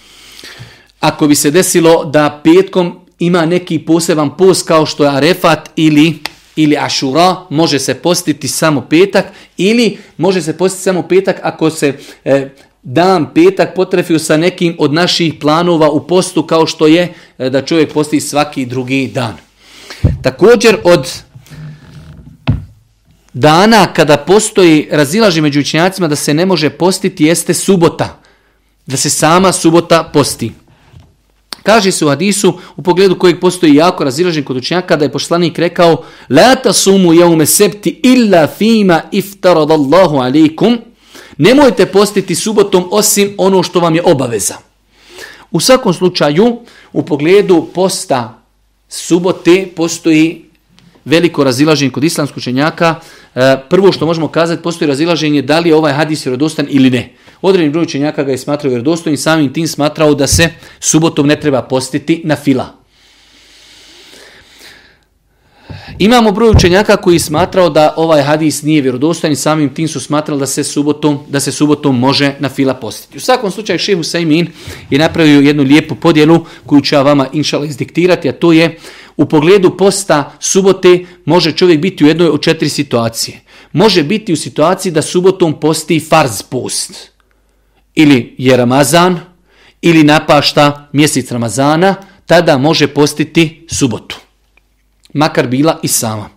ako 1.01 1.27
bi 1.27 1.35
se 1.35 1.51
desilo 1.51 2.05
da 2.05 2.41
petkom 2.45 3.01
ima 3.19 3.47
neki 3.47 3.79
poseban 3.79 4.37
post 4.37 4.69
kao 4.69 4.87
što 4.87 5.05
je 5.05 5.11
Arefat 5.11 5.71
ili 5.77 6.19
ili 6.57 6.77
Ašura, 6.79 7.37
može 7.51 7.79
se 7.79 7.95
postiti 7.95 8.49
samo 8.49 8.87
petak 8.91 9.27
ili 9.57 9.99
može 10.17 10.43
se 10.43 10.57
postiti 10.57 10.83
samo 10.83 11.03
petak 11.03 11.41
ako 11.43 11.71
se 11.71 11.99
e, 12.25 12.49
dan 12.85 13.35
petak 13.35 13.75
potrefio 13.75 14.19
sa 14.19 14.37
nekim 14.37 14.77
od 14.79 14.93
naših 14.93 15.35
planova 15.41 15.91
u 15.91 16.07
postu 16.07 16.43
kao 16.43 16.67
što 16.67 16.87
je 16.87 17.15
e, 17.39 17.51
da 17.51 17.63
čovjek 17.63 17.93
posti 17.93 18.21
svaki 18.21 18.67
drugi 18.67 19.11
dan. 19.15 19.37
Također 20.23 20.77
od 20.85 21.23
dana 23.33 23.93
kada 23.93 24.17
postoji 24.17 24.89
razilaži 24.91 25.41
među 25.41 25.61
učenjacima 25.61 26.09
da 26.09 26.17
se 26.17 26.35
ne 26.35 26.47
može 26.47 26.71
postiti 26.71 27.25
jeste 27.25 27.55
subota. 27.55 28.21
Da 28.87 28.97
se 28.97 29.11
sama 29.11 29.53
subota 29.53 30.11
posti. 30.13 30.53
Kaže 31.63 31.93
se 31.93 32.05
u 32.05 32.09
hadisu 32.09 32.59
u 32.77 32.83
pogledu 32.83 33.19
kojeg 33.19 33.41
postoji 33.41 33.75
jako 33.75 34.05
razilažen 34.05 34.45
kod 34.45 34.57
učenjaka 34.57 34.97
da 34.97 35.05
je 35.05 35.13
poslanik 35.13 35.59
rekao 35.59 36.05
La 36.29 36.55
tasumu 36.55 37.15
jaume 37.15 37.47
septi 37.47 38.01
illa 38.03 38.47
fima 38.47 39.03
iftaradallahu 39.13 40.17
alaikum 40.17 40.79
Nemojte 41.39 41.87
postiti 41.87 42.35
subotom 42.35 42.89
osim 42.91 43.35
ono 43.39 43.63
što 43.63 43.81
vam 43.81 43.95
je 43.95 44.03
obaveza. 44.05 44.55
U 45.51 45.61
svakom 45.61 45.95
slučaju, 45.95 46.59
u 46.93 47.03
pogledu 47.03 47.69
posta 47.75 48.43
subote 48.89 49.69
postoji 49.77 50.45
veliko 51.05 51.45
razilaženje 51.45 51.91
kod 51.91 52.05
islamskog 52.05 52.39
učenjaka. 52.39 52.95
E, 53.35 53.57
prvo 53.71 53.93
što 53.93 54.07
možemo 54.07 54.29
kazati, 54.29 54.63
postoji 54.63 54.89
razilaženje 54.89 55.43
da 55.43 55.59
li 55.59 55.69
je 55.69 55.77
ovaj 55.77 55.93
hadis 55.93 56.27
vjerodostan 56.27 56.67
ili 56.71 56.91
ne. 56.91 57.13
Odredni 57.43 57.71
broj 57.71 57.83
učenjaka 57.83 58.25
ga 58.25 58.33
je 58.33 58.39
smatrao 58.39 58.71
vjerodostojnim, 58.71 59.19
samim 59.19 59.53
tim 59.53 59.69
smatrao 59.69 60.15
da 60.15 60.27
se 60.27 60.49
subotom 60.81 61.27
ne 61.27 61.41
treba 61.41 61.63
postiti 61.63 62.21
na 62.25 62.37
fila. 62.37 62.84
Imamo 65.99 66.33
broj 66.33 66.51
učenjaka 66.51 66.97
koji 66.97 67.19
smatrao 67.19 67.71
da 67.71 67.95
ovaj 67.97 68.23
hadis 68.23 68.63
nije 68.63 68.83
vjerodostojan 68.83 69.33
i 69.33 69.37
samim 69.37 69.75
tim 69.75 69.89
su 69.89 70.01
smatrali 70.01 70.41
da 70.41 70.47
se 70.47 70.65
subotom, 70.65 71.19
da 71.29 71.41
se 71.41 71.53
subotom 71.53 71.99
može 71.99 72.35
na 72.39 72.49
fila 72.49 72.75
postiti. 72.75 73.17
U 73.17 73.21
svakom 73.21 73.51
slučaju 73.51 73.79
šehu 73.79 74.03
Saimin 74.03 74.47
je 74.91 74.99
napravio 74.99 75.41
jednu 75.41 75.63
lijepu 75.63 75.95
podjelu 75.95 76.47
koju 76.67 76.81
ću 76.81 76.95
ja 76.95 77.03
vama 77.03 77.27
inšala 77.33 77.67
izdiktirati, 77.67 78.29
a 78.29 78.33
to 78.33 78.53
je 78.53 78.79
u 79.17 79.27
pogledu 79.27 79.77
posta 79.77 80.33
subote 80.41 81.07
može 81.25 81.53
čovjek 81.53 81.81
biti 81.81 82.05
u 82.05 82.09
jednoj 82.09 82.29
od 82.29 82.43
četiri 82.43 82.69
situacije. 82.69 83.41
Može 83.73 84.03
biti 84.03 84.33
u 84.33 84.37
situaciji 84.37 84.93
da 84.93 85.03
subotom 85.03 85.61
posti 85.61 86.01
farz 86.01 86.43
post. 86.43 87.11
Ili 87.95 88.35
je 88.39 88.57
Ramazan, 88.57 89.21
ili 89.83 90.03
napašta 90.03 90.89
mjesec 90.93 91.31
Ramazana, 91.33 91.95
tada 92.27 92.59
može 92.59 92.87
postiti 92.87 93.67
subotu 93.71 94.24
makar 95.15 95.47
bila 95.47 95.81
i 95.83 95.89
sama. 95.89 96.29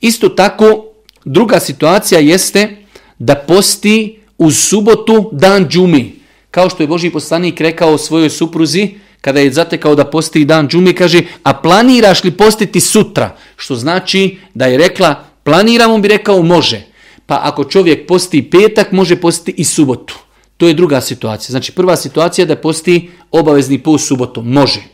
Isto 0.00 0.28
tako, 0.28 0.84
druga 1.24 1.60
situacija 1.60 2.20
jeste 2.20 2.76
da 3.18 3.34
posti 3.34 4.20
u 4.38 4.50
subotu 4.50 5.30
dan 5.32 5.68
džumi. 5.68 6.12
Kao 6.50 6.70
što 6.70 6.82
je 6.82 6.86
Boži 6.86 7.10
poslanik 7.10 7.60
rekao 7.60 7.98
svojoj 7.98 8.30
supruzi, 8.30 8.88
kada 9.20 9.40
je 9.40 9.52
zatekao 9.52 9.94
da 9.94 10.04
posti 10.04 10.44
dan 10.44 10.68
džumi, 10.68 10.92
kaže, 10.92 11.22
a 11.42 11.54
planiraš 11.54 12.24
li 12.24 12.30
postiti 12.30 12.80
sutra? 12.80 13.36
Što 13.56 13.74
znači 13.74 14.36
da 14.54 14.66
je 14.66 14.78
rekla, 14.78 15.24
planiram, 15.42 15.90
on 15.90 16.02
bi 16.02 16.08
rekao, 16.08 16.42
može. 16.42 16.82
Pa 17.26 17.40
ako 17.42 17.64
čovjek 17.64 18.06
posti 18.06 18.50
petak, 18.50 18.92
može 18.92 19.16
postiti 19.16 19.54
i 19.56 19.64
subotu. 19.64 20.18
To 20.56 20.68
je 20.68 20.74
druga 20.74 21.00
situacija. 21.00 21.50
Znači 21.50 21.72
prva 21.72 21.96
situacija 21.96 22.42
je 22.42 22.46
da 22.46 22.56
posti 22.56 23.10
obavezni 23.30 23.78
post 23.78 24.06
subotom. 24.06 24.52
Može. 24.52 24.93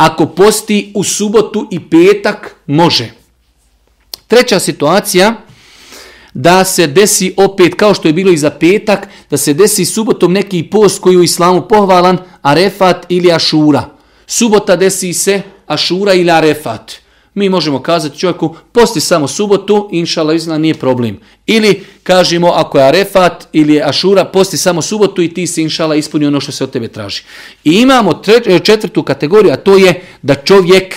Ako 0.00 0.26
posti 0.26 0.92
u 0.94 1.04
subotu 1.04 1.68
i 1.70 1.80
petak, 1.90 2.56
može. 2.66 3.10
Treća 4.26 4.60
situacija, 4.60 5.34
da 6.34 6.64
se 6.64 6.86
desi 6.86 7.34
opet, 7.36 7.74
kao 7.74 7.94
što 7.94 8.08
je 8.08 8.12
bilo 8.12 8.32
i 8.32 8.36
za 8.36 8.50
petak, 8.50 9.08
da 9.30 9.36
se 9.36 9.54
desi 9.54 9.84
subotom 9.84 10.32
neki 10.32 10.62
post 10.70 11.00
koji 11.00 11.16
u 11.16 11.22
islamu 11.22 11.68
pohvalan, 11.68 12.18
arefat 12.42 13.06
ili 13.08 13.32
ašura. 13.32 13.88
Subota 14.26 14.76
desi 14.76 15.12
se 15.12 15.42
ašura 15.66 16.14
ili 16.14 16.30
arefat 16.30 16.92
mi 17.34 17.48
možemo 17.48 17.82
kazati 17.82 18.18
čovjeku 18.18 18.56
posti 18.72 19.00
samo 19.00 19.28
subotu, 19.28 19.88
inšala 19.92 20.34
izna 20.34 20.58
nije 20.58 20.74
problem. 20.74 21.18
Ili 21.46 21.84
kažemo 22.02 22.48
ako 22.48 22.78
je 22.78 22.84
arefat 22.84 23.48
ili 23.52 23.74
je 23.74 23.88
ašura, 23.88 24.24
posti 24.24 24.56
samo 24.56 24.82
subotu 24.82 25.22
i 25.22 25.34
ti 25.34 25.46
si 25.46 25.62
inšala 25.62 25.94
ispunio 25.94 26.28
ono 26.28 26.40
što 26.40 26.52
se 26.52 26.64
od 26.64 26.70
tebe 26.70 26.88
traži. 26.88 27.22
I 27.64 27.72
imamo 27.72 28.22
e, 28.46 28.58
četvrtu 28.58 29.02
kategoriju, 29.02 29.52
a 29.52 29.56
to 29.56 29.76
je 29.76 30.02
da 30.22 30.34
čovjek 30.34 30.96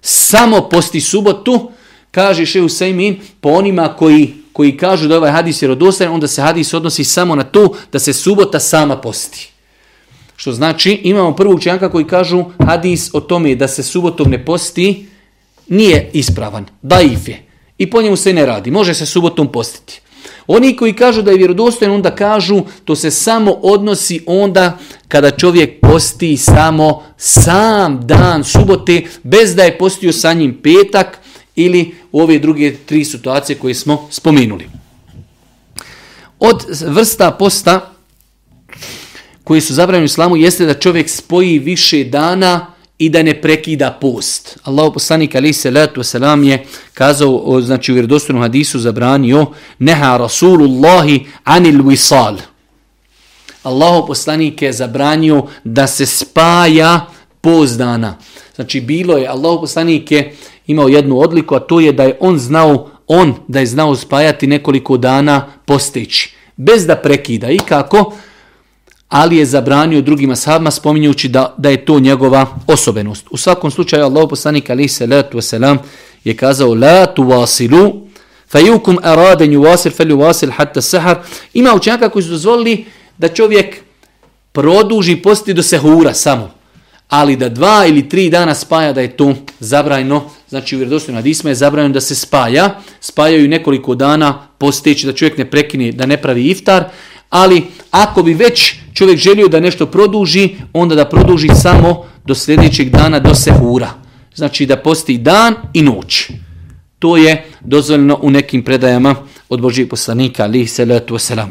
samo 0.00 0.68
posti 0.68 1.00
subotu, 1.00 1.70
kaže 2.10 2.46
Šehu 2.46 2.68
Sejmin, 2.68 3.20
po 3.40 3.48
onima 3.48 3.88
koji, 3.88 4.34
koji 4.52 4.76
kažu 4.76 5.08
da 5.08 5.16
ovaj 5.16 5.30
hadis 5.30 5.62
je 5.62 5.68
rodostajan, 5.68 6.14
onda 6.14 6.28
se 6.28 6.42
hadis 6.42 6.74
odnosi 6.74 7.04
samo 7.04 7.34
na 7.34 7.44
to 7.44 7.76
da 7.92 7.98
se 7.98 8.12
subota 8.12 8.60
sama 8.60 8.96
posti. 8.96 9.50
Što 10.36 10.52
znači, 10.52 10.92
imamo 10.92 11.36
prvog 11.36 11.62
čanka 11.62 11.90
koji 11.90 12.04
kažu 12.04 12.44
hadis 12.66 13.10
o 13.12 13.20
tome 13.20 13.54
da 13.54 13.68
se 13.68 13.82
subotom 13.82 14.30
ne 14.30 14.44
posti, 14.44 15.06
nije 15.68 16.10
ispravan, 16.12 16.66
daif 16.82 17.28
je. 17.28 17.42
I 17.78 17.90
po 17.90 18.02
njemu 18.02 18.16
se 18.16 18.32
ne 18.32 18.46
radi, 18.46 18.70
može 18.70 18.94
se 18.94 19.06
subotom 19.06 19.52
postiti. 19.52 20.00
Oni 20.46 20.76
koji 20.76 20.92
kažu 20.92 21.22
da 21.22 21.30
je 21.30 21.38
vjerodostojan, 21.38 21.94
onda 21.94 22.14
kažu 22.14 22.62
to 22.84 22.96
se 22.96 23.10
samo 23.10 23.52
odnosi 23.52 24.20
onda 24.26 24.78
kada 25.08 25.30
čovjek 25.30 25.80
posti 25.80 26.36
samo 26.36 27.02
sam 27.16 28.06
dan 28.06 28.44
subote, 28.44 29.02
bez 29.22 29.54
da 29.54 29.62
je 29.62 29.78
postio 29.78 30.12
sa 30.12 30.32
njim 30.32 30.60
petak 30.62 31.18
ili 31.56 31.94
u 32.12 32.20
ove 32.20 32.38
druge 32.38 32.74
tri 32.86 33.04
situacije 33.04 33.56
koje 33.56 33.74
smo 33.74 34.08
spomenuli. 34.10 34.68
Od 36.38 36.64
vrsta 36.86 37.30
posta 37.30 37.92
koji 39.44 39.60
su 39.60 39.74
zabranjeni 39.74 40.04
u 40.04 40.12
islamu 40.12 40.36
jeste 40.36 40.66
da 40.66 40.74
čovjek 40.74 41.10
spoji 41.10 41.58
više 41.58 42.04
dana 42.04 42.73
i 42.98 43.08
da 43.08 43.22
ne 43.22 43.40
prekida 43.40 43.98
post. 44.00 44.58
Allahu 44.62 44.92
poslanik 44.92 45.34
ali 45.34 45.52
se 45.52 45.70
letu 45.70 46.02
selam 46.02 46.44
je 46.44 46.64
kazao 46.94 47.60
znači 47.60 47.92
u 47.92 47.94
vjerodostojnom 47.94 48.42
hadisu 48.42 48.78
zabranio 48.78 49.46
neha 49.78 50.16
rasulullahi 50.16 51.26
anil 51.44 51.82
wisal. 51.82 52.38
Allahu 53.62 54.06
poslanik 54.06 54.62
je 54.62 54.72
zabranio 54.72 55.46
da 55.64 55.86
se 55.86 56.06
spaja 56.06 57.06
post 57.40 57.78
dana. 57.78 58.18
Znači 58.54 58.80
bilo 58.80 59.16
je 59.16 59.28
Allahu 59.28 59.60
poslanik 59.60 60.10
je 60.10 60.36
imao 60.66 60.88
jednu 60.88 61.18
odliku 61.18 61.54
a 61.54 61.60
to 61.60 61.80
je 61.80 61.92
da 61.92 62.02
je 62.02 62.16
on 62.20 62.38
znao 62.38 62.90
on 63.06 63.34
da 63.48 63.60
je 63.60 63.66
znao 63.66 63.96
spajati 63.96 64.46
nekoliko 64.46 64.96
dana 64.96 65.46
posteći 65.64 66.34
bez 66.56 66.86
da 66.86 66.96
prekida 66.96 67.50
i 67.50 67.58
kako 67.58 68.12
ali 69.14 69.36
je 69.36 69.46
zabranio 69.46 70.00
drugima 70.00 70.32
ashabima 70.32 70.70
spominjući 70.70 71.28
da, 71.28 71.54
da 71.58 71.70
je 71.70 71.84
to 71.84 72.00
njegova 72.00 72.46
osobenost. 72.66 73.26
U 73.30 73.36
svakom 73.36 73.70
slučaju 73.70 74.04
Allah 74.04 74.26
poslanik 74.30 74.70
ali 74.70 74.88
se 74.88 75.06
letu 75.06 75.38
wasalam 75.38 75.78
je 76.24 76.36
kazao 76.36 76.74
la 76.74 77.06
tu 77.06 77.22
wasilu 77.22 78.00
fajukum 78.48 78.98
araden 79.02 79.52
ju 79.52 79.60
wasil 79.62 80.50
hatta 80.56 80.82
sahar. 80.82 81.16
Ima 81.52 81.74
učenjaka 81.74 82.08
koji 82.08 82.22
su 82.22 82.30
dozvolili 82.30 82.84
da 83.18 83.28
čovjek 83.28 83.76
produži 84.52 85.16
posti 85.16 85.54
do 85.54 85.62
sehura 85.62 86.14
samo. 86.14 86.50
Ali 87.08 87.36
da 87.36 87.48
dva 87.48 87.86
ili 87.86 88.08
tri 88.08 88.30
dana 88.30 88.54
spaja 88.54 88.92
da 88.92 89.00
je 89.00 89.16
to 89.16 89.34
zabrajno. 89.60 90.22
Znači 90.48 90.76
u 90.76 90.78
vjerodostojnom 90.78 91.18
hadisma 91.18 91.50
je 91.50 91.54
zabrajno 91.54 91.94
da 91.94 92.00
se 92.00 92.14
spaja. 92.14 92.80
Spajaju 93.00 93.48
nekoliko 93.48 93.94
dana 93.94 94.46
posteći 94.58 95.06
da 95.06 95.12
čovjek 95.12 95.38
ne 95.38 95.50
prekine, 95.50 95.92
da 95.92 96.06
ne 96.06 96.16
pravi 96.16 96.46
iftar 96.46 96.84
ali 97.30 97.66
ako 97.90 98.22
bi 98.22 98.34
već 98.34 98.74
čovjek 98.94 99.18
želio 99.18 99.48
da 99.48 99.60
nešto 99.60 99.86
produži, 99.86 100.56
onda 100.72 100.94
da 100.94 101.08
produži 101.08 101.48
samo 101.62 102.04
do 102.24 102.34
sljedećeg 102.34 102.90
dana, 102.90 103.18
do 103.18 103.34
sehura. 103.34 103.90
Znači 104.34 104.66
da 104.66 104.76
posti 104.76 105.18
dan 105.18 105.54
i 105.72 105.82
noć. 105.82 106.30
To 106.98 107.16
je 107.16 107.44
dozvoljeno 107.60 108.18
u 108.22 108.30
nekim 108.30 108.62
predajama 108.62 109.14
od 109.48 109.60
Božijeg 109.60 109.88
poslanika, 109.88 110.42
ali 110.42 110.66
salatu 110.66 111.14
wasalam. 111.14 111.48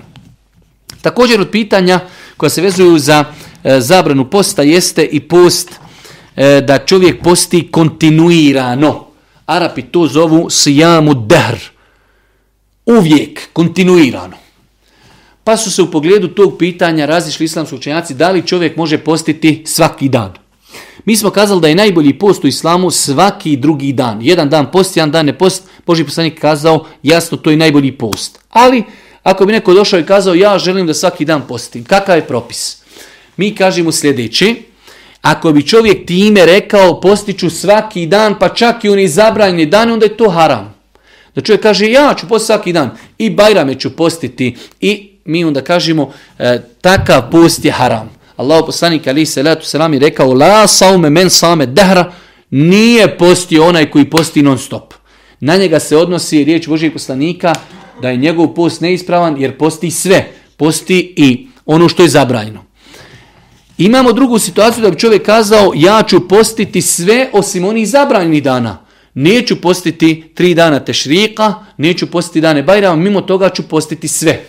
Također 1.02 1.42
od 1.42 1.50
pitanja 1.50 2.00
koja 2.38 2.50
se 2.50 2.62
vezuju 2.62 3.00
za 3.00 3.26
e, 3.64 3.80
zabranu 3.80 4.30
posta 4.30 4.62
jeste 4.62 5.04
i 5.06 5.20
post 5.20 5.70
e, 6.36 6.62
da 6.62 6.78
čovjek 6.78 7.24
posti 7.24 7.68
kontinuirano. 7.72 9.06
Arapi 9.46 9.82
to 9.82 10.08
zovu 10.08 10.50
sijamu 10.50 11.14
dehr. 11.14 11.60
Uvijek, 12.86 13.50
kontinuirano. 13.54 14.43
Pa 15.44 15.58
su 15.58 15.72
se 15.72 15.82
u 15.82 15.92
pogledu 15.92 16.28
tog 16.28 16.58
pitanja 16.60 17.06
razišli 17.06 17.46
islamski 17.46 17.76
učenjaci 17.76 18.14
da 18.14 18.32
li 18.32 18.48
čovjek 18.48 18.78
može 18.78 18.98
postiti 18.98 19.64
svaki 19.66 20.10
dan. 20.10 20.34
Mi 21.06 21.16
smo 21.16 21.30
kazali 21.30 21.62
da 21.62 21.68
je 21.68 21.76
najbolji 21.76 22.20
post 22.20 22.44
u 22.44 22.48
islamu 22.48 22.92
svaki 22.92 23.58
drugi 23.58 23.94
dan. 23.94 24.20
Jedan 24.22 24.50
dan 24.50 24.72
post, 24.72 24.98
jedan 24.98 25.12
dan 25.12 25.26
ne 25.26 25.38
post. 25.38 25.64
Boži 25.86 26.04
poslanik 26.04 26.40
kazao 26.40 26.86
jasno 27.04 27.38
to 27.38 27.52
je 27.52 27.58
najbolji 27.58 27.92
post. 27.92 28.40
Ali 28.50 28.84
ako 29.24 29.46
bi 29.46 29.54
neko 29.54 29.74
došao 29.74 30.00
i 30.00 30.06
kazao 30.06 30.34
ja 30.34 30.58
želim 30.60 30.88
da 30.88 30.94
svaki 30.94 31.26
dan 31.26 31.48
postim, 31.48 31.84
kakav 31.84 32.16
je 32.16 32.28
propis? 32.28 32.78
Mi 33.38 33.56
kažemo 33.56 33.92
sljedeće, 33.92 34.56
ako 35.22 35.52
bi 35.52 35.68
čovjek 35.68 36.08
time 36.08 36.46
rekao 36.46 37.02
postiću 37.02 37.50
svaki 37.50 38.06
dan 38.06 38.36
pa 38.40 38.50
čak 38.50 38.84
i 38.84 38.90
oni 38.90 39.08
zabranjeni 39.08 39.66
dan, 39.66 39.92
onda 39.92 40.06
je 40.06 40.18
to 40.18 40.30
haram. 40.30 40.76
Da 41.36 41.42
čovjek 41.42 41.62
kaže 41.62 41.92
ja 41.92 42.16
ću 42.20 42.28
postiti 42.28 42.46
svaki 42.46 42.74
dan 42.74 42.90
i 43.18 43.30
Bajrame 43.30 43.80
ću 43.80 43.96
postiti 43.96 44.56
i 44.82 45.13
mi 45.26 45.46
onda 45.46 45.62
kažemo 45.62 46.12
e, 46.40 46.62
takav 46.82 47.32
post 47.32 47.66
je 47.66 47.72
haram. 47.72 48.10
Allah 48.38 48.64
poslanik 48.66 49.08
ali 49.08 49.26
se 49.26 49.44
letu 49.44 49.66
selam 49.66 49.94
je 49.94 50.00
rekao 50.00 50.34
la 50.34 50.68
saume 50.68 51.10
men 51.10 51.30
same 51.30 51.66
dehra 51.66 52.12
nije 52.50 53.18
postio 53.18 53.66
onaj 53.66 53.90
koji 53.90 54.10
posti 54.10 54.42
non 54.42 54.58
stop. 54.58 54.94
Na 55.40 55.56
njega 55.56 55.80
se 55.80 55.98
odnosi 55.98 56.44
riječ 56.44 56.68
Božijeg 56.68 56.94
poslanika 56.94 57.54
da 58.02 58.10
je 58.10 58.18
njegov 58.18 58.48
post 58.48 58.82
neispravan 58.82 59.42
jer 59.42 59.58
posti 59.58 59.92
sve. 59.92 60.32
Posti 60.58 61.14
i 61.18 61.48
ono 61.66 61.90
što 61.90 62.04
je 62.04 62.10
zabranjeno. 62.10 62.64
Imamo 63.78 64.14
drugu 64.14 64.40
situaciju 64.40 64.82
da 64.82 64.92
bi 64.92 65.00
čovjek 65.00 65.26
kazao 65.26 65.72
ja 65.76 66.04
ću 66.08 66.28
postiti 66.28 66.82
sve 66.82 67.30
osim 67.34 67.66
onih 67.66 67.90
zabranjenih 67.90 68.44
dana. 68.44 68.86
Neću 69.14 69.62
postiti 69.62 70.32
tri 70.36 70.54
dana 70.54 70.80
tešrika, 70.80 71.54
neću 71.78 72.12
postiti 72.12 72.42
dane 72.42 72.64
bajrama, 72.64 72.96
mimo 72.96 73.22
toga 73.22 73.50
ću 73.50 73.64
postiti 73.64 74.08
sve. 74.08 74.46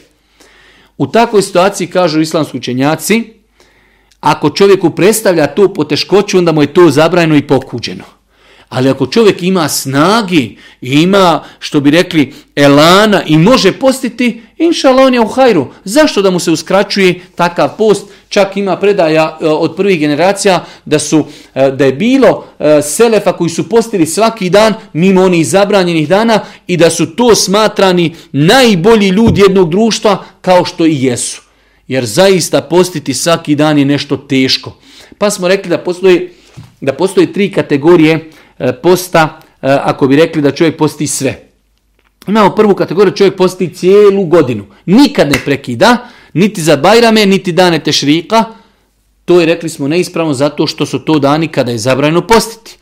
U 0.98 1.06
takvoj 1.06 1.42
situaciji 1.42 1.86
kažu 1.86 2.20
islamski 2.20 2.58
učenjaci, 2.58 3.24
ako 4.20 4.50
čovjeku 4.50 4.90
predstavlja 4.90 5.54
tu 5.54 5.74
poteškoću, 5.74 6.38
onda 6.38 6.52
mu 6.52 6.62
je 6.62 6.74
to 6.74 6.90
zabrajeno 6.90 7.36
i 7.36 7.46
pokuđeno. 7.46 8.04
Ali 8.74 8.90
ako 8.90 9.06
čovjek 9.06 9.42
ima 9.42 9.68
snagi 9.68 10.56
ima, 10.80 11.44
što 11.58 11.80
bi 11.80 11.90
rekli, 11.90 12.32
elana 12.56 13.22
i 13.26 13.38
može 13.38 13.72
postiti, 13.72 14.42
inša 14.58 14.90
on 14.90 15.14
je 15.14 15.20
u 15.20 15.26
hajru. 15.26 15.66
Zašto 15.84 16.22
da 16.22 16.30
mu 16.30 16.40
se 16.40 16.50
uskraćuje 16.50 17.20
takav 17.34 17.76
post? 17.78 18.06
Čak 18.28 18.56
ima 18.56 18.76
predaja 18.76 19.38
e, 19.40 19.46
od 19.48 19.76
prvih 19.76 20.00
generacija 20.00 20.64
da 20.84 20.98
su 20.98 21.24
e, 21.54 21.70
da 21.70 21.84
je 21.84 21.92
bilo 21.92 22.46
e, 22.58 22.82
selefa 22.82 23.32
koji 23.32 23.50
su 23.50 23.68
postili 23.68 24.06
svaki 24.06 24.50
dan 24.50 24.74
mimo 24.92 25.22
onih 25.22 25.46
zabranjenih 25.48 26.08
dana 26.08 26.40
i 26.66 26.76
da 26.76 26.90
su 26.90 27.06
to 27.06 27.34
smatrani 27.34 28.14
najbolji 28.32 29.08
ljudi 29.08 29.40
jednog 29.40 29.70
društva 29.70 30.24
kao 30.40 30.64
što 30.64 30.86
i 30.86 31.02
jesu. 31.02 31.42
Jer 31.88 32.04
zaista 32.04 32.60
postiti 32.60 33.14
svaki 33.14 33.54
dan 33.54 33.78
je 33.78 33.84
nešto 33.84 34.16
teško. 34.16 34.76
Pa 35.18 35.30
smo 35.30 35.48
rekli 35.48 35.70
da 35.70 35.78
postoji, 35.78 36.28
da 36.80 36.92
postoji 36.92 37.32
tri 37.32 37.52
kategorije 37.52 38.30
E, 38.58 38.72
posta, 38.72 39.40
e, 39.62 39.78
ako 39.82 40.06
bi 40.06 40.16
rekli 40.16 40.42
da 40.42 40.50
čovjek 40.50 40.76
posti 40.76 41.06
sve. 41.06 41.48
Imamo 42.26 42.54
prvu 42.54 42.74
kategoriju, 42.74 43.14
čovjek 43.14 43.36
posti 43.36 43.74
cijelu 43.74 44.24
godinu. 44.24 44.64
Nikad 44.86 45.28
ne 45.28 45.38
prekida, 45.44 46.08
niti 46.32 46.62
za 46.62 46.76
Bajrame, 46.76 47.26
niti 47.26 47.52
dane 47.52 47.78
Tešrika. 47.78 48.44
To 49.24 49.40
je, 49.40 49.46
rekli 49.46 49.68
smo, 49.68 49.88
neispravno 49.88 50.34
zato 50.34 50.66
što 50.66 50.86
su 50.86 50.98
to 50.98 51.18
dani 51.18 51.48
kada 51.48 51.72
je 51.72 51.78
zabranjeno 51.78 52.26
postiti. 52.26 52.76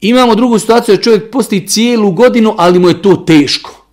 Imamo 0.00 0.34
drugu 0.34 0.58
situaciju, 0.58 0.96
da 0.96 1.02
čovjek 1.02 1.30
posti 1.30 1.68
cijelu 1.68 2.12
godinu, 2.12 2.54
ali 2.58 2.78
mu 2.78 2.88
je 2.88 3.02
to 3.02 3.16
teško. 3.16 3.86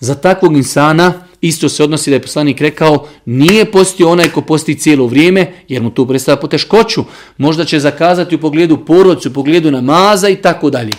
Za 0.00 0.14
takvog 0.14 0.56
insana 0.56 1.23
Isto 1.44 1.68
se 1.68 1.84
odnosi 1.84 2.10
da 2.10 2.16
je 2.16 2.22
poslanik 2.22 2.60
rekao, 2.60 3.08
nije 3.24 3.64
postio 3.64 4.10
onaj 4.10 4.28
ko 4.28 4.40
posti 4.40 4.74
cijelo 4.74 5.06
vrijeme, 5.06 5.52
jer 5.68 5.82
mu 5.82 5.90
tu 5.90 6.06
predstavlja 6.06 6.40
poteškoću. 6.40 7.04
Možda 7.38 7.64
će 7.64 7.80
zakazati 7.80 8.34
u 8.34 8.40
pogledu 8.40 8.84
porodcu, 8.84 9.28
u 9.28 9.32
pogledu 9.32 9.70
namaza 9.70 10.28
i 10.28 10.36
tako 10.36 10.70
dalje. 10.70 10.92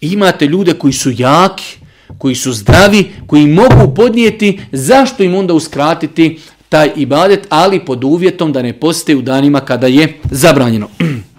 Imate 0.00 0.46
ljude 0.46 0.74
koji 0.74 0.92
su 0.92 1.10
jaki, 1.10 1.78
koji 2.18 2.34
su 2.34 2.52
zdravi, 2.52 3.10
koji 3.26 3.46
mogu 3.46 3.94
podnijeti, 3.96 4.60
zašto 4.72 5.22
im 5.22 5.34
onda 5.34 5.54
uskratiti 5.54 6.38
taj 6.68 6.90
ibadet, 6.96 7.46
ali 7.48 7.84
pod 7.84 8.04
uvjetom 8.04 8.52
da 8.52 8.62
ne 8.62 8.72
poste 8.72 9.16
u 9.16 9.22
danima 9.22 9.60
kada 9.60 9.86
je 9.86 10.20
zabranjeno. 10.30 10.88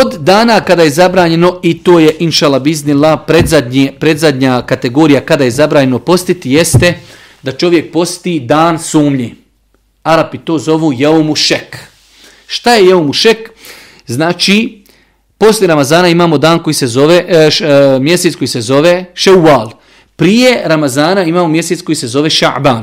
Od 0.00 0.14
dana 0.18 0.60
kada 0.60 0.82
je 0.82 0.90
zabranjeno, 0.90 1.60
i 1.62 1.78
to 1.78 1.98
je 1.98 2.16
inšala 2.18 2.58
biznila, 2.58 3.16
predzadnje, 3.16 3.92
predzadnja 4.00 4.62
kategorija 4.62 5.20
kada 5.20 5.44
je 5.44 5.50
zabranjeno 5.50 5.98
postiti, 5.98 6.52
jeste 6.52 6.94
da 7.42 7.52
čovjek 7.52 7.92
posti 7.92 8.40
dan 8.40 8.78
sumnji. 8.78 9.34
Arapi 10.02 10.38
to 10.38 10.58
zovu 10.58 10.92
jeumu 10.92 11.36
šek. 11.36 11.78
Šta 12.46 12.74
je 12.74 12.86
jeumu 12.86 13.12
šek? 13.12 13.50
Znači, 14.06 14.84
poslije 15.38 15.68
Ramazana 15.68 16.08
imamo 16.08 16.38
dan 16.38 16.62
koji 16.62 16.74
se 16.74 16.86
zove, 16.86 17.24
e, 17.28 17.50
š, 17.50 17.64
e, 17.64 17.98
mjesec 18.00 18.36
koji 18.36 18.48
se 18.48 18.60
zove 18.60 19.04
Šeuval. 19.14 19.70
Prije 20.16 20.62
Ramazana 20.64 21.22
imamo 21.22 21.48
mjesec 21.48 21.82
koji 21.82 21.96
se 21.96 22.06
zove 22.08 22.30
Ša'ban. 22.30 22.82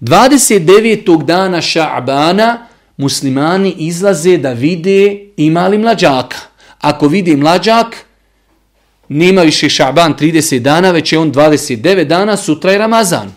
29. 0.00 1.24
dana 1.24 1.58
Ša'bana 1.58 2.67
muslimani 2.98 3.74
izlaze 3.78 4.36
da 4.38 4.52
vide 4.52 5.26
ima 5.36 5.68
li 5.68 5.78
mlađaka. 5.78 6.36
Ako 6.78 7.08
vidi 7.08 7.36
mlađak, 7.36 7.96
nema 9.08 9.42
više 9.42 9.68
šaban 9.68 10.14
30 10.14 10.58
dana, 10.58 10.90
već 10.90 11.12
je 11.12 11.18
on 11.18 11.32
29 11.32 12.04
dana, 12.04 12.36
sutra 12.36 12.72
je 12.72 12.78
Ramazan. 12.78 13.32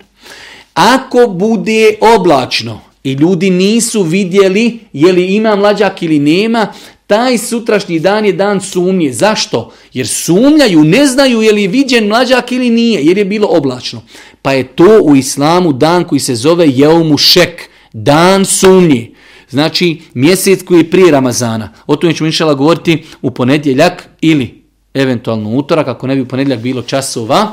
Ako 0.74 1.28
bude 1.28 1.96
oblačno 2.18 2.82
i 3.04 3.14
ljudi 3.14 3.50
nisu 3.50 4.04
vidjeli 4.04 4.80
je 4.94 5.12
li 5.14 5.36
ima 5.36 5.56
mlađak 5.56 6.04
ili 6.04 6.20
nema, 6.20 6.68
taj 7.08 7.38
sutrašnji 7.38 8.00
dan 8.00 8.26
je 8.26 8.34
dan 8.34 8.62
sumnje. 8.62 9.14
Zašto? 9.14 9.72
Jer 9.94 10.08
sumnjaju, 10.08 10.84
ne 10.84 11.08
znaju 11.08 11.42
je 11.42 11.54
li 11.54 11.68
viđen 11.68 12.08
mlađak 12.08 12.52
ili 12.52 12.70
nije, 12.70 13.06
jer 13.06 13.18
je 13.18 13.26
bilo 13.26 13.48
oblačno. 13.48 14.04
Pa 14.42 14.54
je 14.54 14.64
to 14.64 15.00
u 15.04 15.16
islamu 15.16 15.74
dan 15.74 16.04
koji 16.04 16.20
se 16.20 16.36
zove 16.36 16.66
Jeumu 16.70 17.18
Šek, 17.18 17.70
dan 17.94 18.46
sumnje. 18.46 19.12
Znači 19.52 20.02
mjesec 20.14 20.64
koji 20.64 20.80
je 20.80 20.90
prije 20.90 21.12
Ramazana. 21.12 21.70
O 21.88 21.96
tome 21.96 22.14
ćemo 22.14 22.28
inšala 22.28 22.54
govoriti 22.54 23.04
u 23.22 23.32
ponedjeljak 23.32 24.10
ili 24.22 24.64
eventualno 24.94 25.50
utorak, 25.50 25.88
ako 25.88 26.08
ne 26.08 26.16
bi 26.16 26.22
u 26.22 26.28
ponedjeljak 26.28 26.60
bilo 26.60 26.82
časova, 26.82 27.52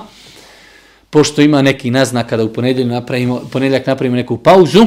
pošto 1.11 1.42
ima 1.42 1.62
neki 1.62 1.90
naznaka 1.90 2.36
da 2.36 2.44
u 2.44 2.53
ponedjeljak 2.53 2.92
napravimo, 2.92 3.40
ponedjeljak 3.53 3.86
napravimo 3.86 4.16
neku 4.16 4.36
pauzu. 4.36 4.86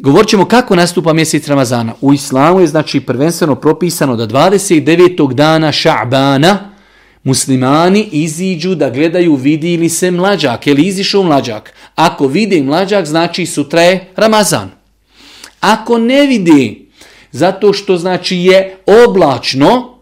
Govorit 0.00 0.28
ćemo 0.28 0.44
kako 0.44 0.76
nastupa 0.76 1.12
mjesec 1.12 1.48
Ramazana. 1.48 1.94
U 2.00 2.12
islamu 2.12 2.60
je 2.60 2.66
znači 2.66 3.00
prvenstveno 3.00 3.54
propisano 3.54 4.16
da 4.16 4.26
29. 4.26 5.34
dana 5.34 5.72
Ša'bana 5.72 6.56
muslimani 7.24 8.08
iziđu 8.12 8.74
da 8.74 8.90
gledaju 8.90 9.34
vidi 9.34 9.76
li 9.76 9.88
se 9.88 10.10
mlađak, 10.10 10.66
je 10.66 10.74
li 10.74 10.86
izišao 10.86 11.22
mlađak. 11.22 11.72
Ako 11.94 12.26
vide 12.26 12.62
mlađak, 12.62 13.06
znači 13.06 13.46
sutra 13.46 13.82
je 13.82 14.12
Ramazan. 14.16 14.75
Ako 15.66 15.98
ne 15.98 16.26
vidi, 16.26 16.88
zato 17.32 17.72
što 17.72 17.96
znači 17.96 18.36
je 18.36 18.76
oblačno, 19.06 19.98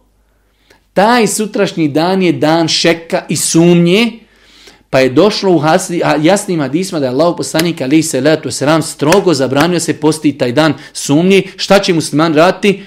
taj 0.93 1.27
sutrašnji 1.27 1.89
dan 1.89 2.23
je 2.23 2.33
dan 2.33 2.69
šeka 2.69 3.23
i 3.29 3.37
sumnje, 3.37 4.13
pa 4.91 5.01
je 5.01 5.09
došlo 5.09 5.53
u 5.53 5.63
jasnim 6.23 6.61
hadisma 6.61 7.01
da 7.01 7.07
je 7.07 7.11
Allah 7.11 7.35
poslanik 7.37 7.81
ali 7.81 8.03
se 8.03 8.21
letu 8.21 8.51
selam 8.51 8.83
strogo 8.83 9.35
zabranio 9.35 9.81
se 9.81 10.01
posti 10.01 10.39
taj 10.39 10.53
dan 10.53 10.75
sumnje. 10.93 11.43
Šta 11.57 11.79
će 11.79 11.95
musliman 11.95 12.35
raditi? 12.35 12.83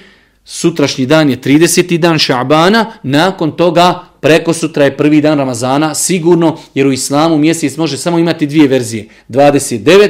Sutrašnji 0.45 1.05
dan 1.05 1.29
je 1.29 1.41
30. 1.41 1.97
dan 1.97 2.15
Ša'bana, 2.15 2.85
nakon 3.03 3.51
toga 3.51 4.03
preko 4.21 4.53
sutra 4.53 4.85
je 4.85 4.97
prvi 4.97 5.21
dan 5.21 5.37
Ramazana, 5.37 5.95
sigurno, 5.95 6.57
jer 6.73 6.87
u 6.87 6.91
islamu 6.91 7.37
mjesec 7.37 7.77
može 7.77 7.97
samo 7.97 8.19
imati 8.19 8.47
dvije 8.47 8.67
verzije. 8.67 9.07
29, 9.29 10.09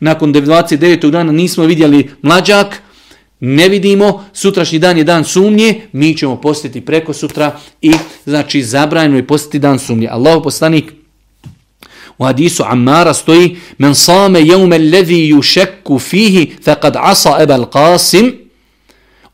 nakon 0.00 0.34
29. 0.34 1.10
dana 1.10 1.32
nismo 1.32 1.64
vidjeli 1.64 2.10
mlađak, 2.22 2.82
ne 3.40 3.68
vidimo, 3.68 4.24
sutrašnji 4.32 4.78
dan 4.78 4.98
je 4.98 5.04
dan 5.04 5.24
sumnje, 5.24 5.80
mi 5.92 6.16
ćemo 6.16 6.40
postiti 6.40 6.80
preko 6.80 7.12
sutra 7.12 7.58
i 7.82 7.92
znači 8.24 8.62
zabranjeno 8.62 9.16
je 9.16 9.26
postiti 9.26 9.58
dan 9.58 9.78
sumnje. 9.78 10.08
Allahu 10.08 10.42
poslanik 10.42 10.92
u 12.18 12.24
hadisu 12.24 12.64
Ammara 12.66 13.14
stoji 13.14 13.56
men 13.78 13.94
same 13.94 14.40
jeume 14.40 14.78
levi 14.78 15.34
yušekku 15.34 16.00
fihi 16.00 16.52
faqad 16.64 16.96
asa 16.96 17.36
ebal 17.40 17.64
qasim 17.72 18.45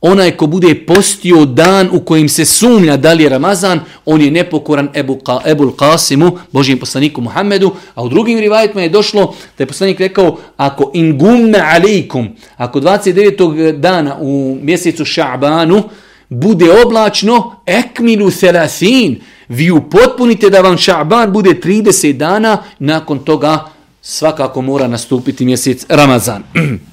onaj 0.03 0.31
ko 0.31 0.47
bude 0.47 0.75
postio 0.87 1.45
dan 1.45 1.89
u 1.93 2.01
kojim 2.01 2.29
se 2.29 2.45
sumnja 2.45 2.97
da 2.97 3.13
li 3.13 3.23
je 3.23 3.29
Ramazan, 3.29 3.81
on 4.05 4.21
je 4.21 4.31
nepokoran 4.31 4.89
Ebu, 4.95 5.19
Ebul 5.47 5.71
Qasimu, 5.77 6.39
Božijem 6.53 6.79
poslaniku 6.79 7.21
Muhammedu, 7.21 7.73
a 7.95 8.03
u 8.03 8.09
drugim 8.09 8.39
rivajetima 8.39 8.83
je 8.83 8.89
došlo 8.89 9.35
da 9.59 9.63
je 9.63 9.67
poslanik 9.67 10.01
rekao, 10.01 10.39
ako 10.57 10.91
in 10.95 11.19
gumme 11.19 11.59
alikum, 11.59 12.29
ako 12.57 12.81
29. 12.81 13.73
dana 13.73 14.17
u 14.21 14.59
mjesecu 14.63 15.05
Ša'banu 15.05 15.83
bude 16.29 16.67
oblačno, 16.87 17.57
ekmilu 17.67 18.31
selasin, 18.31 19.21
vi 19.49 19.71
upotpunite 19.71 20.51
da 20.51 20.61
vam 20.61 20.77
Ša'ban 20.77 21.31
bude 21.33 21.51
30 21.51 22.13
dana, 22.13 22.59
nakon 22.79 23.19
toga 23.19 23.65
svakako 24.03 24.63
mora 24.63 24.89
nastupiti 24.89 25.45
mjesec 25.45 25.87
Ramazan. 25.89 26.43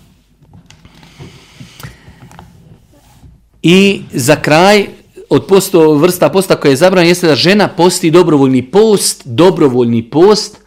I 3.63 4.01
za 4.13 4.35
kraj, 4.35 4.87
od 5.29 5.45
posto, 5.45 5.93
vrsta 5.93 6.29
posta 6.29 6.55
koja 6.55 6.69
je 6.69 6.75
zabrana, 6.75 7.07
jeste 7.07 7.27
da 7.27 7.35
žena 7.35 7.67
posti 7.67 8.11
dobrovoljni 8.11 8.61
post, 8.61 9.21
dobrovoljni 9.25 10.03
post, 10.09 10.57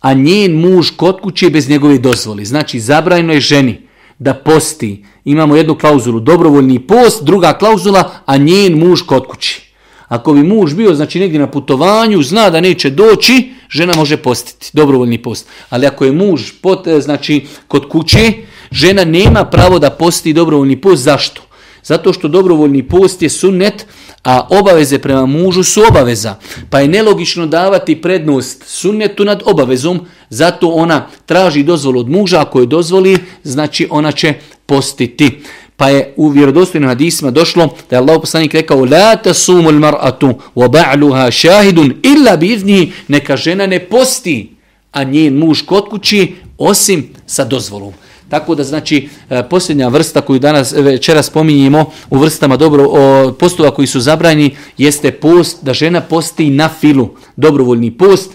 a 0.00 0.14
njen 0.14 0.60
muž 0.60 0.90
kod 0.96 1.20
kuće 1.20 1.50
bez 1.50 1.68
njegove 1.68 1.98
dozvoli. 1.98 2.44
Znači, 2.44 2.80
zabrajno 2.80 3.32
je 3.32 3.40
ženi 3.40 3.80
da 4.18 4.34
posti. 4.34 5.04
Imamo 5.24 5.56
jednu 5.56 5.78
klauzulu, 5.78 6.20
dobrovoljni 6.20 6.86
post, 6.86 7.24
druga 7.24 7.52
klauzula, 7.52 8.12
a 8.26 8.36
njen 8.36 8.78
muž 8.78 9.02
kod 9.02 9.26
kuće. 9.26 9.60
Ako 10.08 10.32
bi 10.32 10.42
muž 10.42 10.74
bio 10.74 10.94
znači 10.94 11.20
negdje 11.20 11.40
na 11.40 11.50
putovanju, 11.50 12.22
zna 12.22 12.50
da 12.50 12.60
neće 12.60 12.90
doći, 12.90 13.52
žena 13.70 13.94
može 13.96 14.16
postiti 14.16 14.70
dobrovoljni 14.72 15.22
post. 15.22 15.48
Ali 15.70 15.86
ako 15.86 16.04
je 16.04 16.12
muž 16.12 16.50
pot, 16.62 16.86
e, 16.86 17.00
znači 17.00 17.46
kod 17.68 17.88
kuće, 17.88 18.32
žena 18.70 19.04
nema 19.04 19.44
pravo 19.44 19.78
da 19.78 19.90
posti 19.90 20.32
dobrovoljni 20.32 20.80
post. 20.80 21.02
Zašto? 21.02 21.42
Zato 21.84 22.12
što 22.12 22.28
dobrovoljni 22.28 22.82
post 22.82 23.22
je 23.22 23.30
sunnet, 23.30 23.86
a 24.24 24.46
obaveze 24.50 24.98
prema 24.98 25.26
mužu 25.26 25.62
su 25.62 25.82
obaveza. 25.88 26.34
Pa 26.70 26.80
je 26.80 26.88
nelogično 26.88 27.46
davati 27.46 28.02
prednost 28.02 28.62
sunnetu 28.66 29.24
nad 29.24 29.42
obavezom, 29.44 30.00
zato 30.30 30.68
ona 30.68 31.06
traži 31.26 31.62
dozvolu 31.62 32.00
od 32.00 32.08
muža, 32.08 32.40
ako 32.40 32.60
je 32.60 32.66
dozvoli, 32.66 33.18
znači 33.42 33.88
ona 33.90 34.12
će 34.12 34.34
postiti. 34.66 35.40
Pa 35.76 35.88
je 35.88 36.14
u 36.16 36.28
vjerodostojnim 36.28 36.88
hadisima 36.88 37.30
došlo 37.30 37.66
da 37.90 37.96
je 37.96 38.00
Allah 38.00 38.20
poslanik 38.20 38.54
rekao 38.54 38.84
La 38.84 39.16
tasumu 39.16 39.72
mar'atu 39.72 40.34
wa 40.54 40.68
ba'luha 40.68 41.30
šahidun 41.30 41.94
illa 42.02 42.36
bi 42.36 42.92
neka 43.08 43.36
žena 43.36 43.66
ne 43.66 43.78
posti, 43.78 44.50
a 44.92 45.04
njen 45.04 45.38
muž 45.38 45.62
kod 45.62 45.88
kući 45.88 46.34
osim 46.58 47.08
sa 47.26 47.44
dozvolom. 47.44 47.92
Tako 48.34 48.54
da 48.54 48.64
znači 48.64 49.08
e, 49.30 49.42
posljednja 49.50 49.88
vrsta 49.88 50.20
koju 50.20 50.38
danas 50.38 50.72
e, 50.72 50.82
večera 50.82 51.22
spominjemo 51.22 51.84
u 52.10 52.18
vrstama 52.18 52.56
dobro 52.56 52.84
o, 52.90 53.32
postova 53.32 53.70
koji 53.70 53.86
su 53.86 54.00
zabranjeni 54.00 54.56
jeste 54.78 55.12
post 55.12 55.64
da 55.64 55.74
žena 55.74 56.00
posti 56.00 56.50
na 56.50 56.68
filu, 56.68 57.08
dobrovoljni 57.36 57.90
post, 57.90 58.30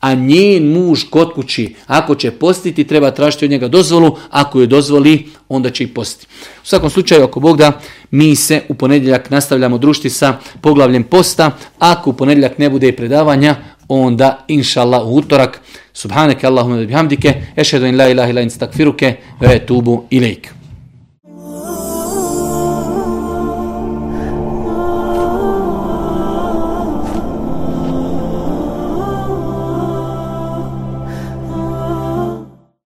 a 0.00 0.14
njen 0.14 0.72
muž 0.72 1.04
kod 1.10 1.32
kući, 1.34 1.74
ako 1.86 2.14
će 2.14 2.30
postiti, 2.30 2.84
treba 2.84 3.10
tražiti 3.10 3.44
od 3.44 3.50
njega 3.50 3.68
dozvolu, 3.68 4.16
ako 4.30 4.60
je 4.60 4.66
dozvoli, 4.66 5.28
onda 5.48 5.70
će 5.70 5.84
i 5.84 5.86
postiti. 5.86 6.26
U 6.62 6.66
svakom 6.66 6.90
slučaju, 6.90 7.24
ako 7.24 7.40
Bog 7.40 7.58
da, 7.58 7.80
mi 8.10 8.36
se 8.36 8.62
u 8.68 8.74
ponedjeljak 8.74 9.30
nastavljamo 9.30 9.78
društi 9.78 10.10
sa 10.10 10.38
poglavljem 10.60 11.02
posta, 11.04 11.50
ako 11.78 12.10
u 12.10 12.12
ponedjeljak 12.12 12.58
ne 12.58 12.70
bude 12.70 12.92
predavanja, 12.92 13.56
onda 13.88 14.44
inša 14.48 14.84
u 15.04 15.16
utorak. 15.16 15.60
Subhaneke 15.94 16.46
Allahumma 16.46 16.88
bihamdike, 16.88 17.42
ešhedu 17.56 17.86
in 17.86 17.98
la 17.98 18.08
ilaha 18.08 18.28
illa 18.30 18.40
in 18.40 18.48
stakfiruke, 18.48 19.18
ve 19.40 19.46
etubu 19.46 20.04
ilaik. 20.10 20.63